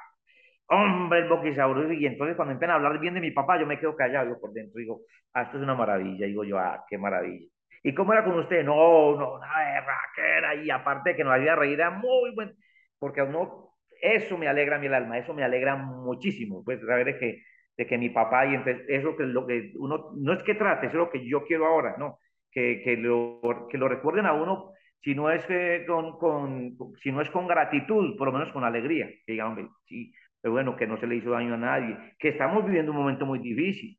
hombre, 0.70 1.20
el 1.20 1.28
boquisaurio. 1.28 1.92
Y 1.92 2.06
entonces 2.06 2.36
cuando 2.36 2.52
empiezan 2.52 2.74
a 2.74 2.76
hablar 2.76 2.98
bien 3.00 3.14
de 3.14 3.20
mi 3.20 3.32
papá, 3.32 3.58
yo 3.58 3.66
me 3.66 3.78
quedo 3.78 3.96
callado 3.96 4.30
yo 4.30 4.40
por 4.40 4.52
dentro. 4.52 4.78
Digo, 4.78 5.00
ah, 5.34 5.42
esto 5.42 5.56
es 5.58 5.62
una 5.62 5.74
maravilla. 5.74 6.26
Digo 6.26 6.44
yo, 6.44 6.58
ah, 6.58 6.84
qué 6.88 6.96
maravilla. 6.98 7.46
¿Y 7.82 7.94
cómo 7.94 8.12
era 8.12 8.24
con 8.24 8.38
usted? 8.38 8.64
No, 8.64 9.16
no, 9.16 9.38
nada 9.38 9.84
de 10.16 10.38
era 10.38 10.54
Y 10.54 10.70
aparte 10.70 11.16
que 11.16 11.24
nos 11.24 11.34
hacía 11.34 11.56
reír, 11.56 11.74
era 11.74 11.90
muy 11.90 12.32
bueno. 12.34 12.52
Porque 12.98 13.20
a 13.20 13.24
uno, 13.24 13.74
eso 14.00 14.36
me 14.38 14.48
alegra 14.48 14.76
a 14.76 14.78
mí 14.78 14.86
el 14.86 14.94
alma, 14.94 15.18
eso 15.18 15.34
me 15.34 15.42
alegra 15.42 15.76
muchísimo. 15.76 16.62
Pues 16.64 16.80
saber 16.86 17.18
que, 17.18 17.42
de 17.80 17.86
que 17.86 17.96
mi 17.96 18.10
papá, 18.10 18.44
y 18.44 18.56
entonces 18.56 18.84
eso 18.88 19.16
que 19.16 19.24
lo 19.24 19.46
que 19.46 19.72
uno, 19.76 20.10
no 20.14 20.34
es 20.34 20.42
que 20.42 20.54
trate, 20.54 20.88
eso 20.88 20.96
es 20.98 21.04
lo 21.04 21.10
que 21.10 21.26
yo 21.26 21.44
quiero 21.44 21.64
ahora, 21.64 21.96
no 21.96 22.18
que, 22.52 22.82
que, 22.84 22.94
lo, 22.98 23.40
que 23.70 23.78
lo 23.78 23.88
recuerden 23.88 24.26
a 24.26 24.34
uno, 24.34 24.72
si 25.02 25.14
no, 25.14 25.30
es 25.30 25.46
con, 25.86 26.18
con, 26.18 26.76
si 27.02 27.10
no 27.10 27.22
es 27.22 27.30
con 27.30 27.48
gratitud, 27.48 28.18
por 28.18 28.26
lo 28.26 28.34
menos 28.34 28.52
con 28.52 28.64
alegría, 28.64 29.08
que 29.24 29.32
digan, 29.32 29.70
sí, 29.86 30.12
pero 30.42 30.52
bueno, 30.52 30.76
que 30.76 30.86
no 30.86 31.00
se 31.00 31.06
le 31.06 31.16
hizo 31.16 31.30
daño 31.30 31.54
a 31.54 31.56
nadie, 31.56 31.96
que 32.18 32.28
estamos 32.28 32.66
viviendo 32.66 32.92
un 32.92 32.98
momento 32.98 33.24
muy 33.24 33.38
difícil, 33.38 33.98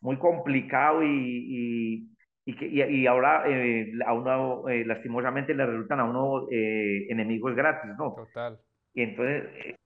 muy 0.00 0.16
complicado 0.16 1.02
y, 1.02 2.08
y, 2.46 2.56
y, 2.62 2.82
y 2.82 3.06
ahora 3.06 3.44
eh, 3.46 3.92
a 4.06 4.14
uno 4.14 4.66
eh, 4.70 4.86
lastimosamente 4.86 5.52
le 5.52 5.66
resultan 5.66 6.00
a 6.00 6.04
uno 6.04 6.46
eh, 6.50 7.08
enemigos 7.10 7.54
gratis, 7.54 7.90
¿no? 7.98 8.14
Total. 8.14 8.58
Y 8.94 9.02
entonces, 9.02 9.76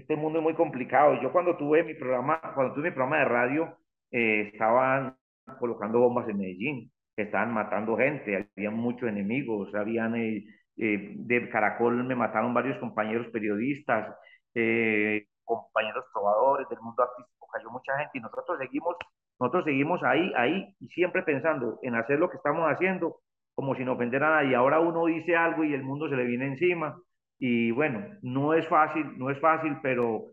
este 0.00 0.16
mundo 0.16 0.38
es 0.38 0.42
muy 0.42 0.54
complicado. 0.54 1.20
Yo 1.22 1.32
cuando 1.32 1.56
tuve 1.56 1.84
mi 1.84 1.94
programa, 1.94 2.40
cuando 2.54 2.74
tuve 2.74 2.90
mi 2.90 2.94
programa 2.94 3.18
de 3.18 3.24
radio, 3.24 3.78
estaban 4.10 5.16
colocando 5.58 6.00
bombas 6.00 6.28
en 6.28 6.38
Medellín 6.38 6.90
estaban 7.22 7.52
matando 7.52 7.96
gente, 7.96 8.48
había 8.56 8.70
muchos 8.70 9.08
enemigos, 9.08 9.74
habían 9.74 10.14
eh, 10.16 10.44
eh, 10.76 11.12
de 11.16 11.48
Caracol 11.50 12.04
me 12.04 12.14
mataron 12.14 12.54
varios 12.54 12.78
compañeros 12.78 13.26
periodistas, 13.32 14.14
eh, 14.54 15.26
compañeros 15.44 16.04
trovadores 16.12 16.68
del 16.68 16.80
mundo 16.80 17.02
artístico, 17.02 17.48
cayó 17.52 17.70
mucha 17.70 17.96
gente 17.98 18.18
y 18.18 18.20
nosotros 18.20 18.58
seguimos, 18.58 18.96
nosotros 19.40 19.64
seguimos 19.64 20.02
ahí, 20.04 20.32
ahí 20.36 20.74
y 20.80 20.88
siempre 20.88 21.22
pensando 21.22 21.78
en 21.82 21.94
hacer 21.94 22.18
lo 22.18 22.30
que 22.30 22.36
estamos 22.36 22.70
haciendo 22.70 23.16
como 23.54 23.74
sin 23.74 23.88
ofender 23.88 24.22
a 24.22 24.42
nadie. 24.42 24.54
Ahora 24.54 24.78
uno 24.80 25.06
dice 25.06 25.34
algo 25.34 25.64
y 25.64 25.74
el 25.74 25.82
mundo 25.82 26.08
se 26.08 26.16
le 26.16 26.24
viene 26.24 26.46
encima 26.46 26.96
y 27.38 27.70
bueno, 27.70 28.04
no 28.22 28.54
es 28.54 28.66
fácil, 28.68 29.18
no 29.18 29.30
es 29.30 29.38
fácil, 29.40 29.78
pero, 29.82 30.32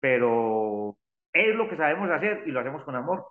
pero 0.00 0.96
es 1.32 1.54
lo 1.56 1.68
que 1.68 1.76
sabemos 1.76 2.10
hacer 2.10 2.42
y 2.46 2.50
lo 2.50 2.60
hacemos 2.60 2.82
con 2.84 2.94
amor. 2.94 3.26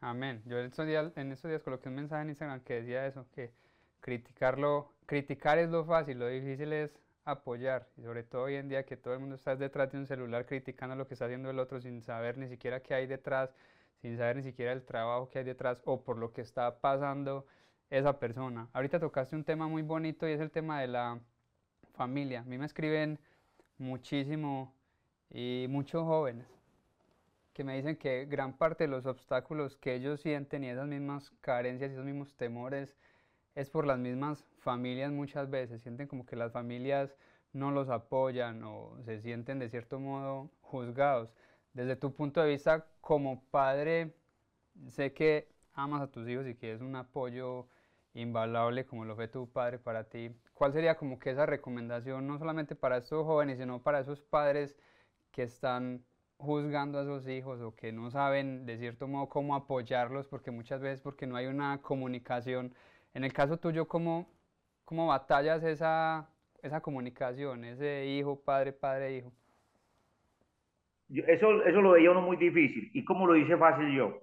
Amén. 0.00 0.42
Yo 0.44 0.58
en 0.58 0.66
estos 0.66 0.86
días, 0.86 1.12
en 1.16 1.32
estos 1.32 1.48
días 1.48 1.62
coloqué 1.62 1.88
un 1.88 1.94
mensaje 1.94 2.22
en 2.22 2.28
Instagram 2.28 2.60
que 2.60 2.74
decía 2.74 3.06
eso, 3.06 3.26
que 3.32 3.52
criticarlo, 4.00 4.92
criticar 5.06 5.58
es 5.58 5.70
lo 5.70 5.84
fácil, 5.84 6.18
lo 6.18 6.28
difícil 6.28 6.72
es 6.72 6.92
apoyar. 7.24 7.88
Y 7.96 8.02
sobre 8.02 8.22
todo 8.22 8.42
hoy 8.42 8.56
en 8.56 8.68
día 8.68 8.84
que 8.84 8.96
todo 8.96 9.14
el 9.14 9.20
mundo 9.20 9.36
está 9.36 9.56
detrás 9.56 9.90
de 9.90 9.98
un 9.98 10.06
celular 10.06 10.46
criticando 10.46 10.94
lo 10.94 11.06
que 11.08 11.14
está 11.14 11.24
haciendo 11.24 11.50
el 11.50 11.58
otro 11.58 11.80
sin 11.80 12.02
saber 12.02 12.36
ni 12.38 12.48
siquiera 12.48 12.80
qué 12.80 12.94
hay 12.94 13.06
detrás, 13.06 13.50
sin 14.02 14.16
saber 14.18 14.36
ni 14.36 14.42
siquiera 14.42 14.72
el 14.72 14.84
trabajo 14.84 15.30
que 15.30 15.38
hay 15.38 15.44
detrás 15.44 15.80
o 15.84 16.04
por 16.04 16.18
lo 16.18 16.32
que 16.32 16.42
está 16.42 16.80
pasando 16.80 17.46
esa 17.90 18.18
persona. 18.18 18.68
Ahorita 18.74 19.00
tocaste 19.00 19.34
un 19.36 19.44
tema 19.44 19.68
muy 19.68 19.82
bonito 19.82 20.28
y 20.28 20.32
es 20.32 20.40
el 20.40 20.50
tema 20.50 20.80
de 20.80 20.88
la 20.88 21.20
familia. 21.96 22.40
A 22.40 22.44
mí 22.44 22.58
me 22.58 22.66
escriben 22.66 23.18
muchísimo 23.78 24.72
y 25.30 25.66
muchos 25.68 26.04
jóvenes 26.04 26.46
que 27.52 27.64
me 27.64 27.74
dicen 27.74 27.96
que 27.96 28.26
gran 28.26 28.52
parte 28.52 28.84
de 28.84 28.88
los 28.88 29.06
obstáculos 29.06 29.76
que 29.76 29.94
ellos 29.94 30.20
sienten 30.20 30.62
y 30.62 30.68
esas 30.68 30.86
mismas 30.86 31.32
carencias 31.40 31.90
y 31.90 31.94
esos 31.94 32.04
mismos 32.04 32.34
temores 32.34 32.94
es 33.54 33.70
por 33.70 33.86
las 33.86 33.98
mismas 33.98 34.44
familias 34.58 35.10
muchas 35.10 35.48
veces. 35.48 35.80
Sienten 35.80 36.06
como 36.06 36.26
que 36.26 36.36
las 36.36 36.52
familias 36.52 37.16
no 37.54 37.70
los 37.70 37.88
apoyan 37.88 38.62
o 38.62 38.98
se 39.06 39.20
sienten 39.22 39.58
de 39.58 39.70
cierto 39.70 39.98
modo 39.98 40.50
juzgados. 40.60 41.32
Desde 41.72 41.96
tu 41.96 42.12
punto 42.12 42.42
de 42.42 42.50
vista 42.50 42.86
como 43.00 43.42
padre, 43.44 44.14
sé 44.88 45.14
que 45.14 45.48
amas 45.72 46.02
a 46.02 46.10
tus 46.10 46.28
hijos 46.28 46.46
y 46.46 46.54
que 46.54 46.72
es 46.74 46.82
un 46.82 46.94
apoyo 46.94 47.68
invaluable 48.16 48.86
como 48.86 49.04
lo 49.04 49.14
fue 49.14 49.28
tu 49.28 49.50
padre 49.50 49.78
para 49.78 50.04
ti. 50.04 50.30
¿Cuál 50.54 50.72
sería 50.72 50.96
como 50.96 51.18
que 51.18 51.30
esa 51.30 51.46
recomendación 51.46 52.26
no 52.26 52.38
solamente 52.38 52.74
para 52.74 52.96
estos 52.98 53.24
jóvenes, 53.24 53.58
sino 53.58 53.82
para 53.82 54.00
esos 54.00 54.20
padres 54.20 54.76
que 55.32 55.42
están 55.42 56.02
juzgando 56.38 56.98
a 56.98 57.04
sus 57.04 57.28
hijos 57.28 57.60
o 57.60 57.74
que 57.74 57.92
no 57.92 58.10
saben 58.10 58.66
de 58.66 58.78
cierto 58.78 59.08
modo 59.08 59.28
cómo 59.28 59.54
apoyarlos 59.54 60.26
porque 60.28 60.50
muchas 60.50 60.80
veces 60.80 61.00
porque 61.00 61.26
no 61.26 61.36
hay 61.36 61.46
una 61.46 61.80
comunicación. 61.82 62.74
En 63.14 63.24
el 63.24 63.32
caso 63.32 63.58
tuyo, 63.58 63.86
¿cómo, 63.88 64.28
cómo 64.84 65.06
batallas 65.06 65.62
esa, 65.64 66.28
esa 66.62 66.80
comunicación, 66.80 67.64
ese 67.64 68.06
hijo, 68.06 68.40
padre, 68.42 68.72
padre, 68.72 69.18
hijo? 69.18 69.32
Eso, 71.08 71.64
eso 71.64 71.80
lo 71.80 71.92
veía 71.92 72.10
uno 72.10 72.22
muy 72.22 72.36
difícil. 72.36 72.90
¿Y 72.92 73.04
cómo 73.04 73.26
lo 73.26 73.36
hice 73.36 73.56
fácil 73.56 73.94
yo? 73.94 74.20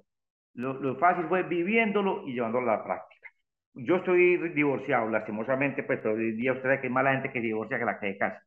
Lo, 0.54 0.74
lo 0.74 0.96
fácil 0.98 1.26
fue 1.28 1.44
viviéndolo 1.44 2.28
y 2.28 2.34
llevándolo 2.34 2.70
a 2.70 2.78
la 2.78 2.84
práctica. 2.84 3.13
Yo 3.76 3.98
estoy 3.98 4.38
divorciado, 4.54 5.10
lastimosamente, 5.10 5.84
pues, 5.84 6.00
pero 6.02 6.16
hoy 6.16 6.34
día 6.34 6.54
usted 6.54 6.80
que 6.80 6.88
hay 6.88 6.94
más 6.94 7.04
la 7.04 7.14
gente 7.14 7.32
que 7.32 7.40
se 7.40 7.48
divorcia 7.48 7.80
que 7.80 7.86
la 7.86 8.00
que 8.00 8.08
de 8.08 8.18
casa 8.18 8.42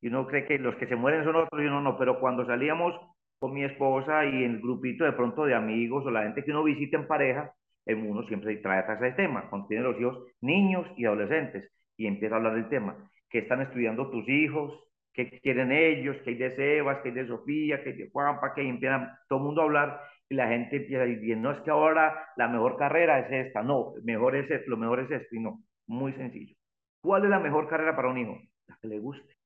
y 0.00 0.08
uno 0.08 0.26
cree 0.26 0.46
que 0.46 0.58
los 0.58 0.76
que 0.76 0.86
se 0.86 0.96
mueren 0.96 1.24
son 1.24 1.36
otros 1.36 1.60
y 1.62 1.66
uno 1.66 1.80
no, 1.80 1.98
pero 1.98 2.20
cuando 2.20 2.46
salíamos 2.46 2.94
con 3.38 3.52
mi 3.52 3.64
esposa 3.64 4.24
y 4.24 4.44
en 4.44 4.56
el 4.56 4.60
grupito 4.60 5.04
de 5.04 5.12
pronto 5.12 5.44
de 5.44 5.54
amigos 5.54 6.04
o 6.06 6.10
la 6.10 6.22
gente 6.22 6.44
que 6.44 6.50
uno 6.50 6.62
visita 6.64 6.96
en 6.96 7.06
pareja, 7.06 7.52
uno 7.86 8.22
siempre 8.26 8.56
trae 8.58 8.84
ese 8.94 9.12
tema, 9.12 9.48
cuando 9.48 9.68
tiene 9.68 9.84
los 9.84 10.00
hijos 10.00 10.18
niños 10.40 10.86
y 10.96 11.04
adolescentes 11.06 11.70
y 11.96 12.06
empieza 12.06 12.34
a 12.34 12.38
hablar 12.38 12.54
del 12.54 12.68
tema. 12.68 12.96
¿Qué 13.30 13.38
están 13.38 13.62
estudiando 13.62 14.10
tus 14.10 14.28
hijos? 14.28 14.72
¿Qué 15.12 15.40
quieren 15.40 15.72
ellos? 15.72 16.16
¿Qué 16.24 16.30
hay 16.30 16.36
de 16.36 16.56
Sebas? 16.56 16.98
¿Qué 17.02 17.08
hay 17.08 17.14
de 17.14 17.26
Sofía? 17.26 17.82
¿Qué 17.82 17.90
hay 17.90 17.96
de 17.96 18.10
Juanpa? 18.10 18.54
¿Qué 18.54 18.62
empieza 18.62 19.18
todo 19.28 19.38
el 19.38 19.44
mundo 19.44 19.62
a 19.62 19.64
hablar 19.64 20.00
y 20.28 20.34
la 20.34 20.48
gente 20.48 20.76
empieza 20.76 21.02
a 21.02 21.06
decir, 21.06 21.36
no 21.36 21.52
es 21.52 21.60
que 21.60 21.70
ahora 21.70 22.30
la 22.36 22.48
mejor 22.48 22.76
carrera 22.76 23.20
es 23.20 23.46
esta, 23.46 23.62
no, 23.62 23.92
mejor 24.02 24.36
es, 24.36 24.66
lo 24.66 24.76
mejor 24.76 25.00
es 25.00 25.10
esto 25.10 25.36
y 25.36 25.40
no, 25.40 25.62
muy 25.86 26.12
sencillo. 26.14 26.54
¿Cuál 27.00 27.24
es 27.24 27.30
la 27.30 27.38
mejor 27.38 27.68
carrera 27.68 27.94
para 27.94 28.08
un 28.08 28.18
hijo? 28.18 28.38
La 28.66 28.76
que 28.80 28.88
le 28.88 28.98
guste, 28.98 29.36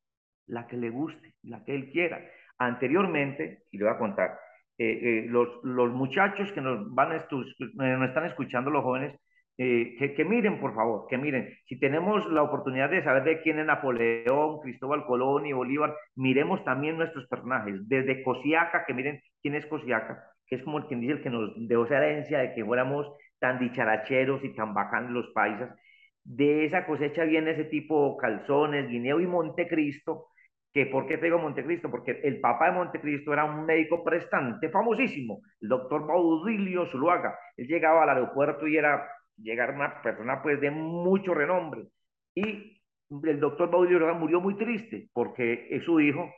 la 0.47 0.67
que 0.67 0.77
le 0.77 0.91
guste, 0.91 1.35
la 1.43 1.63
que 1.65 1.75
él 1.75 1.91
quiera. 1.91 2.21
Anteriormente, 2.59 3.65
y 3.71 3.79
le 3.79 3.85
voy 3.85 3.95
a 3.95 3.99
contar, 3.99 4.39
eh, 4.79 4.99
eh, 5.03 5.27
los, 5.29 5.63
los, 5.63 5.91
muchachos 5.93 6.51
que 6.53 6.63
nos, 6.63 6.95
van 6.95 7.13
eh, 7.13 7.19
nos 7.29 8.09
están 8.09 8.25
escuchando, 8.25 8.71
los 8.71 8.83
jóvenes, 8.83 9.21
que, 9.59 10.15
que, 10.17 10.25
miren, 10.25 10.59
por 10.59 10.75
favor, 10.75 11.07
que 11.07 11.19
miren, 11.19 11.55
si 11.67 11.79
tenemos 11.79 12.27
la 12.33 12.43
oportunidad 12.43 12.89
de 12.89 13.05
saber 13.05 13.25
de 13.25 13.43
quién 13.43 13.59
es 13.59 13.67
Napoleón, 13.67 14.61
Cristóbal 14.63 15.05
Colón 15.05 15.45
y 15.45 15.53
Bolívar, 15.53 15.95
miremos 16.17 16.65
también 16.65 16.97
nuestros 16.97 17.27
personajes, 17.27 17.87
desde 17.87 18.23
Cosiaca, 18.23 18.87
que 18.87 18.95
miren 18.95 19.21
quién 19.43 19.55
es 19.55 19.67
Cosiaca, 19.67 20.30
que 20.51 20.57
es 20.57 20.63
como 20.65 20.87
quien 20.89 21.01
dice 21.01 21.15
el 21.15 21.23
que 21.23 21.31
nos 21.31 21.53
dejó 21.57 21.85
esa 21.85 21.99
herencia 21.99 22.41
de 22.41 22.55
que 22.55 22.65
fuéramos 22.65 23.07
tan 23.39 23.61
dicharacheros 23.61 24.43
y 24.45 24.55
tan 24.55 24.75
bacanos 24.75 25.13
los 25.13 25.29
países. 25.33 25.69
De 26.25 26.65
esa 26.65 26.85
cosecha 26.87 27.25
viene 27.25 27.53
ese 27.53 27.65
tipo 27.65 28.17
calzones, 28.17 28.89
guineo 28.89 29.21
y 29.21 29.27
Montecristo, 29.27 30.27
que 30.73 30.87
¿por 30.87 31.07
qué 31.07 31.19
te 31.19 31.27
digo 31.27 31.39
Montecristo? 31.39 31.91
Porque 31.91 32.21
el 32.25 32.41
papá 32.41 32.67
de 32.67 32.73
Montecristo 32.73 33.33
era 33.33 33.45
un 33.45 33.65
médico 33.65 34.05
prestante 34.05 34.69
famosísimo, 34.71 35.41
el 35.61 35.69
doctor 35.69 36.07
Baudilio 36.07 36.87
Zuluaga. 36.87 37.39
Él 37.57 37.69
llegaba 37.69 38.03
al 38.03 38.11
aeropuerto 38.11 38.67
y 38.67 38.77
era 38.77 39.09
llegar 39.37 39.73
una 39.73 40.03
persona 40.03 40.43
pues 40.43 40.61
de 40.61 40.71
mucho 40.71 41.33
renombre. 41.33 41.87
Y 42.35 42.81
el 43.25 43.41
doctor 43.41 43.71
Baudilio 43.71 43.99
Zuluaga 43.99 44.19
murió 44.19 44.41
muy 44.41 44.57
triste 44.57 45.09
porque 45.13 45.81
su 45.85 46.01
hijo 46.01 46.29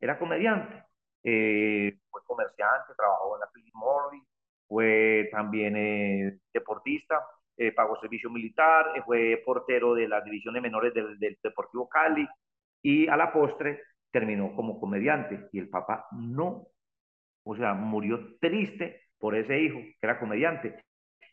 era 0.00 0.18
comediante, 0.18 0.83
eh, 1.24 1.98
fue 2.10 2.20
comerciante, 2.24 2.94
trabajó 2.96 3.36
en 3.36 3.40
la 3.40 3.50
Philip 3.52 3.74
Morris, 3.74 4.22
fue 4.68 5.28
también 5.32 5.76
eh, 5.76 6.38
deportista, 6.52 7.24
eh, 7.56 7.72
pagó 7.72 7.98
servicio 8.00 8.30
militar, 8.30 8.92
fue 9.04 9.42
portero 9.44 9.94
de 9.94 10.08
las 10.08 10.24
divisiones 10.24 10.62
menores 10.62 10.94
del, 10.94 11.18
del 11.18 11.38
Deportivo 11.42 11.88
Cali, 11.88 12.28
y 12.82 13.08
a 13.08 13.16
la 13.16 13.32
postre 13.32 13.80
terminó 14.10 14.54
como 14.54 14.78
comediante 14.78 15.48
y 15.52 15.58
el 15.58 15.68
papá 15.68 16.06
no, 16.12 16.68
o 17.44 17.56
sea, 17.56 17.74
murió 17.74 18.36
triste 18.40 19.02
por 19.18 19.34
ese 19.34 19.58
hijo 19.60 19.78
que 19.78 19.98
era 20.02 20.20
comediante. 20.20 20.84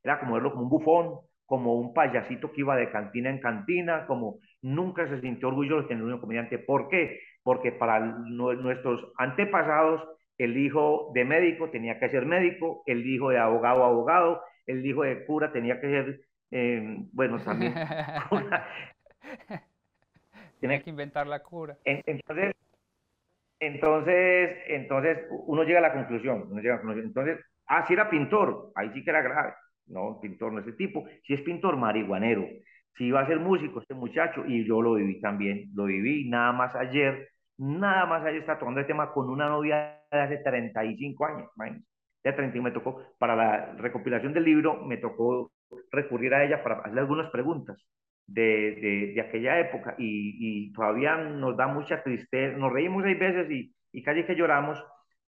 Era 0.04 0.20
como 0.20 0.36
verlo 0.36 0.52
como 0.52 0.64
un 0.64 0.70
bufón, 0.70 1.20
como 1.46 1.76
un 1.76 1.94
payasito 1.94 2.52
que 2.52 2.62
iba 2.62 2.76
de 2.76 2.90
cantina 2.92 3.30
en 3.30 3.40
cantina, 3.40 4.08
como 4.08 4.40
nunca 4.62 5.08
se 5.08 5.20
sintió 5.22 5.50
orgulloso 5.50 5.84
de 5.84 5.88
tener 5.90 6.04
un 6.04 6.20
comediante. 6.20 6.58
¿Por 6.60 6.88
qué? 6.90 7.20
Porque 7.44 7.72
para 7.72 8.00
nuestros 8.00 9.12
antepasados 9.18 10.02
el 10.38 10.58
hijo 10.58 11.12
de 11.14 11.26
médico 11.26 11.70
tenía 11.70 12.00
que 12.00 12.10
ser 12.10 12.26
médico, 12.26 12.84
el 12.86 13.06
hijo 13.06 13.30
de 13.30 13.38
abogado, 13.38 13.84
abogado, 13.84 14.42
el 14.66 14.86
hijo 14.86 15.04
de 15.04 15.26
cura 15.26 15.52
tenía 15.52 15.80
que 15.80 15.88
ser, 15.88 16.22
eh, 16.52 16.98
bueno, 17.12 17.40
también 17.44 17.76
tiene 20.60 20.82
que 20.82 20.90
inventar 20.90 21.28
la 21.28 21.44
cura. 21.44 21.78
Entonces, 21.86 22.54
entonces, 23.60 24.58
entonces 24.68 25.20
uno 25.30 25.64
llega 25.64 25.80
a 25.80 25.84
la 25.84 25.94
conclusión, 25.94 26.48
uno 26.50 26.62
llega 26.62 26.74
a 26.74 26.78
la 26.78 26.82
conclusión. 26.82 27.08
Entonces, 27.08 27.40
ah, 27.68 27.86
si 27.86 27.94
era 27.94 28.10
pintor, 28.10 28.72
ahí 28.76 28.92
sí 28.94 29.04
que 29.04 29.12
era 29.12 29.22
grave. 29.22 29.54
No, 29.86 30.20
pintor 30.20 30.54
no 30.54 30.60
es 30.60 30.68
ese 30.68 30.78
tipo. 30.78 31.06
Si 31.24 31.34
es 31.34 31.42
pintor, 31.42 31.78
marihuanero. 31.78 32.48
Si 32.98 33.06
iba 33.06 33.22
a 33.22 33.28
ser 33.28 33.40
músico, 33.40 33.80
este 33.80 33.94
muchacho, 33.94 34.44
y 34.48 34.66
yo 34.66 34.82
lo 34.82 34.96
viví 34.96 35.22
también, 35.22 35.70
lo 35.76 35.86
viví 35.86 36.28
nada 36.30 36.52
más 36.52 36.76
ayer, 36.76 37.30
nada 37.62 38.06
más 38.08 38.24
ayer 38.26 38.42
está 38.42 38.58
tomando 38.58 38.80
el 38.80 38.88
tema 38.88 39.14
con 39.14 39.30
una 39.30 39.48
novia 39.48 40.02
de 40.12 40.20
hace 40.20 40.38
35 40.38 41.26
años, 41.26 41.52
de 42.24 42.34
30 42.34 42.60
me 42.62 42.72
tocó, 42.72 43.04
para 43.20 43.36
la 43.36 43.74
recopilación 43.74 44.34
del 44.34 44.46
libro, 44.46 44.84
me 44.84 44.98
tocó 44.98 45.52
recurrir 45.92 46.34
a 46.34 46.44
ella 46.44 46.64
para 46.64 46.80
hacerle 46.80 47.02
algunas 47.02 47.30
preguntas 47.30 47.78
de, 48.26 49.14
de, 49.16 49.22
aquella 49.22 49.60
época 49.60 49.96
y, 49.98 50.68
y, 50.68 50.74
todavía 50.74 51.16
nos 51.18 51.56
da 51.56 51.68
mucha 51.68 52.02
tristeza, 52.02 52.58
nos 52.58 52.72
reímos 52.72 53.04
seis 53.04 53.20
veces 53.20 53.52
y, 53.52 53.74
y 53.92 54.04
casi 54.04 54.24
que 54.24 54.36
lloramos 54.36 54.84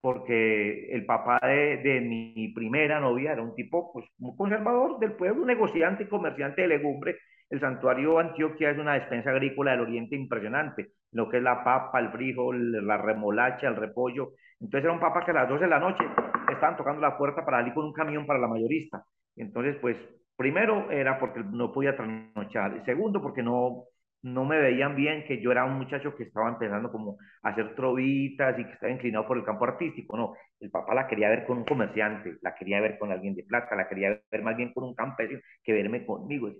porque 0.01 0.89
el 0.91 1.05
papá 1.05 1.39
de, 1.43 1.77
de, 1.77 2.01
mi 2.01 2.49
primera 2.53 2.99
novia 2.99 3.33
era 3.33 3.41
un 3.41 3.55
tipo 3.55 3.91
pues, 3.93 4.05
muy 4.17 4.35
conservador 4.35 4.99
del 4.99 5.13
pueblo, 5.13 5.45
negociante 5.45 6.03
y 6.03 6.07
comerciante 6.07 6.61
de 6.61 6.67
legumbre. 6.67 7.17
El 7.49 7.59
santuario 7.59 8.19
Antioquia 8.19 8.71
es 8.71 8.77
una 8.77 8.93
despensa 8.93 9.29
agrícola 9.31 9.71
del 9.71 9.81
oriente 9.81 10.15
impresionante, 10.15 10.91
lo 11.11 11.29
que 11.29 11.37
es 11.37 11.43
la 11.43 11.63
papa, 11.63 11.99
el 11.99 12.11
frijol, 12.11 12.85
la 12.85 12.97
remolacha, 12.97 13.67
el 13.67 13.75
repollo. 13.75 14.31
Entonces 14.59 14.85
era 14.85 14.93
un 14.93 14.99
papá 14.99 15.23
que 15.23 15.31
a 15.31 15.35
las 15.35 15.49
12 15.49 15.63
de 15.63 15.69
la 15.69 15.79
noche 15.79 16.03
estaban 16.51 16.77
tocando 16.77 17.01
la 17.01 17.17
puerta 17.17 17.45
para 17.45 17.59
salir 17.59 17.73
con 17.73 17.85
un 17.85 17.93
camión 17.93 18.25
para 18.25 18.39
la 18.39 18.47
mayorista. 18.47 19.03
Entonces, 19.35 19.77
pues 19.81 19.97
Primero 20.37 20.91
era 20.91 21.19
porque 21.19 21.41
no 21.43 21.73
podía 21.73 21.97
trasnochar. 21.97 22.85
Segundo, 22.85 23.21
porque 23.21 23.41
no, 23.41 23.85
no 24.21 24.45
me 24.45 24.59
veían 24.59 24.95
bien 24.95 25.25
que 25.25 25.41
yo 25.41 25.51
era 25.51 25.65
un 25.65 25.79
muchacho 25.79 26.15
que 26.15 26.23
estaba 26.25 26.49
empezando 26.49 26.91
como 26.91 27.17
a 27.41 27.49
hacer 27.49 27.73
trovitas 27.75 28.57
y 28.59 28.63
que 28.63 28.73
estaba 28.73 28.93
inclinado 28.93 29.27
por 29.27 29.37
el 29.37 29.43
campo 29.43 29.65
artístico. 29.65 30.15
No, 30.15 30.35
el 30.59 30.69
papá 30.69 30.93
la 30.93 31.07
quería 31.07 31.29
ver 31.29 31.43
con 31.47 31.57
un 31.57 31.65
comerciante, 31.65 32.37
la 32.41 32.53
quería 32.53 32.79
ver 32.79 32.99
con 32.99 33.11
alguien 33.11 33.35
de 33.35 33.43
plata, 33.43 33.75
la 33.75 33.89
quería 33.89 34.21
ver 34.29 34.43
más 34.43 34.55
bien 34.55 34.73
con 34.73 34.83
un 34.83 34.93
campesino 34.93 35.39
que 35.63 35.73
verme 35.73 36.05
conmigo. 36.05 36.51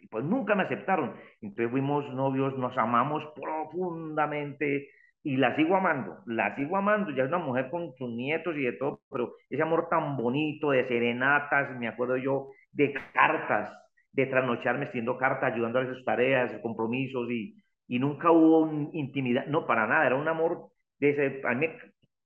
Y 0.00 0.06
pues 0.08 0.24
nunca 0.24 0.54
me 0.54 0.64
aceptaron. 0.64 1.14
Entonces 1.40 1.70
fuimos 1.70 2.08
novios, 2.14 2.56
nos 2.58 2.76
amamos 2.78 3.22
profundamente 3.34 4.88
y 5.22 5.36
la 5.36 5.54
sigo 5.56 5.76
amando, 5.76 6.18
la 6.26 6.54
sigo 6.56 6.76
amando. 6.76 7.10
Ya 7.10 7.24
es 7.24 7.28
una 7.28 7.38
mujer 7.38 7.70
con 7.70 7.92
sus 7.96 8.10
nietos 8.10 8.56
y 8.56 8.62
de 8.62 8.72
todo, 8.72 9.00
pero 9.10 9.34
ese 9.50 9.62
amor 9.62 9.88
tan 9.88 10.16
bonito 10.16 10.70
de 10.70 10.88
serenatas, 10.88 11.78
me 11.78 11.88
acuerdo 11.88 12.16
yo 12.16 12.48
de 12.72 12.94
cartas, 13.12 13.70
de 14.12 14.26
trasnocharme 14.26 14.86
haciendo 14.86 15.18
cartas, 15.18 15.52
ayudando 15.52 15.80
a 15.80 15.86
sus 15.86 16.04
tareas, 16.04 16.52
compromisos 16.62 17.30
y, 17.30 17.62
y 17.88 17.98
nunca 17.98 18.30
hubo 18.30 18.70
intimidad, 18.92 19.46
no, 19.46 19.66
para 19.66 19.86
nada, 19.86 20.06
era 20.06 20.16
un 20.16 20.28
amor 20.28 20.68
de 20.98 21.10
ese, 21.10 21.40
a 21.46 21.54
mí, 21.54 21.66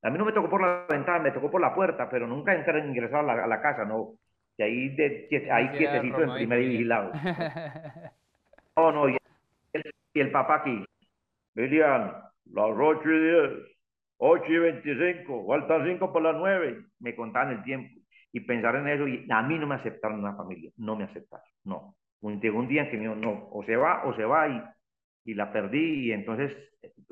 a 0.02 0.10
mí 0.10 0.18
no 0.18 0.24
me 0.24 0.32
tocó 0.32 0.48
por 0.48 0.60
la 0.62 0.86
ventana, 0.88 1.18
me 1.20 1.30
tocó 1.32 1.50
por 1.50 1.60
la 1.60 1.74
puerta, 1.74 2.08
pero 2.10 2.26
nunca 2.26 2.54
entré, 2.54 2.86
ingresado 2.86 3.28
a 3.28 3.34
la, 3.34 3.44
a 3.44 3.46
la 3.46 3.60
casa, 3.60 3.84
no, 3.84 4.14
y 4.56 4.62
ahí, 4.62 4.88
de, 4.90 5.48
ahí 5.50 5.68
quietecito 5.70 6.22
en 6.22 6.34
primer 6.34 6.62
y 6.62 6.68
vigilado. 6.68 7.12
No, 8.76 8.90
no, 8.90 9.08
y 9.08 9.16
el, 9.72 9.82
y 10.12 10.18
el 10.18 10.32
papá 10.32 10.56
aquí, 10.56 10.84
Lilian, 11.54 12.10
las 12.46 12.70
8 12.76 13.08
y 13.08 13.20
10, 13.20 13.50
8 14.16 14.44
y 14.48 14.58
25, 14.58 15.46
faltan 15.46 15.86
5 15.86 16.12
por 16.12 16.22
las 16.22 16.34
9, 16.34 16.84
me 16.98 17.14
contaban 17.14 17.52
el 17.52 17.62
tiempo 17.62 18.00
y 18.32 18.40
pensar 18.40 18.74
en 18.74 18.88
eso 18.88 19.06
y 19.06 19.28
a 19.30 19.42
mí 19.42 19.60
no 19.60 19.68
me 19.68 19.76
aceptaron 19.76 20.18
en 20.18 20.24
la 20.24 20.34
familia, 20.34 20.72
no 20.76 20.96
me 20.96 21.04
aceptaron, 21.04 21.46
no. 21.62 21.94
Llegó 22.20 22.58
un 22.58 22.66
día 22.66 22.82
en 22.82 22.90
que 22.90 22.96
me 22.96 23.02
dijo, 23.04 23.14
no, 23.14 23.48
o 23.52 23.62
se 23.62 23.76
va 23.76 24.04
o 24.06 24.16
se 24.16 24.24
va 24.24 24.48
y, 24.48 24.60
y 25.30 25.34
la 25.34 25.52
perdí 25.52 26.06
y 26.06 26.12
entonces 26.12 26.52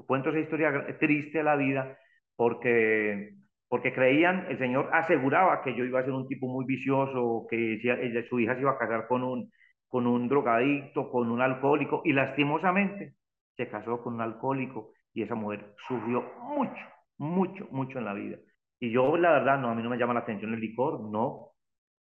cuento 0.07 0.31
esa 0.31 0.41
historia 0.41 0.85
triste 0.99 1.39
de 1.39 1.45
la 1.45 1.55
vida 1.55 1.97
porque, 2.35 3.35
porque 3.73 3.95
creían, 3.95 4.45
el 4.51 4.59
Señor 4.59 4.91
aseguraba 4.93 5.63
que 5.63 5.75
yo 5.75 5.87
iba 5.87 5.99
a 5.99 6.05
ser 6.05 6.13
un 6.13 6.29
tipo 6.29 6.47
muy 6.47 6.67
vicioso, 6.67 7.47
que 7.49 7.81
su 8.29 8.39
hija 8.39 8.55
se 8.55 8.61
iba 8.61 8.73
a 8.73 8.77
casar 8.77 9.09
con 9.09 9.23
un, 9.23 9.51
con 9.89 10.07
un 10.07 10.29
drogadicto, 10.29 11.11
con 11.11 11.31
un 11.31 11.41
alcohólico 11.41 12.03
y 12.05 12.13
lastimosamente 12.13 13.15
se 13.57 13.71
casó 13.71 14.03
con 14.03 14.13
un 14.13 14.21
alcohólico 14.21 14.93
y 15.15 15.23
esa 15.23 15.37
mujer 15.37 15.73
sufrió 15.89 16.23
mucho, 16.43 16.85
mucho, 17.17 17.67
mucho 17.71 17.99
en 17.99 18.05
la 18.05 18.13
vida. 18.13 18.37
Y 18.79 18.91
yo, 18.91 19.17
la 19.17 19.33
verdad, 19.33 19.59
no, 19.59 19.71
a 19.71 19.75
mí 19.75 19.83
no 19.83 19.89
me 19.89 19.97
llama 19.97 20.13
la 20.13 20.21
atención 20.21 20.53
el 20.53 20.61
licor, 20.61 21.01
no. 21.11 21.53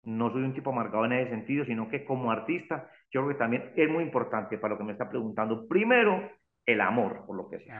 No 0.03 0.33
soy 0.33 0.43
un 0.43 0.53
tipo 0.53 0.71
amargado 0.71 1.05
en 1.05 1.13
ese 1.13 1.29
sentido, 1.29 1.63
sino 1.63 1.87
que 1.87 2.03
como 2.03 2.29
artista, 2.29 2.89
yo 3.09 3.21
creo 3.21 3.29
que 3.29 3.39
también 3.39 3.71
es 3.77 3.89
muy 3.89 4.03
importante 4.03 4.57
para 4.57 4.73
lo 4.73 4.77
que 4.77 4.83
me 4.83 4.91
está 4.91 5.09
preguntando. 5.09 5.65
Primero, 5.69 6.29
el 6.65 6.81
amor 6.81 7.25
por 7.25 7.37
lo 7.37 7.47
que 7.47 7.59
sea. 7.59 7.79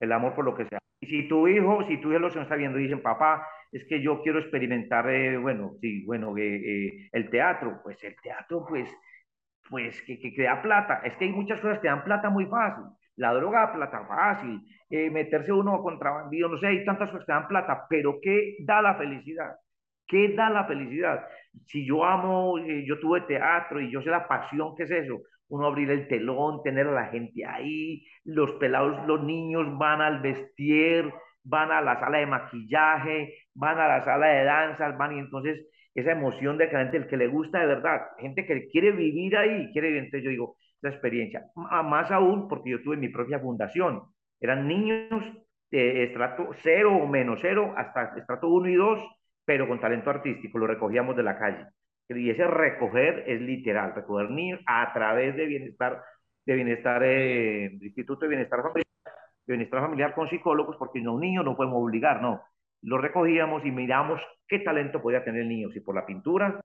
El 0.00 0.10
amor 0.10 0.34
por 0.34 0.44
lo 0.44 0.56
que 0.56 0.66
sea. 0.66 0.80
Y 1.00 1.06
si 1.06 1.28
tu 1.28 1.46
hijo, 1.48 1.84
si 1.86 1.98
tu 2.00 2.10
hijo 2.10 2.20
lo 2.20 2.28
está 2.28 2.56
viendo 2.56 2.78
dicen, 2.78 3.02
papá, 3.02 3.46
es 3.72 3.84
que 3.84 4.00
yo 4.00 4.22
quiero 4.22 4.38
experimentar, 4.38 5.08
eh, 5.10 5.36
bueno, 5.36 5.72
sí, 5.80 6.04
bueno, 6.04 6.36
eh, 6.36 6.56
eh, 6.56 7.08
el 7.12 7.30
teatro, 7.30 7.80
pues 7.82 8.02
el 8.04 8.16
teatro, 8.22 8.64
pues, 8.66 8.88
pues 9.68 10.00
que, 10.02 10.18
que, 10.18 10.42
da 10.42 10.62
plata. 10.62 11.02
Es 11.04 11.16
que 11.16 11.26
hay 11.26 11.32
muchas 11.32 11.60
cosas 11.60 11.80
que 11.80 11.88
dan 11.88 12.04
plata 12.04 12.30
muy 12.30 12.46
fácil 12.46 12.84
la 13.16 13.32
droga 13.32 13.72
plata 13.72 14.04
fácil, 14.04 14.60
meterse 14.90 15.50
uno 15.50 15.76
a 15.76 15.82
contrabandido, 15.82 16.50
no 16.50 16.58
sé, 16.58 16.66
hay 16.66 16.84
tantas 16.84 17.10
cosas 17.10 17.24
que 17.24 17.32
dan 17.32 17.48
plata, 17.48 17.86
pero 17.88 18.18
¿qué 18.20 18.56
da 18.60 18.82
la 18.82 18.94
felicidad? 18.96 19.56
¿Qué 20.06 20.34
da 20.34 20.50
la 20.50 20.66
felicidad? 20.66 21.26
Si 21.64 21.86
yo 21.86 22.04
amo, 22.04 22.58
yo 22.58 23.00
tuve 23.00 23.22
teatro 23.22 23.80
y 23.80 23.90
yo 23.90 24.02
sé 24.02 24.10
la 24.10 24.28
pasión 24.28 24.76
que 24.76 24.82
es 24.82 24.90
eso, 24.90 25.22
uno 25.48 25.66
abrir 25.66 25.90
el 25.90 26.08
telón, 26.08 26.62
tener 26.62 26.86
a 26.88 26.92
la 26.92 27.06
gente 27.06 27.44
ahí, 27.46 28.04
los 28.24 28.52
pelados, 28.52 29.06
los 29.06 29.22
niños 29.22 29.66
van 29.78 30.00
al 30.00 30.20
vestir, 30.20 31.12
van 31.44 31.70
a 31.70 31.80
la 31.80 31.98
sala 32.00 32.18
de 32.18 32.26
maquillaje, 32.26 33.34
van 33.54 33.78
a 33.78 33.88
la 33.88 34.04
sala 34.04 34.26
de 34.26 34.44
danzas, 34.44 34.96
van 34.98 35.16
y 35.16 35.18
entonces 35.20 35.66
esa 35.94 36.12
emoción 36.12 36.58
de 36.58 36.68
que 36.68 36.76
gente, 36.76 36.96
el 36.98 37.06
que 37.06 37.16
le 37.16 37.28
gusta 37.28 37.60
de 37.60 37.66
verdad, 37.66 38.00
gente 38.18 38.44
que 38.44 38.68
quiere 38.68 38.92
vivir 38.92 39.36
ahí, 39.36 39.70
quiere 39.72 39.88
vivir, 39.88 40.04
entonces 40.04 40.24
yo 40.24 40.30
digo, 40.30 40.56
esa 40.82 40.90
experiencia, 40.90 41.44
más 41.54 42.10
aún 42.10 42.48
porque 42.48 42.70
yo 42.70 42.82
tuve 42.82 42.96
mi 42.96 43.08
propia 43.08 43.38
fundación, 43.38 44.02
eran 44.40 44.68
niños 44.68 45.08
de 45.70 46.04
estrato 46.04 46.50
cero 46.62 46.96
o 46.96 47.06
menos 47.06 47.38
cero 47.40 47.74
hasta 47.76 48.14
estrato 48.16 48.48
1 48.48 48.68
y 48.68 48.74
2, 48.74 49.00
pero 49.44 49.66
con 49.66 49.80
talento 49.80 50.10
artístico, 50.10 50.58
lo 50.58 50.66
recogíamos 50.66 51.16
de 51.16 51.22
la 51.22 51.38
calle. 51.38 51.66
Y 52.08 52.30
ese 52.30 52.46
recoger 52.46 53.24
es 53.26 53.40
literal, 53.40 53.94
recoger 53.94 54.30
niños 54.30 54.60
a 54.66 54.92
través 54.92 55.34
de 55.36 55.46
bienestar, 55.46 56.02
de 56.44 56.54
bienestar, 56.54 57.02
eh, 57.04 57.70
Instituto 57.80 58.20
de 58.24 58.28
Bienestar 58.28 58.62
Familiar, 58.62 58.86
de 59.46 59.52
Bienestar 59.52 59.80
Familiar 59.80 60.14
con 60.14 60.28
psicólogos, 60.28 60.76
porque 60.76 61.00
no, 61.00 61.14
un 61.14 61.20
niño 61.20 61.42
no 61.42 61.56
podemos 61.56 61.82
obligar, 61.82 62.22
no. 62.22 62.42
Lo 62.82 62.98
recogíamos 62.98 63.64
y 63.64 63.72
miramos 63.72 64.20
qué 64.46 64.60
talento 64.60 65.02
podía 65.02 65.24
tener 65.24 65.42
el 65.42 65.48
niño, 65.48 65.70
si 65.72 65.80
por 65.80 65.96
la 65.96 66.06
pintura, 66.06 66.60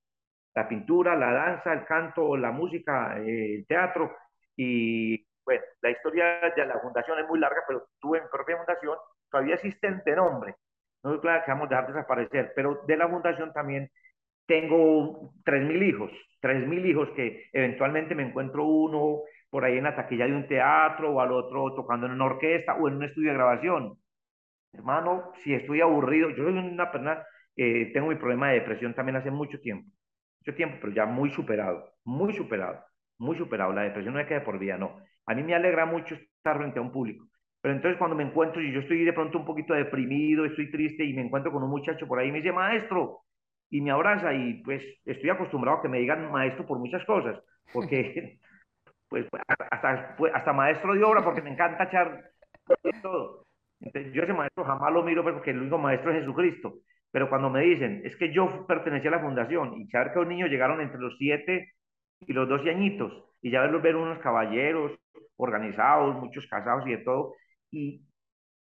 la 0.53 0.67
pintura, 0.67 1.15
la 1.15 1.31
danza, 1.31 1.73
el 1.73 1.85
canto, 1.85 2.37
la 2.37 2.51
música, 2.51 3.17
eh, 3.19 3.55
el 3.55 3.65
teatro. 3.65 4.15
Y 4.55 5.25
bueno, 5.43 5.63
la 5.81 5.89
historia 5.89 6.53
de 6.55 6.65
la 6.65 6.79
fundación 6.79 7.17
es 7.19 7.27
muy 7.27 7.39
larga, 7.39 7.61
pero 7.67 7.87
tuve 7.99 8.21
mi 8.21 8.27
propia 8.27 8.57
fundación, 8.57 8.97
todavía 9.29 9.55
existente 9.55 10.15
nombre. 10.15 10.55
No 11.03 11.15
es 11.15 11.21
claro 11.21 11.43
que 11.43 11.51
vamos 11.51 11.65
a 11.65 11.69
dejar 11.69 11.87
desaparecer, 11.87 12.51
pero 12.55 12.81
de 12.85 12.97
la 12.97 13.09
fundación 13.09 13.51
también 13.53 13.89
tengo 14.51 15.31
3.000 15.45 15.81
hijos, 15.81 16.11
3.000 16.41 16.85
hijos 16.85 17.09
que 17.15 17.45
eventualmente 17.53 18.15
me 18.15 18.23
encuentro 18.23 18.65
uno 18.65 19.21
por 19.49 19.63
ahí 19.63 19.77
en 19.77 19.85
la 19.85 19.95
taquilla 19.95 20.25
de 20.25 20.33
un 20.33 20.45
teatro 20.45 21.13
o 21.13 21.21
al 21.21 21.31
otro 21.31 21.73
tocando 21.73 22.05
en 22.05 22.11
una 22.11 22.25
orquesta 22.25 22.75
o 22.75 22.89
en 22.89 22.95
un 22.95 23.03
estudio 23.05 23.29
de 23.29 23.35
grabación. 23.35 23.97
Hermano, 24.73 25.31
si 25.41 25.53
estoy 25.53 25.79
aburrido, 25.79 26.31
yo 26.31 26.43
soy 26.43 26.57
una 26.57 26.91
persona, 26.91 27.23
eh, 27.55 27.91
tengo 27.93 28.07
mi 28.07 28.15
problema 28.15 28.49
de 28.49 28.55
depresión 28.55 28.93
también 28.93 29.15
hace 29.15 29.31
mucho 29.31 29.57
tiempo, 29.61 29.89
mucho 30.41 30.57
tiempo, 30.57 30.77
pero 30.81 30.91
ya 30.91 31.05
muy 31.05 31.29
superado, 31.29 31.93
muy 32.03 32.33
superado, 32.33 32.83
muy 33.19 33.37
superado. 33.37 33.71
La 33.71 33.83
depresión 33.83 34.13
no 34.13 34.19
es 34.19 34.27
que 34.27 34.33
de 34.33 34.41
por 34.41 34.59
vida, 34.59 34.77
no. 34.77 34.97
A 35.27 35.33
mí 35.33 35.43
me 35.43 35.55
alegra 35.55 35.85
mucho 35.85 36.15
estar 36.15 36.57
frente 36.57 36.79
a 36.79 36.81
un 36.81 36.91
público. 36.91 37.25
Pero 37.61 37.73
entonces 37.73 37.97
cuando 37.97 38.17
me 38.17 38.23
encuentro 38.23 38.61
y 38.61 38.73
yo 38.73 38.81
estoy 38.81 39.05
de 39.05 39.13
pronto 39.13 39.37
un 39.37 39.45
poquito 39.45 39.73
deprimido, 39.73 40.43
estoy 40.43 40.69
triste 40.69 41.05
y 41.05 41.13
me 41.13 41.21
encuentro 41.21 41.53
con 41.53 41.63
un 41.63 41.69
muchacho 41.69 42.05
por 42.05 42.19
ahí 42.19 42.27
y 42.27 42.31
me 42.33 42.39
dice, 42.39 42.51
maestro, 42.51 43.21
y 43.71 43.81
me 43.81 43.89
abraza 43.89 44.33
y 44.33 44.61
pues 44.63 44.83
estoy 45.05 45.29
acostumbrado 45.29 45.77
a 45.77 45.81
que 45.81 45.87
me 45.87 45.99
digan 45.99 46.29
maestro 46.29 46.67
por 46.67 46.77
muchas 46.77 47.03
cosas, 47.05 47.41
porque 47.73 48.37
pues 49.09 49.25
hasta, 49.71 50.15
pues, 50.17 50.31
hasta 50.35 50.53
maestro 50.53 50.93
de 50.93 51.03
obra, 51.03 51.23
porque 51.23 51.41
me 51.41 51.51
encanta 51.51 51.85
echar 51.85 52.31
todo. 53.01 53.45
Entonces, 53.79 54.13
yo 54.13 54.23
ese 54.23 54.33
maestro 54.33 54.63
jamás 54.63 54.93
lo 54.93 55.03
miro 55.03 55.23
pues, 55.23 55.33
porque 55.33 55.51
el 55.51 55.61
único 55.61 55.77
maestro 55.77 56.11
es 56.11 56.19
Jesucristo. 56.19 56.75
Pero 57.11 57.29
cuando 57.29 57.49
me 57.49 57.61
dicen, 57.61 58.01
es 58.05 58.15
que 58.15 58.31
yo 58.31 58.65
pertenecía 58.67 59.09
a 59.09 59.15
la 59.15 59.21
fundación 59.21 59.73
y 59.81 59.87
saber 59.89 60.13
que 60.13 60.19
los 60.19 60.27
niños 60.27 60.49
llegaron 60.49 60.79
entre 60.79 60.99
los 60.99 61.17
7 61.17 61.73
y 62.21 62.33
los 62.33 62.47
12 62.47 62.69
añitos 62.69 63.11
y 63.41 63.51
ya 63.51 63.61
verlos 63.61 63.81
ver 63.81 63.95
unos 63.95 64.19
caballeros 64.19 64.93
organizados, 65.35 66.15
muchos 66.21 66.45
casados 66.47 66.85
y 66.87 66.91
de 66.91 66.97
todo, 66.99 67.33
y 67.71 68.01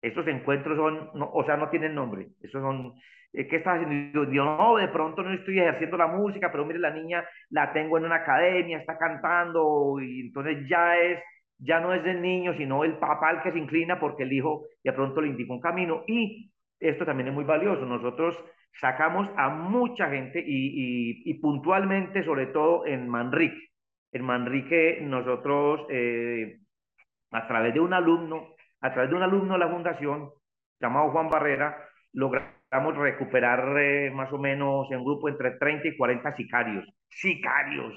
estos 0.02 0.28
encuentros 0.28 0.78
son, 0.78 1.10
o 1.16 1.43
sea, 1.43 1.58
no 1.58 1.70
tienen 1.70 1.95
nombre, 1.95 2.28
esos 2.41 2.62
son 2.62 2.93
¿qué 3.32 3.55
estás 3.57 3.82
haciendo? 3.82 4.32
Yo, 4.32 4.43
no, 4.43 4.77
de 4.77 4.88
pronto 4.88 5.23
no 5.23 5.34
estoy 5.34 5.59
ejerciendo 5.59 5.97
la 5.97 6.07
música, 6.07 6.51
pero 6.51 6.65
mire, 6.65 6.80
la 6.80 6.91
niña 6.91 7.23
la 7.49 7.71
tengo 7.73 7.97
en 7.97 8.05
una 8.05 8.15
academia, 8.15 8.80
está 8.80 8.97
cantando, 8.97 9.97
y 10.01 10.21
entonces 10.21 10.67
ya 10.67 10.97
es, 10.97 11.19
ya 11.59 11.80
no 11.80 11.93
es 11.93 12.05
el 12.05 12.21
niño, 12.21 12.53
sino 12.57 12.84
el 12.84 12.97
papá 12.97 13.32
el 13.32 13.41
que 13.41 13.51
se 13.51 13.59
inclina 13.59 13.99
porque 13.99 14.23
el 14.23 14.34
hijo 14.34 14.63
de 14.84 14.93
pronto 14.93 15.21
le 15.21 15.27
indica 15.27 15.53
un 15.53 15.59
camino. 15.59 16.03
Y 16.07 16.51
esto 16.80 17.05
también 17.05 17.30
es 17.30 17.34
muy 17.34 17.43
valioso. 17.43 17.86
Nosotros 17.86 18.38
sacamos 18.80 19.30
a 19.36 19.49
mucha 19.49 20.09
gente 20.09 20.39
y, 20.45 21.21
y, 21.25 21.34
puntualmente, 21.36 22.23
sobre 22.23 22.47
todo 22.47 22.86
en 22.86 23.07
Manrique. 23.09 23.69
En 24.11 24.23
Manrique 24.23 24.99
nosotros, 25.01 25.86
eh, 25.89 26.59
a 27.32 27.47
través 27.47 27.73
de 27.73 27.80
un 27.80 27.93
alumno, 27.93 28.55
a 28.82 28.93
través 28.93 29.09
de 29.09 29.17
un 29.17 29.23
alumno 29.23 29.53
de 29.53 29.59
la 29.59 29.69
fundación, 29.69 30.30
llamado 30.80 31.11
Juan 31.11 31.30
Barrera, 31.30 31.77
logramos 32.13 32.59
A 32.72 32.91
recuperar 32.91 33.80
eh, 33.80 34.11
más 34.11 34.32
o 34.32 34.38
menos 34.38 34.91
en 34.91 35.03
grupo 35.03 35.28
entre 35.28 35.51
30 35.51 35.88
y 35.88 35.97
40 35.97 36.36
sicarios. 36.36 36.86
Sicarios, 37.09 37.93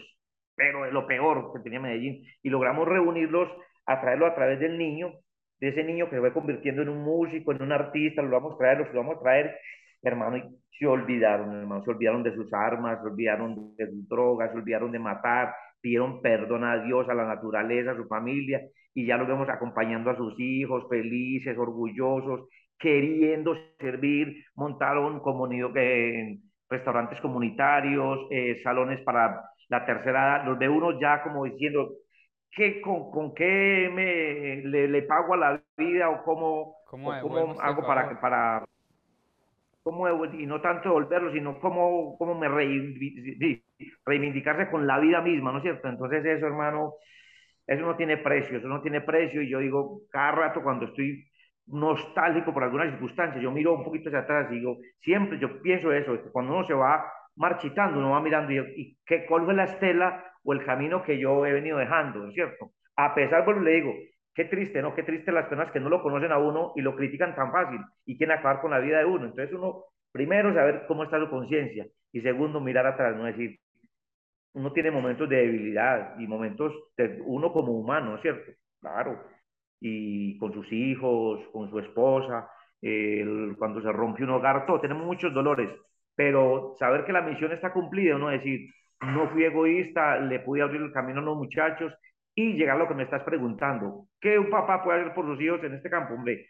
pero 0.55 0.87
es 0.87 0.93
lo 0.93 1.07
peor 1.07 1.53
que 1.53 1.61
tenía 1.61 1.81
Medellín. 1.81 2.25
Y 2.43 2.49
logramos 2.49 2.89
reunirlos, 2.89 3.49
atraerlo 3.85 4.27
a 4.27 4.35
través 4.35 4.61
del 4.61 4.79
niño, 4.79 5.13
de 5.61 5.69
ese 5.69 5.85
niño 5.85 6.07
que 6.07 6.17
se 6.17 6.21
fue 6.21 6.33
convirtiendo 6.33 6.83
en 6.83 6.89
un 6.89 7.03
músico, 7.05 7.53
en 7.53 7.63
un 7.63 7.73
artista, 7.73 8.23
lo 8.23 8.31
vamos 8.31 8.55
a 8.55 8.59
traer, 8.59 8.79
lo 8.93 9.01
vamos 9.01 9.19
a 9.19 9.21
traer, 9.21 9.57
hermano, 10.03 10.37
y 10.39 10.43
se 10.77 10.87
olvidaron, 10.87 11.55
hermano, 11.57 11.85
se 11.85 11.91
olvidaron 11.91 12.23
de 12.23 12.35
sus 12.35 12.53
armas, 12.53 12.99
se 13.01 13.09
olvidaron 13.09 13.77
de 13.77 13.87
sus 13.87 14.09
drogas, 14.09 14.51
se 14.51 14.57
olvidaron 14.57 14.91
de 14.91 14.99
matar, 14.99 15.55
pidieron 15.81 16.21
perdón 16.21 16.65
a 16.65 16.83
Dios, 16.83 17.09
a 17.09 17.15
la 17.15 17.27
naturaleza, 17.27 17.93
a 17.93 17.97
su 17.97 18.07
familia, 18.09 18.61
y 18.95 19.07
ya 19.07 19.17
los 19.17 19.29
vemos 19.29 19.49
acompañando 19.49 20.11
a 20.11 20.17
sus 20.17 20.35
hijos, 20.41 20.89
felices, 20.89 21.57
orgullosos, 21.57 22.49
queriendo 22.83 23.57
servir, 23.79 24.45
montaron 24.57 25.21
comunidad, 25.21 25.71
eh, 25.77 26.41
restaurantes 26.69 27.21
comunitarios, 27.21 28.27
eh, 28.31 28.61
salones 28.63 29.01
para 29.03 29.41
la 29.69 29.87
tercera 29.87 30.39
edad, 30.39 30.45
los 30.47 30.59
ve 30.59 30.69
uno 30.69 30.99
ya 31.01 31.23
como 31.23 31.45
diciendo, 31.45 31.93
¿qué, 32.51 32.81
con, 32.81 33.13
con 33.13 33.35
qué 33.35 33.89
me, 33.95 34.69
le, 34.89 35.03
pago 35.03 35.35
a 35.35 35.37
la 35.37 35.63
vida 35.77 36.11
o 36.11 36.25
cómo, 36.25 36.77
¿Cómo, 36.91 37.13
hago 37.13 37.87
para, 37.87 38.21
para 38.21 38.65
cómo, 39.85 40.27
y 40.27 40.45
no 40.47 40.61
tanto 40.61 40.89
devolverlo, 40.89 41.33
sino 41.33 41.61
cómo, 41.61 42.17
cómo 42.19 42.35
me 42.35 42.49
reivindicarse 44.05 44.69
con 44.71 44.89
la 44.89 44.99
vida 44.99 45.21
misma, 45.21 45.53
¿no 45.53 45.59
es 45.59 45.63
cierto? 45.63 45.89
Entonces 45.89 46.25
eso, 46.25 46.47
hermano, 46.47 46.95
eso 47.65 47.87
no 47.87 47.97
tiene 47.97 48.17
precio, 48.17 48.59
eso 48.59 48.67
no 48.67 48.83
tiene 48.83 49.03
precio 49.03 49.41
y 49.41 49.49
yo 49.49 49.61
digo, 49.61 50.01
cada 50.11 50.33
rato 50.33 50.63
cuando 50.63 50.87
estoy 50.87 51.25
nostálgico 51.67 52.53
por 52.53 52.65
alguna 52.65 52.91
circunstancia. 52.91 53.41
Yo 53.41 53.51
miro 53.51 53.75
un 53.75 53.85
poquito 53.85 54.09
hacia 54.09 54.21
atrás 54.21 54.49
y 54.51 54.57
digo, 54.57 54.79
siempre 55.01 55.39
yo 55.39 55.61
pienso 55.63 55.93
eso, 55.93 56.19
cuando 56.33 56.55
uno 56.55 56.67
se 56.67 56.75
va 56.75 57.05
marchitando, 57.37 57.99
uno 57.99 58.11
va 58.11 58.21
mirando 58.21 58.53
y, 58.53 58.59
y 58.59 58.99
qué, 59.07 59.25
cuál 59.27 59.45
fue 59.45 59.55
la 59.55 59.65
estela 59.65 60.25
o 60.45 60.53
el 60.53 60.65
camino 60.65 61.03
que 61.03 61.19
yo 61.19 61.47
he 61.47 61.53
venido 61.53 61.79
dejando, 61.79 62.21
¿no 62.21 62.29
es 62.29 62.35
cierto? 62.35 62.73
A 62.97 63.15
pesar, 63.15 63.45
pues 63.45 63.57
le 63.59 63.71
digo, 63.73 63.95
qué 64.35 64.45
triste, 64.47 64.83
¿no? 64.83 64.95
Qué 64.95 65.03
triste 65.03 65.33
las 65.33 65.47
personas 65.47 65.73
que 65.73 65.81
no 65.81 65.89
lo 65.89 66.03
conocen 66.03 66.33
a 66.33 66.39
uno 66.39 66.73
y 66.77 66.83
lo 66.83 66.97
critican 66.97 67.35
tan 67.35 67.53
fácil 67.53 67.81
y 68.05 68.17
quieren 68.17 68.39
acabar 68.39 68.61
con 68.61 68.71
la 68.71 68.79
vida 68.79 68.99
de 68.99 69.05
uno. 69.05 69.27
Entonces 69.27 69.55
uno, 69.55 69.85
primero, 70.11 70.53
saber 70.55 70.85
cómo 70.87 71.05
está 71.05 71.19
su 71.19 71.31
conciencia 71.31 71.87
y 72.13 72.21
segundo, 72.21 72.61
mirar 72.61 72.87
atrás, 72.87 73.17
no 73.17 73.25
decir, 73.25 73.59
uno 74.55 74.73
tiene 74.73 74.91
momentos 74.91 75.29
de 75.29 75.37
debilidad 75.37 76.19
y 76.19 76.27
momentos 76.27 76.73
de 76.97 77.23
uno 77.25 77.53
como 77.53 77.73
humano, 77.73 78.11
¿no 78.11 78.17
es 78.17 78.23
cierto? 78.23 78.53
Claro, 78.81 79.25
y 79.85 80.39
con 80.39 80.53
sus 80.53 80.73
hijos, 80.73 81.41
con 81.53 81.69
su 81.69 81.81
esposa, 81.81 82.49
cuando 83.59 83.83
se 83.83 83.91
rompe 83.91 84.23
un 84.23 84.31
hogar, 84.31 84.65
todo, 84.65 84.81
tenemos 84.81 85.05
muchos 85.05 85.35
dolores, 85.35 85.69
pero 86.15 86.77
saber 86.79 87.05
que 87.05 87.13
la 87.13 87.23
misión 87.23 87.53
está 87.53 87.73
cumplida, 87.73 88.17
no 88.17 88.29
decir, 88.29 88.71
no 89.01 89.29
fui 89.31 89.45
egoísta, 89.45 90.21
le 90.21 90.39
pude 90.39 90.63
abrir 90.63 90.81
el 90.81 90.93
camino 90.93 91.21
a 91.21 91.25
los 91.25 91.37
muchachos 91.37 91.93
y 92.35 92.53
llegar 92.53 92.77
a 92.77 92.79
lo 92.79 92.89
que 92.89 92.95
me 92.95 93.03
estás 93.03 93.25
preguntando, 93.25 94.07
¿qué 94.21 94.39
un 94.39 94.51
papá 94.51 94.85
puede 94.85 95.01
hacer 95.01 95.15
por 95.15 95.27
sus 95.27 95.41
hijos 95.41 95.63
en 95.65 95.75
este 95.75 95.91
campo? 95.91 96.15
Hombre, 96.15 96.47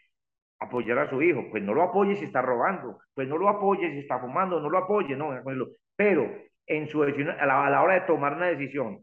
apoyar 0.59 0.99
a 0.99 1.09
su 1.09 1.21
hijo, 1.21 1.45
pues 1.49 1.63
no 1.63 1.73
lo 1.73 1.81
apoye 1.81 2.15
si 2.15 2.25
está 2.25 2.41
robando, 2.41 2.99
pues 3.15 3.27
no 3.27 3.37
lo 3.37 3.49
apoye 3.49 3.91
si 3.91 3.99
está 3.99 4.19
fumando, 4.19 4.59
no 4.59 4.69
lo 4.69 4.77
apoye, 4.77 5.15
no, 5.15 5.31
pero 5.95 6.31
en 6.67 6.87
su 6.87 7.01
decisión, 7.01 7.35
a 7.39 7.45
la, 7.47 7.81
hora 7.81 7.95
de 7.95 8.01
tomar 8.01 8.35
una 8.35 8.47
decisión, 8.47 8.99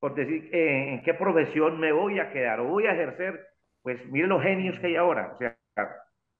por 0.00 0.14
decir 0.14 0.48
eh, 0.52 0.94
en 0.94 1.02
qué 1.02 1.12
profesión 1.12 1.78
me 1.78 1.92
voy 1.92 2.18
a 2.18 2.32
quedar 2.32 2.60
o 2.60 2.68
voy 2.68 2.86
a 2.86 2.92
ejercer, 2.92 3.38
pues 3.86 4.04
mire 4.10 4.26
los 4.26 4.42
genios 4.42 4.76
que 4.80 4.88
hay 4.88 4.96
ahora, 4.96 5.30
o 5.32 5.38
sea, 5.38 5.56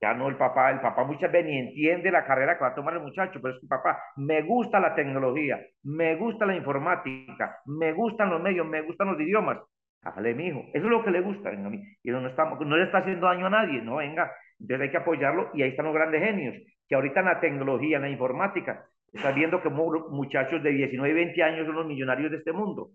ya 0.01 0.15
no 0.15 0.27
el 0.27 0.37
papá, 0.37 0.73
el 0.73 0.81
papá 0.81 1.05
muchas 1.05 1.31
veces 1.31 1.47
ni 1.47 1.59
entiende 1.61 2.11
la 2.11 2.25
carrera 2.25 2.59
que 2.59 2.65
va 2.65 2.71
a 2.71 2.75
tomar 2.75 2.95
el 2.95 3.03
muchacho, 3.03 3.39
pero 3.41 3.55
es 3.55 3.61
que 3.61 3.69
papá, 3.69 4.03
me 4.17 4.43
gusta 4.43 4.81
la 4.81 4.97
tecnología, 4.97 5.61
me 5.85 6.17
gusta 6.17 6.45
la 6.45 6.57
informática, 6.57 7.61
me 7.67 7.93
gustan 7.93 8.31
los 8.31 8.43
medios, 8.43 8.67
me 8.67 8.83
gustan 8.83 9.13
los 9.13 9.21
idiomas. 9.21 9.59
Hágale, 10.03 10.35
mi 10.35 10.49
hijo, 10.49 10.65
eso 10.75 10.87
es 10.87 10.91
lo 10.91 11.05
que 11.05 11.13
le 11.13 11.21
gusta, 11.21 11.53
y 11.53 12.11
no, 12.11 12.27
estamos, 12.27 12.59
no 12.67 12.77
le 12.77 12.83
está 12.83 12.99
haciendo 12.99 13.29
daño 13.29 13.47
a 13.47 13.51
nadie, 13.51 13.81
no, 13.81 13.99
venga, 13.99 14.33
entonces 14.59 14.81
hay 14.81 14.91
que 14.91 14.97
apoyarlo 14.97 15.51
y 15.55 15.63
ahí 15.63 15.71
están 15.71 15.87
los 15.87 15.95
grandes 15.95 16.25
genios, 16.25 16.57
que 16.89 16.97
ahorita 16.97 17.21
en 17.21 17.27
la 17.27 17.39
tecnología, 17.39 17.99
en 17.99 18.03
la 18.03 18.11
informática, 18.11 18.87
está 19.13 19.31
viendo 19.31 19.63
que 19.63 19.69
muchachos 19.69 20.65
de 20.65 20.71
19 20.71 21.13
y 21.13 21.15
20 21.15 21.43
años 21.45 21.67
son 21.67 21.77
los 21.77 21.87
millonarios 21.87 22.33
de 22.33 22.39
este 22.39 22.53
mundo 22.53 22.91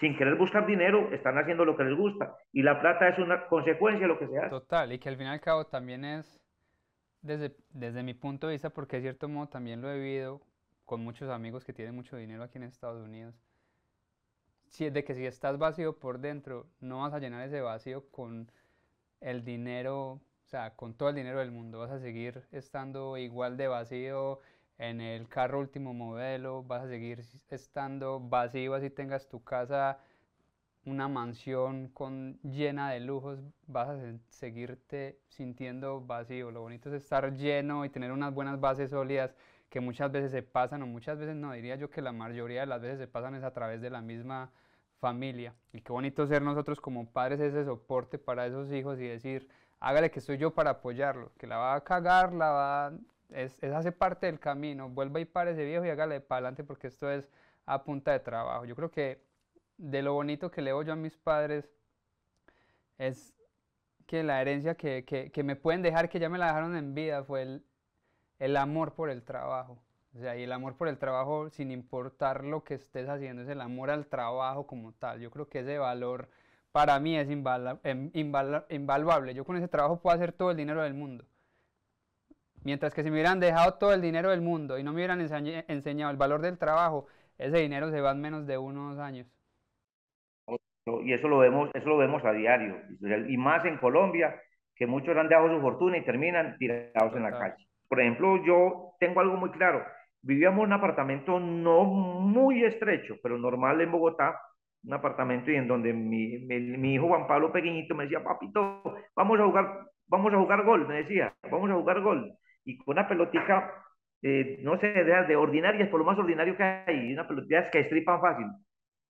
sin 0.00 0.16
querer 0.16 0.36
buscar 0.36 0.66
dinero, 0.66 1.12
están 1.12 1.38
haciendo 1.38 1.64
lo 1.64 1.76
que 1.76 1.84
les 1.84 1.96
gusta. 1.96 2.36
Y 2.52 2.62
la 2.62 2.80
plata 2.80 3.08
es 3.08 3.18
una 3.18 3.46
consecuencia 3.46 4.06
de 4.06 4.12
lo 4.12 4.18
que 4.18 4.28
se 4.28 4.38
hace. 4.38 4.50
Total, 4.50 4.92
y 4.92 4.98
que 4.98 5.08
al 5.08 5.16
fin 5.16 5.26
y 5.26 5.30
al 5.30 5.40
cabo 5.40 5.66
también 5.66 6.04
es, 6.04 6.40
desde, 7.20 7.54
desde 7.70 8.02
mi 8.02 8.14
punto 8.14 8.46
de 8.46 8.54
vista, 8.54 8.70
porque 8.70 8.96
de 8.96 9.02
cierto 9.02 9.28
modo 9.28 9.48
también 9.48 9.80
lo 9.80 9.90
he 9.90 9.98
vivido 9.98 10.40
con 10.84 11.02
muchos 11.02 11.30
amigos 11.30 11.64
que 11.64 11.72
tienen 11.72 11.94
mucho 11.94 12.16
dinero 12.16 12.42
aquí 12.42 12.58
en 12.58 12.64
Estados 12.64 13.04
Unidos, 13.04 13.34
si, 14.68 14.88
de 14.90 15.04
que 15.04 15.14
si 15.14 15.26
estás 15.26 15.58
vacío 15.58 15.98
por 15.98 16.18
dentro, 16.18 16.66
no 16.80 17.00
vas 17.00 17.12
a 17.12 17.18
llenar 17.18 17.46
ese 17.46 17.60
vacío 17.60 18.08
con 18.10 18.50
el 19.20 19.44
dinero, 19.44 20.20
sea, 20.52 20.76
con 20.76 20.94
todo 20.94 21.08
el 21.08 21.14
dinero 21.14 21.38
del 21.38 21.50
mundo, 21.50 21.78
vas 21.78 21.90
a 21.90 21.98
seguir 21.98 22.44
estando 22.52 23.16
igual 23.16 23.56
de 23.56 23.68
vacío 23.68 24.38
en 24.78 25.00
el 25.00 25.28
carro 25.28 25.60
último 25.60 25.94
modelo, 25.94 26.62
vas 26.64 26.84
a 26.84 26.88
seguir 26.88 27.20
estando 27.50 28.20
vacío 28.20 28.74
así 28.74 28.90
tengas 28.90 29.28
tu 29.28 29.42
casa, 29.44 29.98
una 30.84 31.08
mansión 31.08 31.88
con, 31.88 32.40
llena 32.42 32.90
de 32.90 33.00
lujos, 33.00 33.38
vas 33.66 33.88
a 33.88 33.98
seguirte 34.28 35.18
sintiendo 35.28 36.00
vacío. 36.00 36.50
Lo 36.50 36.62
bonito 36.62 36.88
es 36.88 37.02
estar 37.02 37.34
lleno 37.34 37.84
y 37.84 37.90
tener 37.90 38.10
unas 38.10 38.34
buenas 38.34 38.60
bases 38.60 38.90
sólidas 38.90 39.34
que 39.70 39.80
muchas 39.80 40.10
veces 40.12 40.32
se 40.32 40.42
pasan, 40.42 40.82
o 40.82 40.86
muchas 40.86 41.18
veces 41.18 41.36
no, 41.36 41.52
diría 41.52 41.76
yo 41.76 41.88
que 41.88 42.02
la 42.02 42.12
mayoría 42.12 42.60
de 42.60 42.66
las 42.66 42.80
veces 42.82 42.98
se 42.98 43.06
pasan 43.06 43.34
es 43.34 43.44
a 43.44 43.52
través 43.54 43.80
de 43.80 43.90
la 43.90 44.02
misma 44.02 44.50
familia. 45.00 45.54
Y 45.72 45.80
qué 45.80 45.92
bonito 45.92 46.26
ser 46.26 46.42
nosotros 46.42 46.80
como 46.80 47.06
padres 47.10 47.40
ese 47.40 47.64
soporte 47.64 48.18
para 48.18 48.46
esos 48.46 48.70
hijos 48.72 48.98
y 49.00 49.06
decir, 49.06 49.48
hágale 49.80 50.10
que 50.10 50.20
soy 50.20 50.38
yo 50.38 50.52
para 50.52 50.70
apoyarlo, 50.70 51.32
que 51.38 51.46
la 51.46 51.56
va 51.56 51.74
a 51.74 51.84
cagar, 51.84 52.32
la 52.32 52.50
va 52.50 52.92
es, 53.34 53.62
es 53.62 53.72
hace 53.72 53.92
parte 53.92 54.26
del 54.26 54.38
camino, 54.40 54.88
vuelva 54.88 55.20
y 55.20 55.24
pare 55.24 55.52
ese 55.52 55.64
viejo 55.64 55.84
y 55.84 55.90
hágale 55.90 56.20
para 56.20 56.38
adelante 56.38 56.64
porque 56.64 56.88
esto 56.88 57.10
es 57.10 57.28
a 57.66 57.84
punta 57.84 58.12
de 58.12 58.20
trabajo. 58.20 58.64
Yo 58.64 58.76
creo 58.76 58.90
que 58.90 59.22
de 59.78 60.02
lo 60.02 60.14
bonito 60.14 60.50
que 60.50 60.62
leo 60.62 60.82
yo 60.82 60.92
a 60.92 60.96
mis 60.96 61.16
padres 61.16 61.68
es 62.98 63.34
que 64.06 64.22
la 64.22 64.40
herencia 64.40 64.74
que, 64.74 65.04
que, 65.04 65.30
que, 65.30 65.42
me 65.42 65.56
pueden 65.56 65.82
dejar, 65.82 66.08
que 66.08 66.18
ya 66.18 66.28
me 66.28 66.38
la 66.38 66.46
dejaron 66.46 66.76
en 66.76 66.94
vida, 66.94 67.24
fue 67.24 67.42
el, 67.42 67.64
el 68.38 68.56
amor 68.56 68.94
por 68.94 69.10
el 69.10 69.22
trabajo. 69.22 69.78
O 70.14 70.18
sea, 70.18 70.36
y 70.36 70.42
el 70.42 70.52
amor 70.52 70.76
por 70.76 70.88
el 70.88 70.98
trabajo, 70.98 71.48
sin 71.50 71.70
importar 71.70 72.44
lo 72.44 72.64
que 72.64 72.74
estés 72.74 73.08
haciendo, 73.08 73.42
es 73.42 73.48
el 73.48 73.60
amor 73.60 73.90
al 73.90 74.06
trabajo 74.06 74.66
como 74.66 74.92
tal. 74.92 75.20
Yo 75.20 75.30
creo 75.30 75.48
que 75.48 75.60
ese 75.60 75.78
valor 75.78 76.28
para 76.70 76.98
mí 77.00 77.16
es 77.16 77.28
em, 77.30 78.10
invaluable. 78.12 79.34
Yo 79.34 79.44
con 79.44 79.56
ese 79.56 79.68
trabajo 79.68 80.00
puedo 80.00 80.14
hacer 80.14 80.32
todo 80.32 80.50
el 80.50 80.56
dinero 80.56 80.82
del 80.82 80.94
mundo. 80.94 81.24
Mientras 82.64 82.94
que 82.94 83.02
si 83.02 83.10
me 83.10 83.16
hubieran 83.16 83.40
dejado 83.40 83.74
todo 83.74 83.92
el 83.92 84.00
dinero 84.00 84.30
del 84.30 84.40
mundo 84.40 84.78
y 84.78 84.82
no 84.82 84.92
me 84.92 84.96
hubieran 84.96 85.20
enseñado 85.20 86.10
el 86.10 86.16
valor 86.16 86.40
del 86.42 86.58
trabajo, 86.58 87.06
ese 87.38 87.58
dinero 87.58 87.90
se 87.90 88.00
va 88.00 88.12
en 88.12 88.20
menos 88.20 88.46
de 88.46 88.58
unos 88.58 88.98
años. 88.98 89.26
Y 90.46 91.12
eso 91.12 91.28
lo 91.28 91.38
vemos, 91.38 91.70
eso 91.74 91.88
lo 91.88 91.98
vemos 91.98 92.24
a 92.24 92.32
diario. 92.32 92.76
Y 93.28 93.36
más 93.36 93.64
en 93.64 93.78
Colombia, 93.78 94.34
que 94.74 94.86
muchos 94.86 95.16
han 95.16 95.28
dejado 95.28 95.54
su 95.54 95.60
fortuna 95.60 95.98
y 95.98 96.04
terminan 96.04 96.56
tirados 96.58 97.14
en 97.14 97.22
la 97.22 97.30
calle. 97.30 97.66
Por 97.88 98.00
ejemplo, 98.00 98.44
yo 98.44 98.94
tengo 98.98 99.20
algo 99.20 99.36
muy 99.36 99.50
claro. 99.50 99.84
Vivíamos 100.22 100.60
en 100.60 100.66
un 100.66 100.72
apartamento 100.72 101.38
no 101.40 101.84
muy 101.84 102.64
estrecho, 102.64 103.16
pero 103.22 103.38
normal 103.38 103.80
en 103.80 103.90
Bogotá, 103.90 104.40
un 104.84 104.94
apartamento 104.94 105.50
y 105.50 105.56
en 105.56 105.68
donde 105.68 105.92
mi, 105.92 106.38
mi, 106.38 106.94
hijo 106.94 107.08
Juan 107.08 107.26
Pablo 107.26 107.52
pequeñito 107.52 107.94
me 107.94 108.04
decía, 108.04 108.22
papito, 108.22 108.82
vamos 109.14 109.38
a 109.40 109.44
jugar, 109.44 109.86
vamos 110.06 110.32
a 110.32 110.38
jugar 110.38 110.64
gol, 110.64 110.88
me 110.88 111.02
decía, 111.02 111.34
vamos 111.50 111.70
a 111.70 111.74
jugar 111.74 112.00
gol. 112.00 112.32
Y 112.64 112.78
con 112.78 112.94
una 112.98 113.08
pelotica, 113.08 113.72
eh, 114.22 114.58
no 114.62 114.78
sé, 114.78 114.88
de, 114.88 115.24
de 115.26 115.36
ordinarias, 115.36 115.88
por 115.88 116.00
lo 116.00 116.06
más 116.06 116.18
ordinario 116.18 116.56
que 116.56 116.62
hay, 116.62 117.12
una 117.12 117.26
pelotita 117.26 117.70
que 117.70 117.80
estripan 117.80 118.20
fácil, 118.20 118.46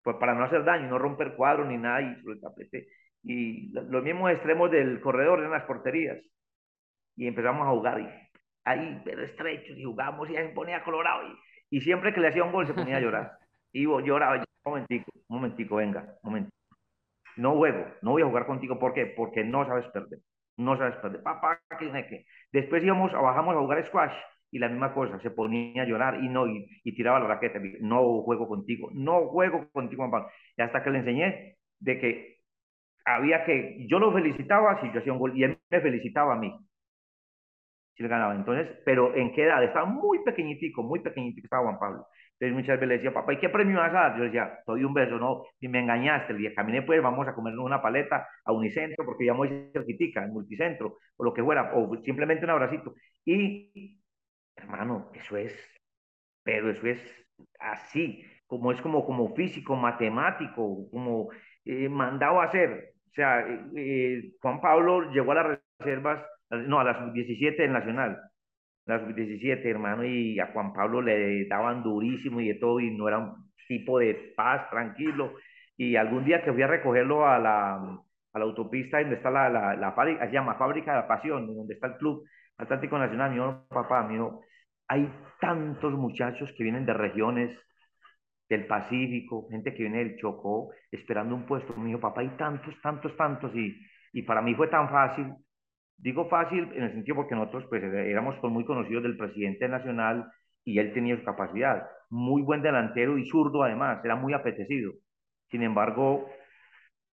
pues 0.02 0.16
para 0.16 0.34
no 0.34 0.44
hacer 0.44 0.64
daño, 0.64 0.88
no 0.88 0.98
romper 0.98 1.34
cuadros 1.36 1.68
ni 1.68 1.76
nada 1.76 2.02
y 2.02 2.20
sobre 2.20 2.34
el 2.34 2.40
tapete. 2.40 2.88
Y 3.22 3.72
los 3.72 4.02
mismos 4.02 4.32
extremos 4.32 4.70
del 4.70 5.00
corredor 5.00 5.40
eran 5.40 5.52
las 5.52 5.64
porterías. 5.64 6.18
Y 7.16 7.26
empezamos 7.26 7.66
a 7.66 7.70
jugar 7.70 8.00
y 8.00 8.08
ahí, 8.64 9.00
pero 9.04 9.22
estrechos, 9.22 9.76
y 9.76 9.84
jugamos 9.84 10.28
y 10.30 10.34
ya 10.34 10.42
se 10.42 10.48
ponía 10.54 10.82
colorado. 10.82 11.28
Y, 11.70 11.78
y 11.78 11.80
siempre 11.80 12.12
que 12.12 12.20
le 12.20 12.28
hacía 12.28 12.44
un 12.44 12.52
gol 12.52 12.66
se 12.66 12.74
ponía 12.74 12.96
a 12.96 13.00
llorar. 13.00 13.32
Y 13.72 13.84
lloraba, 13.84 14.36
un 14.36 14.44
momentico, 14.64 15.12
un 15.28 15.36
momentico, 15.36 15.76
venga, 15.76 16.00
un 16.22 16.30
momentico. 16.30 16.56
No 17.36 17.56
juego, 17.56 17.86
no 18.02 18.12
voy 18.12 18.22
a 18.22 18.26
jugar 18.26 18.46
contigo. 18.46 18.78
¿Por 18.78 18.92
qué? 18.94 19.06
Porque 19.06 19.44
no 19.44 19.66
sabes 19.66 19.86
perder. 19.88 20.20
No 20.62 20.76
sabes 20.76 20.96
perder. 20.96 21.22
Papá, 21.22 21.60
¿qué 21.78 21.90
que 21.90 22.26
Después 22.52 22.82
íbamos, 22.84 23.12
bajamos 23.12 23.56
a 23.56 23.60
jugar 23.60 23.86
squash 23.86 24.12
y 24.50 24.58
la 24.58 24.68
misma 24.68 24.92
cosa, 24.92 25.18
se 25.20 25.30
ponía 25.30 25.82
a 25.82 25.86
llorar 25.86 26.22
y 26.22 26.28
no, 26.28 26.46
y, 26.46 26.66
tiraba 26.94 27.18
la 27.18 27.26
raqueta, 27.26 27.58
no 27.80 28.22
juego 28.22 28.46
contigo, 28.46 28.90
no 28.92 29.28
juego 29.28 29.66
contigo, 29.72 30.10
papá. 30.10 30.30
Y 30.56 30.62
hasta 30.62 30.82
que 30.82 30.90
le 30.90 30.98
enseñé 30.98 31.56
de 31.80 31.98
que 31.98 32.38
había 33.06 33.44
que, 33.44 33.86
yo 33.88 33.98
lo 33.98 34.12
felicitaba 34.12 34.80
si 34.80 34.92
yo 34.92 35.00
hacía 35.00 35.12
un 35.12 35.18
gol 35.18 35.36
y 35.36 35.44
él 35.44 35.58
me 35.70 35.80
felicitaba 35.80 36.34
a 36.34 36.38
mí 36.38 36.54
si 37.94 38.02
le 38.02 38.08
ganaba. 38.08 38.34
Entonces, 38.34 38.68
pero 38.84 39.14
¿en 39.14 39.32
qué 39.32 39.44
edad? 39.44 39.62
Estaba 39.64 39.86
muy 39.86 40.22
pequeñitico, 40.24 40.82
muy 40.82 41.00
pequeñitico 41.00 41.46
estaba 41.46 41.62
Juan 41.64 41.78
Pablo. 41.78 42.06
Entonces 42.42 42.56
muchas 42.56 42.80
veces 42.80 42.88
le 42.88 42.94
decía, 42.96 43.14
papá, 43.14 43.34
¿y 43.34 43.38
qué 43.38 43.48
premio 43.48 43.78
vas 43.78 43.90
a 43.90 43.92
dar? 43.92 44.18
Yo 44.18 44.24
decía, 44.24 44.58
doy 44.66 44.82
un 44.82 44.92
beso, 44.92 45.16
no, 45.16 45.44
y 45.60 45.68
me 45.68 45.78
engañaste. 45.78 46.32
Le 46.32 46.40
dije, 46.40 46.54
caminé 46.54 46.82
pues, 46.82 47.00
vamos 47.00 47.28
a 47.28 47.34
comernos 47.34 47.64
una 47.64 47.80
paleta 47.80 48.26
a 48.44 48.52
Unicentro, 48.52 49.04
porque 49.04 49.26
ya 49.26 49.32
muy 49.32 49.70
cerquitica, 49.72 50.24
en 50.24 50.32
Multicentro, 50.32 50.98
o 51.16 51.24
lo 51.24 51.32
que 51.32 51.44
fuera, 51.44 51.72
o 51.72 51.96
simplemente 52.02 52.44
un 52.44 52.50
abracito. 52.50 52.94
Y, 53.24 54.00
hermano, 54.56 55.12
eso 55.14 55.36
es, 55.36 55.54
pero 56.42 56.70
eso 56.70 56.84
es 56.88 57.00
así, 57.60 58.24
como 58.48 58.72
es 58.72 58.80
como, 58.80 59.06
como 59.06 59.32
físico, 59.36 59.76
matemático, 59.76 60.90
como 60.90 61.28
eh, 61.64 61.88
mandado 61.88 62.40
a 62.40 62.46
hacer. 62.46 62.94
O 63.08 63.12
sea, 63.14 63.40
eh, 63.40 63.60
eh, 63.76 64.32
Juan 64.40 64.60
Pablo 64.60 65.12
llegó 65.12 65.30
a 65.30 65.34
las 65.36 65.60
reservas 65.78 66.26
no, 66.50 66.80
a 66.80 66.84
la 66.84 66.98
sub-17 66.98 67.56
del 67.56 67.72
Nacional, 67.72 68.18
la 68.86 68.98
sub-17, 69.00 69.64
hermano, 69.64 70.04
y 70.04 70.38
a 70.40 70.48
Juan 70.52 70.72
Pablo 70.72 71.02
le 71.02 71.46
daban 71.46 71.82
durísimo 71.82 72.40
y 72.40 72.48
de 72.48 72.54
todo, 72.54 72.80
y 72.80 72.90
no 72.96 73.08
era 73.08 73.18
un 73.18 73.52
tipo 73.68 73.98
de 73.98 74.32
paz, 74.36 74.68
tranquilo. 74.70 75.34
Y 75.76 75.96
algún 75.96 76.24
día 76.24 76.42
que 76.42 76.52
fui 76.52 76.62
a 76.62 76.66
recogerlo 76.66 77.26
a 77.26 77.38
la, 77.38 77.74
a 77.76 78.38
la 78.38 78.44
autopista 78.44 79.00
donde 79.00 79.16
está 79.16 79.30
la, 79.30 79.48
la, 79.48 79.76
la 79.76 79.92
fábrica, 79.92 80.26
se 80.26 80.32
llama 80.32 80.54
Fábrica 80.56 80.92
de 80.92 81.00
la 81.00 81.08
Pasión, 81.08 81.46
donde 81.46 81.74
está 81.74 81.88
el 81.88 81.96
Club 81.96 82.24
Atlántico 82.58 82.98
Nacional, 82.98 83.32
mi 83.32 83.40
papá, 83.68 84.06
mi 84.06 84.16
hijo, 84.16 84.42
hay 84.88 85.10
tantos 85.40 85.92
muchachos 85.92 86.52
que 86.56 86.64
vienen 86.64 86.86
de 86.86 86.92
regiones 86.94 87.58
del 88.48 88.66
Pacífico, 88.66 89.48
gente 89.50 89.72
que 89.72 89.84
viene 89.84 89.98
del 89.98 90.16
Chocó, 90.16 90.70
esperando 90.90 91.34
un 91.34 91.46
puesto. 91.46 91.74
Mi 91.74 91.96
papá, 91.96 92.20
hay 92.20 92.28
tantos, 92.36 92.74
tantos, 92.82 93.16
tantos, 93.16 93.54
y, 93.54 93.74
y 94.12 94.22
para 94.22 94.42
mí 94.42 94.54
fue 94.54 94.68
tan 94.68 94.90
fácil 94.90 95.32
Digo 95.96 96.28
fácil 96.28 96.68
en 96.74 96.84
el 96.84 96.92
sentido 96.92 97.16
porque 97.16 97.34
nosotros 97.34 97.66
pues 97.68 97.82
éramos 97.82 98.42
muy 98.42 98.64
conocidos 98.64 99.02
del 99.04 99.16
presidente 99.16 99.68
nacional 99.68 100.30
y 100.64 100.78
él 100.78 100.92
tenía 100.92 101.16
su 101.16 101.24
capacidad. 101.24 101.88
Muy 102.10 102.42
buen 102.42 102.62
delantero 102.62 103.18
y 103.18 103.28
zurdo 103.28 103.62
además, 103.62 104.04
era 104.04 104.16
muy 104.16 104.34
apetecido. 104.34 104.92
Sin 105.50 105.62
embargo, 105.62 106.28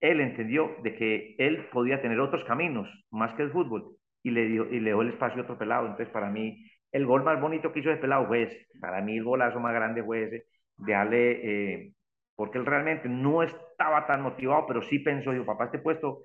él 0.02 0.22
entendió 0.22 0.76
de 0.82 0.96
que 0.96 1.36
él 1.38 1.68
podía 1.72 2.02
tener 2.02 2.20
otros 2.20 2.44
caminos 2.46 2.88
más 3.12 3.34
que 3.34 3.44
el 3.44 3.52
fútbol 3.52 3.98
y 4.24 4.32
le 4.32 4.46
dio, 4.46 4.70
y 4.70 4.80
le 4.80 4.92
dio 4.92 5.02
el 5.02 5.10
espacio 5.10 5.42
a 5.42 5.44
otro 5.44 5.58
pelado. 5.58 5.88
Entonces, 5.88 6.10
para 6.10 6.30
mí, 6.30 6.66
el 6.92 7.06
gol 7.06 7.24
más 7.24 7.40
bonito 7.40 7.72
que 7.72 7.80
hizo 7.80 7.90
de 7.90 7.98
pelado 7.98 8.28
fue 8.28 8.44
ese. 8.44 8.68
Para 8.80 9.02
mí, 9.02 9.18
el 9.18 9.24
golazo 9.24 9.60
más 9.60 9.74
grande 9.74 10.04
fue 10.04 10.24
ese, 10.24 10.46
de 10.78 10.94
darle, 10.94 11.32
eh, 11.44 11.94
porque 12.36 12.58
él 12.58 12.66
realmente 12.66 13.10
no 13.10 13.44
estaba 13.44 14.06
tan 14.08 14.22
motivado, 14.22 14.66
pero 14.68 14.82
sí 14.82 15.00
pensó, 15.00 15.32
digo, 15.32 15.46
papá, 15.46 15.66
este 15.66 15.80
puesto, 15.80 16.22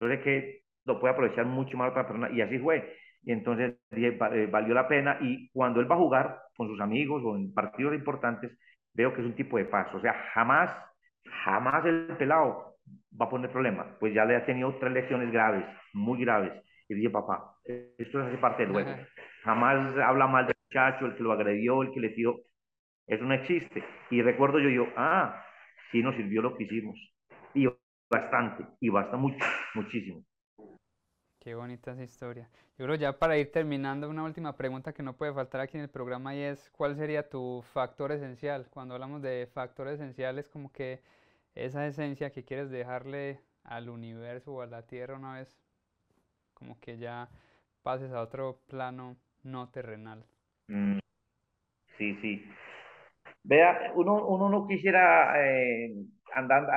yo 0.00 0.08
sé 0.08 0.20
que 0.20 0.62
lo 0.84 1.00
puede 1.00 1.14
aprovechar 1.14 1.46
mucho 1.46 1.76
más 1.76 1.90
otra 1.90 2.06
persona. 2.06 2.30
Y 2.30 2.40
así 2.40 2.58
fue. 2.58 2.96
Y 3.22 3.32
entonces 3.32 3.76
dije, 3.90 4.18
eh, 4.32 4.48
valió 4.50 4.74
la 4.74 4.88
pena. 4.88 5.18
Y 5.20 5.50
cuando 5.50 5.80
él 5.80 5.90
va 5.90 5.96
a 5.96 5.98
jugar 5.98 6.42
con 6.56 6.68
sus 6.68 6.80
amigos 6.80 7.22
o 7.24 7.36
en 7.36 7.52
partidos 7.52 7.94
importantes, 7.94 8.56
veo 8.94 9.12
que 9.12 9.20
es 9.20 9.26
un 9.26 9.34
tipo 9.34 9.58
de 9.58 9.64
paz. 9.64 9.92
O 9.94 10.00
sea, 10.00 10.14
jamás, 10.34 10.74
jamás 11.44 11.84
el 11.84 12.16
pelado 12.18 12.76
va 13.20 13.26
a 13.26 13.28
poner 13.28 13.50
problema. 13.50 13.96
Pues 13.98 14.14
ya 14.14 14.24
le 14.24 14.36
ha 14.36 14.46
tenido 14.46 14.74
tres 14.78 14.92
lecciones 14.92 15.30
graves, 15.30 15.64
muy 15.92 16.20
graves. 16.20 16.52
Y 16.88 16.94
dije, 16.94 17.10
papá, 17.10 17.54
esto 17.64 18.20
hace 18.20 18.38
parte 18.38 18.64
del 18.64 18.72
juego. 18.72 18.90
Jamás 19.44 19.96
habla 19.98 20.26
mal 20.26 20.46
del 20.46 20.56
muchacho, 20.68 21.06
el 21.06 21.14
que 21.14 21.22
lo 21.22 21.32
agredió, 21.32 21.82
el 21.82 21.92
que 21.92 22.00
le 22.00 22.10
tiró. 22.10 22.36
Eso 23.06 23.24
no 23.24 23.34
existe. 23.34 23.84
Y 24.10 24.22
recuerdo 24.22 24.58
yo, 24.58 24.70
yo, 24.70 24.86
ah, 24.96 25.44
sí 25.90 26.02
nos 26.02 26.14
sirvió 26.16 26.42
lo 26.42 26.56
que 26.56 26.64
hicimos. 26.64 26.96
Y 27.54 27.68
bastante, 28.10 28.64
y 28.80 28.88
basta 28.88 29.16
mucho, 29.16 29.44
muchísimo. 29.74 30.22
Qué 31.40 31.54
bonita 31.54 31.92
esa 31.92 32.02
historia. 32.02 32.48
Yo 32.78 32.84
creo 32.84 32.96
ya 32.96 33.18
para 33.18 33.38
ir 33.38 33.52
terminando, 33.52 34.08
una 34.08 34.24
última 34.24 34.56
pregunta 34.56 34.92
que 34.92 35.02
no 35.02 35.16
puede 35.16 35.32
faltar 35.32 35.60
aquí 35.60 35.76
en 35.76 35.84
el 35.84 35.90
programa 35.90 36.34
y 36.34 36.40
es, 36.40 36.70
¿cuál 36.70 36.96
sería 36.96 37.28
tu 37.28 37.62
factor 37.72 38.12
esencial? 38.12 38.66
Cuando 38.70 38.94
hablamos 38.94 39.22
de 39.22 39.48
factores 39.52 39.94
esenciales, 39.94 40.48
como 40.48 40.72
que 40.72 41.00
esa 41.54 41.86
esencia 41.86 42.30
que 42.30 42.44
quieres 42.44 42.70
dejarle 42.70 43.40
al 43.64 43.88
universo 43.88 44.54
o 44.54 44.62
a 44.62 44.66
la 44.66 44.82
Tierra 44.82 45.16
una 45.16 45.34
vez, 45.34 45.60
como 46.54 46.78
que 46.80 46.98
ya 46.98 47.28
pases 47.82 48.12
a 48.12 48.20
otro 48.20 48.60
plano 48.66 49.16
no 49.42 49.68
terrenal. 49.70 50.24
Mm, 50.68 50.98
sí, 51.96 52.16
sí. 52.20 52.44
Vea, 53.44 53.92
uno, 53.94 54.26
uno 54.26 54.48
no 54.48 54.66
quisiera 54.66 55.34
eh, 55.42 55.94
andar, 56.34 56.68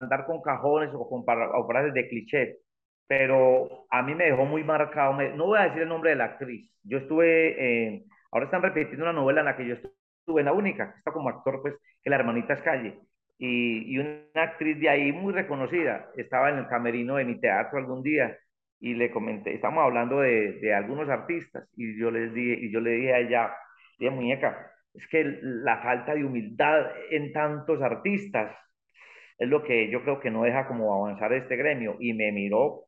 andar, 0.00 0.26
con 0.26 0.40
cajones 0.42 0.90
o 0.94 1.08
con 1.08 1.24
frases 1.24 1.94
de 1.94 2.08
cliché, 2.08 2.58
pero 3.08 3.86
a 3.90 4.02
mí 4.02 4.14
me 4.14 4.26
dejó 4.26 4.44
muy 4.44 4.62
marcado, 4.62 5.14
no 5.34 5.46
voy 5.46 5.58
a 5.58 5.64
decir 5.64 5.82
el 5.82 5.88
nombre 5.88 6.10
de 6.10 6.16
la 6.16 6.24
actriz, 6.24 6.70
yo 6.84 6.98
estuve, 6.98 8.04
ahora 8.30 8.44
están 8.44 8.62
repitiendo 8.62 9.04
una 9.04 9.12
novela 9.12 9.40
en 9.40 9.46
la 9.46 9.56
que 9.56 9.66
yo 9.66 9.74
estuve, 9.74 10.40
en 10.40 10.44
la 10.44 10.52
única, 10.52 10.92
que 10.92 10.98
está 10.98 11.10
como 11.10 11.30
actor, 11.30 11.62
pues, 11.62 11.74
que 12.02 12.10
la 12.10 12.16
hermanita 12.16 12.52
es 12.52 12.62
Calle, 12.62 12.98
y, 13.38 13.94
y, 13.94 13.98
una 13.98 14.42
actriz 14.42 14.78
de 14.78 14.90
ahí 14.90 15.10
muy 15.10 15.32
reconocida, 15.32 16.10
estaba 16.16 16.50
en 16.50 16.58
el 16.58 16.68
camerino 16.68 17.16
de 17.16 17.24
mi 17.24 17.40
teatro 17.40 17.78
algún 17.78 18.02
día, 18.02 18.36
y 18.80 18.94
le 18.94 19.10
comenté, 19.10 19.54
estamos 19.54 19.82
hablando 19.82 20.20
de, 20.20 20.52
de 20.60 20.74
algunos 20.74 21.08
artistas 21.08 21.68
y 21.76 21.98
yo 21.98 22.10
les 22.10 22.32
dije, 22.32 22.58
y 22.60 22.70
yo 22.70 22.80
le 22.80 22.90
dije 22.92 23.12
a 23.12 23.18
ella, 23.18 23.52
dije, 23.98 24.10
muñeca, 24.10 24.70
es 24.94 25.06
que 25.08 25.24
la 25.42 25.78
falta 25.82 26.14
de 26.14 26.24
humildad 26.24 26.86
en 27.10 27.32
tantos 27.32 27.82
artistas 27.82 28.56
es 29.38 29.48
lo 29.48 29.62
que 29.62 29.90
yo 29.90 30.02
creo 30.02 30.20
que 30.20 30.30
no 30.30 30.42
deja 30.44 30.66
como 30.66 30.94
avanzar 30.94 31.32
este 31.32 31.56
gremio 31.56 31.96
y 32.00 32.14
me 32.14 32.32
miró 32.32 32.87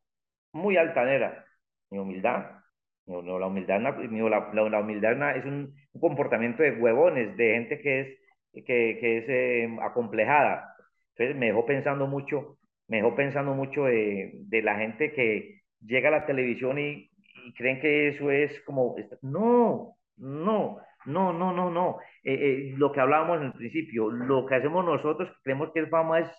muy 0.53 0.77
altanera, 0.77 1.45
mi 1.89 1.99
humildad, 1.99 2.61
no, 3.05 3.21
no, 3.21 3.39
la 3.39 3.47
humildad, 3.47 3.81
la, 3.81 4.69
la, 4.69 4.79
humildad 4.79 5.37
es 5.37 5.45
un, 5.45 5.73
comportamiento 5.99 6.63
de 6.63 6.71
huevones, 6.73 7.35
de 7.37 7.53
gente 7.53 7.81
que 7.81 7.99
es, 8.01 8.07
que, 8.53 8.97
que 8.99 9.17
es 9.17 9.25
eh, 9.27 9.77
acomplejada. 9.81 10.75
Entonces 11.15 11.35
me 11.35 11.47
dejó 11.47 11.65
pensando 11.65 12.07
mucho, 12.07 12.57
me 12.87 12.97
dejó 12.97 13.15
pensando 13.15 13.53
mucho 13.53 13.85
de, 13.85 14.31
de 14.33 14.61
la 14.61 14.75
gente 14.77 15.11
que 15.13 15.61
llega 15.81 16.09
a 16.09 16.11
la 16.11 16.25
televisión 16.25 16.79
y, 16.79 17.09
y, 17.45 17.53
creen 17.55 17.79
que 17.81 18.09
eso 18.09 18.31
es 18.31 18.61
como, 18.61 18.95
no, 19.21 19.95
no, 20.17 20.77
no, 21.05 21.33
no, 21.33 21.53
no, 21.53 21.69
no. 21.69 21.97
Eh, 22.23 22.33
eh, 22.33 22.73
lo 22.77 22.91
que 22.91 22.99
hablábamos 22.99 23.39
en 23.39 23.47
el 23.47 23.53
principio, 23.53 24.09
lo 24.11 24.45
que 24.45 24.55
hacemos 24.55 24.85
nosotros, 24.85 25.29
creemos 25.43 25.71
que 25.73 25.81
es 25.81 25.89
fama, 25.89 26.19
es, 26.19 26.29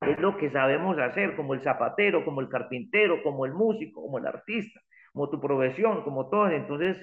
es 0.00 0.18
lo 0.18 0.36
que 0.36 0.50
sabemos 0.50 0.98
hacer, 0.98 1.36
como 1.36 1.54
el 1.54 1.62
zapatero, 1.62 2.24
como 2.24 2.40
el 2.40 2.48
carpintero, 2.48 3.22
como 3.22 3.44
el 3.46 3.52
músico, 3.52 4.02
como 4.02 4.18
el 4.18 4.26
artista 4.26 4.80
como 5.12 5.30
tu 5.30 5.40
profesión, 5.40 6.02
como 6.02 6.28
todo. 6.28 6.48
Entonces, 6.48 6.96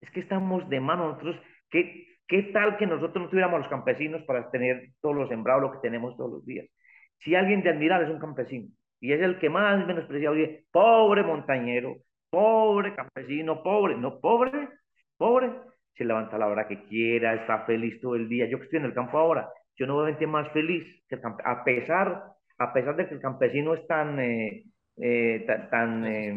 es 0.00 0.10
que 0.10 0.20
estamos 0.20 0.68
de 0.68 0.80
mano 0.80 1.08
nosotros. 1.08 1.36
¿Qué, 1.70 2.06
¿Qué 2.26 2.44
tal 2.44 2.76
que 2.76 2.86
nosotros 2.86 3.24
no 3.24 3.28
tuviéramos 3.30 3.60
los 3.60 3.68
campesinos 3.68 4.22
para 4.22 4.50
tener 4.50 4.90
todos 5.00 5.16
los 5.16 5.28
sembrados, 5.28 5.62
lo 5.62 5.72
que 5.72 5.78
tenemos 5.78 6.16
todos 6.16 6.32
los 6.32 6.46
días? 6.46 6.66
Si 7.18 7.34
alguien 7.34 7.62
de 7.62 7.70
admirar 7.70 8.02
es 8.02 8.10
un 8.10 8.18
campesino 8.18 8.68
y 9.00 9.12
es 9.12 9.20
el 9.20 9.38
que 9.38 9.50
más 9.50 9.86
menospreciado, 9.86 10.34
oye, 10.34 10.64
pobre 10.70 11.22
montañero, 11.22 11.96
pobre 12.30 12.94
campesino, 12.94 13.62
pobre, 13.62 13.96
no, 13.96 14.20
pobre, 14.20 14.68
pobre, 15.16 15.52
se 15.94 16.04
levanta 16.04 16.38
la 16.38 16.46
hora 16.46 16.68
que 16.68 16.84
quiera, 16.84 17.34
está 17.34 17.64
feliz 17.64 18.00
todo 18.00 18.14
el 18.14 18.28
día. 18.28 18.46
Yo 18.46 18.58
que 18.58 18.64
estoy 18.64 18.78
en 18.78 18.86
el 18.86 18.94
campo 18.94 19.18
ahora, 19.18 19.48
yo 19.80 19.86
no 19.86 19.94
voy 19.94 20.12
a 20.12 20.26
más 20.26 20.52
feliz 20.52 20.84
que 21.08 21.14
el 21.14 21.22
a 21.42 21.64
pesar, 21.64 22.22
a 22.58 22.72
pesar 22.74 22.96
de 22.96 23.08
que 23.08 23.14
el 23.14 23.20
campesino 23.20 23.72
es 23.72 23.86
tan, 23.86 24.20
eh, 24.20 24.64
eh, 24.98 25.46
tan, 25.70 26.04
em, 26.04 26.36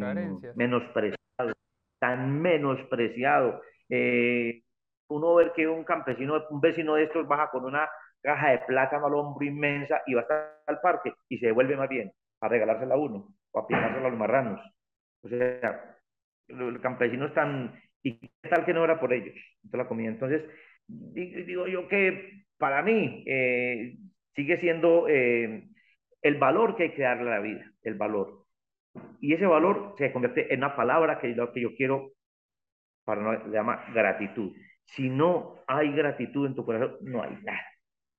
menospreciado, 0.56 1.54
tan 2.00 2.42
menospreciado. 2.42 3.62
Eh, 3.90 4.62
uno 5.10 5.36
ver 5.36 5.52
que 5.52 5.68
un 5.68 5.84
campesino, 5.84 6.42
un 6.50 6.62
vecino 6.62 6.96
de 6.96 7.04
estos 7.04 7.28
baja 7.28 7.50
con 7.52 7.66
una 7.66 7.90
caja 8.22 8.52
de 8.52 8.60
plátano 8.60 9.08
al 9.08 9.14
hombro 9.14 9.46
inmensa 9.46 10.02
y 10.08 10.14
va 10.14 10.22
hasta 10.22 10.62
el 10.70 10.80
parque 10.80 11.14
y 11.28 11.38
se 11.38 11.48
devuelve 11.48 11.76
más 11.76 11.90
bien 11.90 12.14
a 12.40 12.48
regalársela 12.48 12.96
a 12.96 12.98
uno 12.98 13.28
o 13.52 13.60
a 13.60 13.68
pijársela 13.68 14.08
a 14.08 14.10
los 14.10 14.18
marranos. 14.18 14.62
O 15.22 15.28
sea, 15.28 15.98
el 16.48 16.80
campesino 16.80 17.26
es 17.26 17.34
tan... 17.34 17.78
¿Y 18.02 18.20
qué 18.20 18.50
tal 18.50 18.66
que 18.66 18.74
no 18.74 18.86
era 18.86 19.00
por 19.00 19.12
ellos? 19.12 19.36
la 19.72 19.88
comida. 19.88 20.10
Entonces, 20.10 20.44
digo 20.88 21.68
yo 21.68 21.88
que 21.88 22.43
para 22.58 22.82
mí 22.82 23.24
eh, 23.28 23.98
sigue 24.36 24.60
siendo 24.60 25.08
el 25.08 26.36
valor 26.40 26.76
que 26.76 26.84
hay 26.84 26.92
que 26.92 27.04
darle 27.04 27.30
a 27.30 27.38
la 27.38 27.40
vida, 27.40 27.66
el 27.84 27.96
valor. 27.96 28.44
Y 29.20 29.34
ese 29.34 29.46
valor 29.46 29.96
se 29.98 30.12
convierte 30.12 30.54
en 30.54 30.60
una 30.60 30.76
palabra 30.76 31.20
que, 31.20 31.30
lo 31.30 31.52
que 31.52 31.62
yo 31.62 31.76
quiero, 31.76 32.12
para 33.04 33.22
no, 33.22 33.32
le 33.34 33.52
llama 33.52 33.86
gratitud. 33.94 34.54
Si 34.86 35.10
no 35.10 35.64
hay 35.68 35.92
gratitud 35.92 36.48
en 36.48 36.56
tu 36.56 36.66
corazón, 36.66 36.98
no 37.02 37.24
hay 37.24 37.38
nada. 37.44 37.66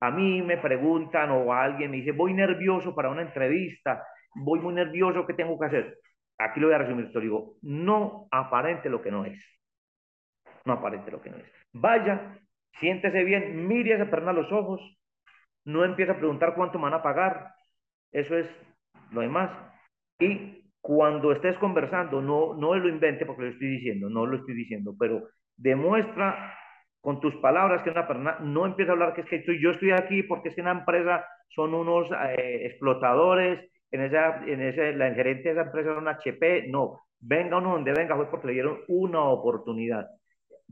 A 0.01 0.11
mí 0.11 0.41
me 0.41 0.57
preguntan 0.57 1.31
o 1.31 1.53
alguien 1.53 1.91
me 1.91 1.97
dice, 1.97 2.11
voy 2.11 2.33
nervioso 2.33 2.93
para 2.93 3.09
una 3.09 3.21
entrevista, 3.21 4.05
voy 4.35 4.59
muy 4.59 4.73
nervioso, 4.73 5.25
¿qué 5.25 5.33
tengo 5.33 5.57
que 5.57 5.65
hacer? 5.65 5.97
Aquí 6.37 6.59
lo 6.59 6.67
voy 6.67 6.75
a 6.75 6.79
resumir 6.79 7.05
esto, 7.05 7.19
digo, 7.19 7.55
no 7.61 8.27
aparente 8.29 8.89
lo 8.89 9.01
que 9.01 9.11
no 9.11 9.25
es. 9.25 9.39
No 10.65 10.73
aparente 10.73 11.11
lo 11.11 11.21
que 11.21 11.29
no 11.29 11.37
es. 11.37 11.45
Vaya, 11.71 12.37
siéntese 12.79 13.23
bien, 13.23 13.67
mire 13.67 13.93
a 13.93 13.95
esa 13.97 14.09
persona 14.09 14.31
a 14.31 14.35
los 14.35 14.51
ojos, 14.51 14.81
no 15.65 15.83
empiece 15.83 16.11
a 16.11 16.17
preguntar 16.17 16.53
cuánto 16.55 16.77
me 16.77 16.85
van 16.85 16.93
a 16.93 17.03
pagar, 17.03 17.53
eso 18.11 18.37
es 18.37 18.47
lo 19.11 19.21
demás. 19.21 19.51
Y 20.19 20.71
cuando 20.81 21.31
estés 21.31 21.57
conversando, 21.57 22.21
no, 22.21 22.53
no 22.53 22.75
lo 22.75 22.87
invente 22.87 23.25
porque 23.25 23.43
lo 23.43 23.49
estoy 23.49 23.67
diciendo, 23.67 24.09
no 24.09 24.25
lo 24.25 24.37
estoy 24.37 24.53
diciendo, 24.53 24.95
pero 24.97 25.29
demuestra 25.57 26.53
con 27.01 27.19
tus 27.19 27.35
palabras 27.37 27.81
que 27.83 27.89
una 27.89 28.07
persona 28.07 28.37
no 28.41 28.65
empieza 28.65 28.91
a 28.91 28.93
hablar 28.93 29.13
que 29.13 29.21
es 29.21 29.27
que 29.27 29.37
estoy, 29.37 29.61
yo 29.61 29.71
estoy 29.71 29.91
aquí 29.91 30.23
porque 30.23 30.49
es 30.49 30.55
que 30.55 30.61
una 30.61 30.71
empresa 30.71 31.25
son 31.49 31.73
unos 31.73 32.09
eh, 32.11 32.65
explotadores, 32.65 33.59
en 33.91 34.01
esa, 34.01 34.43
en 34.45 34.61
ese, 34.61 34.93
la 34.93 35.13
gerente 35.13 35.43
de 35.43 35.51
esa 35.51 35.61
empresa 35.61 35.91
es 35.91 35.97
un 35.97 36.07
HP, 36.07 36.67
no, 36.67 37.01
venga 37.19 37.57
uno 37.57 37.73
donde 37.73 37.93
venga 37.93 38.15
fue 38.15 38.29
porque 38.29 38.47
le 38.47 38.53
dieron 38.53 38.79
una 38.87 39.21
oportunidad. 39.21 40.07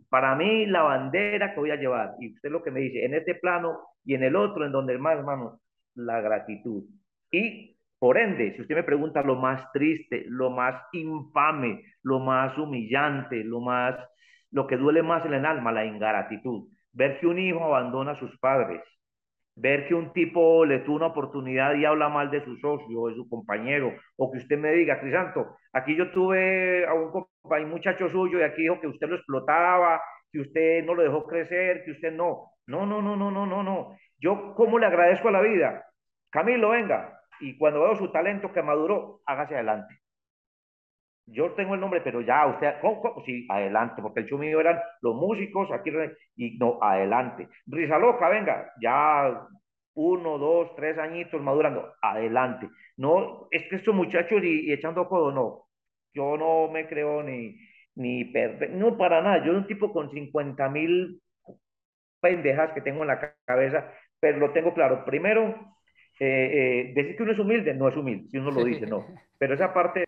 Para 0.09 0.35
mí, 0.35 0.65
la 0.65 0.83
bandera 0.83 1.53
que 1.53 1.59
voy 1.59 1.71
a 1.71 1.75
llevar, 1.75 2.15
y 2.19 2.33
usted 2.33 2.49
lo 2.49 2.63
que 2.63 2.71
me 2.71 2.81
dice, 2.81 3.05
en 3.05 3.15
este 3.15 3.35
plano 3.35 3.79
y 4.05 4.15
en 4.15 4.23
el 4.23 4.35
otro, 4.35 4.65
en 4.65 4.71
donde 4.71 4.97
más, 4.97 5.17
hermano, 5.17 5.59
la 5.95 6.21
gratitud. 6.21 6.83
Y 7.31 7.77
por 7.99 8.17
ende, 8.17 8.53
si 8.53 8.61
usted 8.61 8.75
me 8.75 8.83
pregunta 8.83 9.23
lo 9.23 9.35
más 9.35 9.71
triste, 9.71 10.25
lo 10.27 10.49
más 10.49 10.81
infame, 10.91 11.83
lo 12.03 12.19
más 12.19 12.57
humillante, 12.57 13.43
lo 13.43 13.61
más, 13.61 13.95
lo 14.51 14.67
que 14.67 14.77
duele 14.77 15.01
más 15.01 15.25
en 15.25 15.33
el 15.33 15.45
alma, 15.45 15.71
la 15.71 15.85
ingratitud. 15.85 16.69
Ver 16.91 17.19
que 17.19 17.27
un 17.27 17.39
hijo 17.39 17.63
abandona 17.63 18.11
a 18.11 18.19
sus 18.19 18.37
padres, 18.39 18.81
ver 19.55 19.87
que 19.87 19.93
un 19.95 20.11
tipo 20.13 20.65
le 20.65 20.79
tuvo 20.79 20.95
una 20.97 21.07
oportunidad 21.07 21.75
y 21.75 21.85
habla 21.85 22.09
mal 22.09 22.31
de 22.31 22.43
su 22.43 22.55
socio, 22.57 23.07
de 23.07 23.15
su 23.15 23.27
compañero, 23.29 23.93
o 24.17 24.31
que 24.31 24.39
usted 24.39 24.57
me 24.57 24.71
diga, 24.71 24.99
Crisanto, 24.99 25.57
aquí 25.73 25.95
yo 25.95 26.11
tuve 26.11 26.85
a 26.85 26.93
un, 26.93 27.25
un 27.43 27.69
muchacho 27.69 28.09
suyo 28.09 28.39
y 28.39 28.43
aquí 28.43 28.63
dijo 28.63 28.79
que 28.79 28.87
usted 28.87 29.07
lo 29.07 29.15
explotaba, 29.15 30.01
que 30.31 30.39
usted 30.41 30.83
no 30.85 30.95
lo 30.95 31.03
dejó 31.03 31.25
crecer, 31.27 31.83
que 31.85 31.91
usted 31.91 32.11
no. 32.13 32.51
No, 32.65 32.85
no, 32.85 33.01
no, 33.01 33.15
no, 33.15 33.29
no, 33.29 33.45
no, 33.45 33.63
no. 33.63 33.97
Yo, 34.17 34.53
¿cómo 34.55 34.79
le 34.79 34.85
agradezco 34.85 35.27
a 35.27 35.31
la 35.31 35.41
vida? 35.41 35.85
Camilo, 36.31 36.69
venga, 36.69 37.19
y 37.39 37.57
cuando 37.57 37.81
veo 37.83 37.95
su 37.95 38.11
talento 38.11 38.51
que 38.53 38.63
maduró, 38.63 39.21
hágase 39.25 39.55
adelante. 39.55 40.02
Yo 41.25 41.51
tengo 41.53 41.75
el 41.75 41.79
nombre, 41.79 42.01
pero 42.01 42.21
ya 42.21 42.45
usted, 42.47 42.75
¿cómo, 42.81 43.23
sí, 43.25 43.47
adelante, 43.49 44.01
porque 44.01 44.21
el 44.21 44.25
show 44.27 44.37
mío 44.37 44.59
eran 44.59 44.79
los 45.01 45.15
músicos, 45.15 45.71
aquí, 45.71 45.91
y 46.35 46.57
no, 46.57 46.79
adelante. 46.81 47.47
Risa 47.65 47.97
loca, 47.97 48.27
venga, 48.29 48.71
ya 48.81 49.47
uno, 49.95 50.37
dos, 50.37 50.75
tres 50.75 50.97
añitos 50.97 51.41
madurando, 51.41 51.93
adelante. 52.01 52.67
No, 52.97 53.47
es 53.51 53.63
que 53.69 53.77
estos 53.77 53.95
muchachos 53.95 54.43
y, 54.43 54.71
echando 54.71 55.07
codo, 55.07 55.31
no. 55.31 55.67
Yo 56.13 56.37
no 56.37 56.71
me 56.71 56.87
creo 56.87 57.23
ni, 57.23 57.57
ni 57.95 58.31
no 58.71 58.97
para 58.97 59.21
nada. 59.21 59.39
Yo 59.39 59.53
soy 59.53 59.55
un 59.55 59.67
tipo 59.67 59.91
con 59.91 60.11
50 60.11 60.69
mil 60.69 61.21
pendejas 62.19 62.71
que 62.73 62.81
tengo 62.81 63.01
en 63.01 63.07
la 63.07 63.35
cabeza, 63.45 63.91
pero 64.19 64.37
lo 64.39 64.51
tengo 64.51 64.73
claro. 64.73 65.03
Primero, 65.05 65.73
eh, 66.19 66.89
eh, 66.89 66.93
decir 66.95 67.17
que 67.17 67.23
uno 67.23 67.31
es 67.31 67.39
humilde 67.39 67.73
no 67.73 67.89
es 67.89 67.97
humilde, 67.97 68.29
si 68.29 68.37
uno 68.37 68.51
lo 68.51 68.63
dice, 68.63 68.85
no. 68.85 69.05
Pero 69.37 69.55
esa 69.55 69.73
parte, 69.73 70.05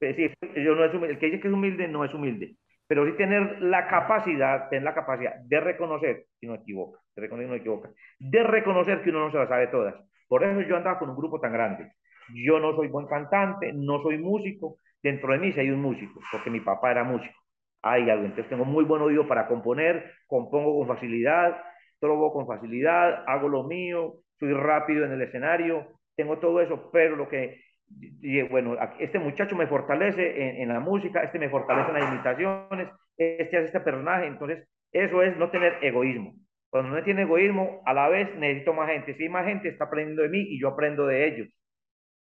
eh, 0.00 0.34
yo 0.56 0.74
no 0.74 0.84
es 0.84 0.94
el 0.94 1.18
que 1.18 1.26
dice 1.26 1.40
que 1.40 1.48
es 1.48 1.54
humilde 1.54 1.88
no 1.88 2.04
es 2.04 2.12
humilde. 2.14 2.56
Pero 2.86 3.04
sí 3.04 3.12
tener 3.12 3.60
la 3.60 3.86
capacidad, 3.86 4.68
tener 4.70 4.84
la 4.84 4.94
capacidad 4.94 5.34
de 5.44 5.60
reconocer 5.60 6.24
si 6.40 6.46
no 6.46 6.54
equivoca, 6.54 6.98
de 7.14 7.22
reconocer 7.22 7.48
no 7.50 7.54
equivoca, 7.56 7.90
de 8.18 8.42
reconocer 8.42 9.02
que 9.02 9.10
uno 9.10 9.20
no 9.20 9.30
se 9.30 9.38
las 9.38 9.48
sabe 9.48 9.66
todas. 9.66 9.94
Por 10.26 10.42
eso 10.42 10.60
yo 10.62 10.76
andaba 10.76 10.98
con 10.98 11.10
un 11.10 11.16
grupo 11.16 11.38
tan 11.40 11.52
grande. 11.52 11.92
Yo 12.34 12.58
no 12.60 12.74
soy 12.74 12.88
buen 12.88 13.06
cantante, 13.06 13.72
no 13.74 14.02
soy 14.02 14.18
músico. 14.18 14.78
Dentro 15.02 15.32
de 15.32 15.38
mí 15.38 15.52
sí 15.52 15.60
hay 15.60 15.70
un 15.70 15.80
músico, 15.80 16.20
porque 16.32 16.50
mi 16.50 16.60
papá 16.60 16.90
era 16.90 17.04
músico. 17.04 17.34
Hay 17.82 18.10
algo, 18.10 18.24
entonces 18.24 18.48
tengo 18.48 18.64
muy 18.64 18.84
buen 18.84 19.02
oído 19.02 19.28
para 19.28 19.46
componer, 19.46 20.12
compongo 20.26 20.78
con 20.78 20.88
facilidad, 20.88 21.62
trobo 22.00 22.32
con 22.32 22.46
facilidad, 22.46 23.24
hago 23.26 23.48
lo 23.48 23.64
mío, 23.64 24.14
soy 24.38 24.52
rápido 24.52 25.04
en 25.04 25.12
el 25.12 25.22
escenario, 25.22 25.86
tengo 26.16 26.38
todo 26.38 26.60
eso, 26.60 26.90
pero 26.92 27.16
lo 27.16 27.28
que, 27.28 27.60
bueno, 28.50 28.76
este 28.98 29.18
muchacho 29.18 29.56
me 29.56 29.66
fortalece 29.66 30.62
en, 30.62 30.68
la 30.68 30.80
música, 30.80 31.22
este 31.22 31.38
me 31.38 31.48
fortalece 31.48 31.90
en 31.90 31.94
las 31.94 32.12
imitaciones, 32.12 32.88
este 33.16 33.56
hace 33.56 33.66
este 33.66 33.80
personaje, 33.80 34.26
entonces 34.26 34.68
eso 34.92 35.22
es 35.22 35.36
no 35.36 35.50
tener 35.50 35.78
egoísmo. 35.82 36.34
Cuando 36.70 36.96
no 36.96 37.02
tiene 37.02 37.22
egoísmo, 37.22 37.82
a 37.86 37.94
la 37.94 38.08
vez 38.08 38.34
necesito 38.36 38.74
más 38.74 38.90
gente. 38.90 39.14
Si 39.14 39.28
más 39.28 39.46
gente, 39.46 39.68
está 39.68 39.84
aprendiendo 39.84 40.22
de 40.22 40.28
mí 40.28 40.40
y 40.40 40.60
yo 40.60 40.68
aprendo 40.68 41.06
de 41.06 41.26
ellos. 41.26 41.48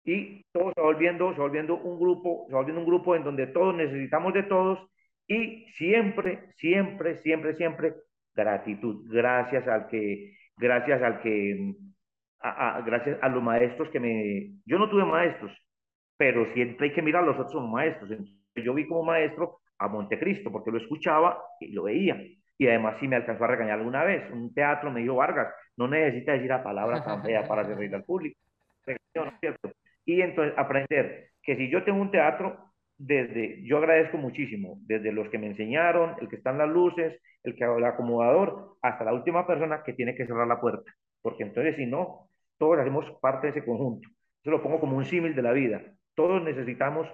Y 0.05 0.45
todo 0.53 0.71
se 0.73 0.79
va 0.79 0.87
volviendo, 0.87 1.33
se 1.33 1.39
va 1.39 1.47
volviendo 1.47 1.75
un 1.75 1.99
grupo, 1.99 2.45
se 2.47 2.53
va 2.53 2.59
volviendo 2.59 2.81
un 2.81 2.87
grupo 2.87 3.15
en 3.15 3.23
donde 3.25 3.47
todos 3.47 3.75
necesitamos 3.75 4.33
de 4.33 4.43
todos 4.43 4.79
y 5.27 5.65
siempre, 5.73 6.47
siempre, 6.55 7.17
siempre, 7.17 7.53
siempre 7.55 7.93
gratitud. 8.33 9.05
Gracias 9.11 9.67
al 9.67 9.87
que, 9.87 10.33
gracias 10.55 11.01
al 11.01 11.19
que 11.21 11.73
gracias 12.85 13.17
a 13.21 13.29
los 13.29 13.43
maestros 13.43 13.89
que 13.89 13.99
me... 13.99 14.51
Yo 14.65 14.77
no 14.77 14.89
tuve 14.89 15.05
maestros, 15.05 15.51
pero 16.17 16.45
siempre 16.53 16.87
hay 16.87 16.93
que 16.93 17.01
mirar 17.01 17.23
a 17.23 17.27
los 17.27 17.39
otros 17.39 17.67
maestros. 17.69 18.09
yo 18.55 18.73
vi 18.73 18.87
como 18.87 19.03
maestro 19.03 19.59
a 19.79 19.87
Montecristo, 19.87 20.51
porque 20.51 20.71
lo 20.71 20.77
escuchaba 20.77 21.41
y 21.59 21.71
lo 21.73 21.83
veía. 21.83 22.21
Y 22.57 22.67
además 22.67 22.97
sí 22.99 23.07
me 23.07 23.15
alcanzó 23.15 23.43
a 23.43 23.47
regañar 23.47 23.79
alguna 23.79 24.03
vez. 24.03 24.31
Un 24.31 24.53
teatro 24.53 24.91
me 24.91 25.01
dijo, 25.01 25.15
Vargas, 25.15 25.53
no 25.77 25.87
necesita 25.87 26.33
decir 26.33 26.49
la 26.49 26.63
palabra 26.63 27.03
tan 27.03 27.23
fea 27.23 27.47
para 27.47 27.63
reír 27.63 27.93
al 27.93 28.03
público. 28.03 28.39
Y 30.05 30.21
entonces 30.21 30.53
aprender 30.57 31.29
que 31.43 31.55
si 31.55 31.69
yo 31.69 31.83
tengo 31.83 32.01
un 32.01 32.11
teatro, 32.11 32.57
desde, 32.97 33.61
yo 33.63 33.77
agradezco 33.77 34.17
muchísimo, 34.17 34.79
desde 34.81 35.11
los 35.11 35.29
que 35.29 35.37
me 35.37 35.47
enseñaron, 35.47 36.15
el 36.19 36.29
que 36.29 36.37
está 36.37 36.51
en 36.51 36.57
las 36.57 36.69
luces, 36.69 37.21
el 37.43 37.55
que 37.55 37.63
el 37.63 37.85
acomodador, 37.85 38.77
hasta 38.81 39.03
la 39.03 39.13
última 39.13 39.45
persona 39.45 39.83
que 39.83 39.93
tiene 39.93 40.15
que 40.15 40.25
cerrar 40.25 40.47
la 40.47 40.59
puerta, 40.59 40.91
porque 41.21 41.43
entonces 41.43 41.75
si 41.75 41.85
no, 41.85 42.29
todos 42.57 42.79
hacemos 42.79 43.05
parte 43.21 43.47
de 43.47 43.51
ese 43.51 43.65
conjunto. 43.65 44.09
Yo 44.43 44.51
lo 44.51 44.63
pongo 44.63 44.79
como 44.79 44.97
un 44.97 45.05
símil 45.05 45.35
de 45.35 45.41
la 45.41 45.51
vida. 45.51 45.81
Todos 46.15 46.41
necesitamos 46.41 47.07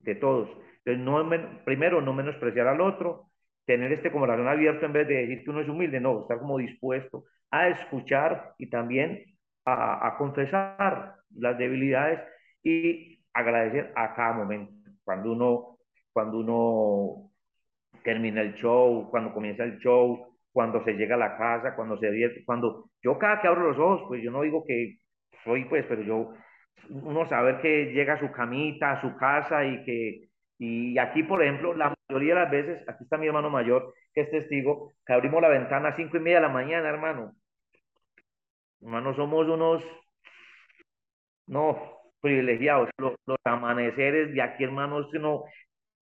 de 0.00 0.14
todos. 0.14 0.48
Entonces, 0.84 1.04
no, 1.04 1.64
primero, 1.64 2.00
no 2.00 2.12
menospreciar 2.12 2.66
al 2.66 2.80
otro, 2.80 3.30
tener 3.66 3.92
este 3.92 4.10
como 4.10 4.24
corazón 4.24 4.48
abierto 4.48 4.86
en 4.86 4.92
vez 4.92 5.06
de 5.06 5.14
decir 5.14 5.44
que 5.44 5.50
uno 5.50 5.60
es 5.60 5.68
humilde, 5.68 6.00
no, 6.00 6.22
estar 6.22 6.38
como 6.38 6.58
dispuesto 6.58 7.24
a 7.50 7.68
escuchar 7.68 8.54
y 8.58 8.68
también 8.70 9.24
a, 9.64 10.06
a 10.06 10.16
confesar 10.16 11.16
las 11.34 11.58
debilidades 11.58 12.20
y 12.62 13.22
agradecer 13.32 13.92
a 13.94 14.14
cada 14.14 14.32
momento. 14.32 14.72
Cuando 15.04 15.32
uno, 15.32 15.78
cuando 16.12 16.38
uno 16.38 17.30
termina 18.02 18.40
el 18.40 18.54
show, 18.54 19.10
cuando 19.10 19.32
comienza 19.32 19.64
el 19.64 19.78
show, 19.78 20.29
cuando 20.52 20.82
se 20.84 20.94
llega 20.94 21.14
a 21.14 21.18
la 21.18 21.36
casa, 21.36 21.76
cuando 21.76 21.98
se 21.98 22.10
divierte, 22.10 22.44
cuando 22.44 22.90
yo 23.02 23.18
cada 23.18 23.40
que 23.40 23.48
abro 23.48 23.68
los 23.68 23.78
ojos, 23.78 24.02
pues 24.08 24.22
yo 24.22 24.30
no 24.30 24.42
digo 24.42 24.64
que 24.66 24.98
soy 25.44 25.64
pues, 25.66 25.84
pero 25.88 26.02
yo, 26.02 26.32
uno 26.90 27.28
saber 27.28 27.60
que 27.60 27.92
llega 27.92 28.14
a 28.14 28.20
su 28.20 28.30
camita, 28.32 28.92
a 28.92 29.00
su 29.00 29.16
casa 29.16 29.64
y 29.64 29.84
que, 29.84 30.28
y 30.58 30.98
aquí 30.98 31.22
por 31.22 31.42
ejemplo, 31.42 31.74
la 31.74 31.94
mayoría 32.08 32.34
de 32.34 32.40
las 32.40 32.50
veces, 32.50 32.88
aquí 32.88 33.04
está 33.04 33.16
mi 33.16 33.26
hermano 33.26 33.50
mayor, 33.50 33.94
que 34.12 34.22
es 34.22 34.30
testigo, 34.30 34.92
que 35.06 35.12
abrimos 35.12 35.40
la 35.40 35.48
ventana 35.48 35.90
a 35.90 35.96
cinco 35.96 36.16
y 36.16 36.20
media 36.20 36.38
de 36.38 36.46
la 36.46 36.52
mañana, 36.52 36.88
hermano. 36.88 37.32
Hermano, 38.80 39.14
somos 39.14 39.46
unos, 39.46 39.84
no, 41.46 42.00
privilegiados. 42.20 42.88
Los, 42.98 43.14
los 43.26 43.38
amaneceres 43.44 44.32
de 44.32 44.42
aquí, 44.42 44.64
hermanos, 44.64 45.08
no, 45.12 45.44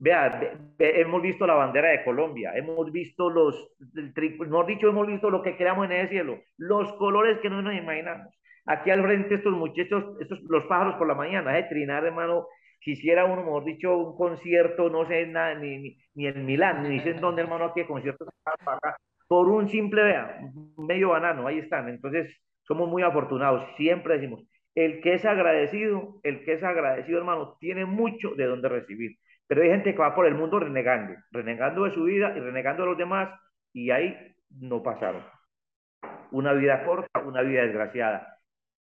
Vea, 0.00 0.40
hemos 0.78 1.22
visto 1.22 1.46
la 1.46 1.54
bandera 1.54 1.88
de 1.88 2.04
Colombia, 2.04 2.52
hemos 2.54 2.92
visto 2.92 3.30
los, 3.30 3.72
el 3.96 4.12
mejor 4.38 4.66
dicho, 4.66 4.88
hemos 4.88 5.06
visto 5.08 5.28
lo 5.28 5.42
que 5.42 5.56
creamos 5.56 5.86
en 5.86 5.92
el 5.92 6.08
cielo, 6.08 6.38
los 6.56 6.92
colores 6.94 7.38
que 7.40 7.50
no 7.50 7.62
nos 7.62 7.74
imaginamos. 7.74 8.32
Aquí 8.64 8.90
al 8.90 9.02
frente 9.02 9.34
estos 9.34 9.54
muchachos, 9.54 10.04
estos, 10.20 10.40
los 10.42 10.64
pájaros 10.66 10.94
por 10.96 11.08
la 11.08 11.14
mañana, 11.14 11.52
de 11.52 11.64
trinar, 11.64 12.04
hermano, 12.04 12.46
quisiera 12.80 13.24
uno, 13.24 13.42
mejor 13.42 13.64
dicho, 13.64 13.96
un 13.96 14.16
concierto, 14.16 14.88
no 14.88 15.06
sé, 15.06 15.26
nada, 15.26 15.54
ni, 15.54 15.96
ni, 16.14 16.26
en 16.26 16.46
Milán, 16.46 16.88
ni 16.88 17.00
sé 17.00 17.10
en 17.10 17.20
dónde, 17.20 17.42
hermano, 17.42 17.64
aquí 17.66 17.84
conciertos 17.84 18.28
por 19.28 19.48
un 19.48 19.68
simple, 19.68 20.02
vea, 20.02 20.40
medio 20.78 21.10
banano, 21.10 21.46
ahí 21.46 21.58
están. 21.58 21.88
Entonces, 21.88 22.34
somos 22.62 22.88
muy 22.88 23.02
afortunados, 23.02 23.64
siempre 23.76 24.14
decimos, 24.14 24.42
el 24.74 25.00
que 25.00 25.14
es 25.14 25.24
agradecido, 25.24 26.20
el 26.22 26.44
que 26.44 26.54
es 26.54 26.62
agradecido, 26.62 27.18
hermano, 27.18 27.56
tiene 27.60 27.84
mucho 27.84 28.34
de 28.36 28.44
dónde 28.46 28.68
recibir. 28.68 29.16
Pero 29.48 29.62
hay 29.62 29.70
gente 29.70 29.92
que 29.92 29.98
va 29.98 30.14
por 30.14 30.26
el 30.26 30.34
mundo 30.34 30.60
renegando, 30.60 31.14
renegando 31.32 31.84
de 31.84 31.94
su 31.94 32.04
vida 32.04 32.36
y 32.36 32.40
renegando 32.40 32.82
de 32.82 32.88
los 32.90 32.98
demás, 32.98 33.30
y 33.72 33.90
ahí 33.90 34.16
no 34.50 34.82
pasaron. 34.82 35.24
Una 36.30 36.52
vida 36.52 36.84
corta, 36.84 37.20
una 37.20 37.42
vida 37.42 37.62
desgraciada. 37.62 38.38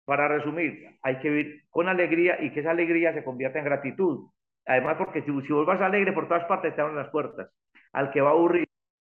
Para 0.06 0.28
resumir, 0.28 0.98
hay 1.02 1.18
que 1.18 1.28
vivir 1.28 1.62
con 1.68 1.88
alegría 1.88 2.42
y 2.42 2.52
que 2.52 2.60
esa 2.60 2.70
alegría 2.70 3.12
se 3.12 3.22
convierta 3.22 3.58
en 3.58 3.66
gratitud. 3.66 4.30
Además, 4.64 4.96
porque 4.96 5.22
si, 5.22 5.40
si 5.42 5.52
vos 5.52 5.66
vas 5.66 5.80
alegre, 5.80 6.12
por 6.12 6.26
todas 6.26 6.44
partes 6.46 6.74
te 6.74 6.80
abren 6.80 6.96
las 6.96 7.10
puertas. 7.10 7.50
Al 7.92 8.10
que 8.10 8.20
va 8.20 8.30
aburrido, 8.30 8.66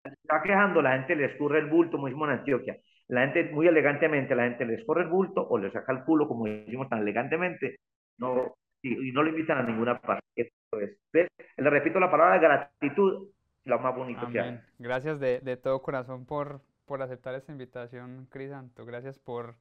está 0.04 0.42
quejando, 0.42 0.80
la 0.80 0.92
gente 0.92 1.16
le 1.16 1.26
escurre 1.26 1.58
el 1.58 1.66
bulto, 1.66 1.92
como 1.92 2.06
decimos 2.06 2.28
en 2.28 2.38
Antioquia. 2.38 2.76
La 3.08 3.22
gente, 3.22 3.50
muy 3.52 3.66
elegantemente, 3.66 4.34
la 4.34 4.44
gente 4.44 4.64
le 4.64 4.74
escurre 4.74 5.02
el 5.02 5.08
bulto 5.08 5.46
o 5.46 5.58
le 5.58 5.70
saca 5.72 5.92
el 5.92 6.04
culo, 6.04 6.28
como 6.28 6.46
decimos 6.46 6.88
tan 6.88 7.00
elegantemente. 7.00 7.80
No, 8.18 8.54
y, 8.82 9.12
no 9.12 9.22
le 9.22 9.30
invitan 9.30 9.58
a 9.58 9.62
ninguna 9.62 10.00
parte. 10.00 10.52
Le 10.72 11.70
repito 11.70 12.00
la 12.00 12.10
palabra 12.10 12.38
gratitud, 12.38 13.28
lo 13.64 13.78
más 13.78 13.94
bonito 13.94 14.28
que 14.30 14.40
hay. 14.40 14.60
Gracias 14.78 15.20
de, 15.20 15.40
de, 15.40 15.56
todo 15.56 15.82
corazón 15.82 16.26
por, 16.26 16.60
por 16.84 17.02
aceptar 17.02 17.34
esta 17.34 17.52
invitación, 17.52 18.26
Crisanto. 18.30 18.84
Gracias 18.84 19.18
por, 19.18 19.56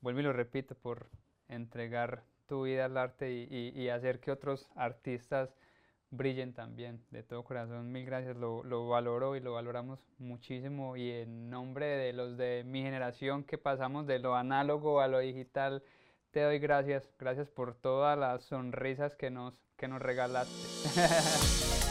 vuelvo 0.00 0.20
y 0.20 0.24
lo 0.24 0.32
repito, 0.32 0.74
por 0.74 1.08
entregar 1.48 2.22
tu 2.46 2.64
vida 2.64 2.84
al 2.84 2.96
arte 2.96 3.32
y, 3.32 3.72
y, 3.74 3.88
hacer 3.88 4.20
que 4.20 4.30
otros 4.30 4.68
artistas 4.76 5.56
brillen 6.10 6.52
también. 6.52 7.00
De 7.10 7.22
todo 7.22 7.42
corazón, 7.44 7.90
mil 7.90 8.04
gracias. 8.04 8.36
Lo, 8.36 8.62
lo 8.64 8.88
valoro 8.88 9.36
y 9.36 9.40
lo 9.40 9.52
valoramos 9.54 10.00
muchísimo. 10.18 10.96
Y 10.96 11.10
en 11.10 11.48
nombre 11.50 11.86
de 11.86 12.12
los 12.12 12.36
de 12.36 12.64
mi 12.64 12.82
generación 12.82 13.44
que 13.44 13.58
pasamos 13.58 14.06
de 14.06 14.18
lo 14.18 14.36
análogo 14.36 15.00
a 15.00 15.08
lo 15.08 15.20
digital, 15.20 15.82
te 16.30 16.42
doy 16.42 16.58
gracias, 16.58 17.12
gracias 17.18 17.48
por 17.48 17.74
todas 17.74 18.18
las 18.18 18.44
sonrisas 18.44 19.16
que 19.16 19.30
nos, 19.30 19.54
que 19.76 19.88
nos 19.88 20.00
regalaste. 20.00 20.54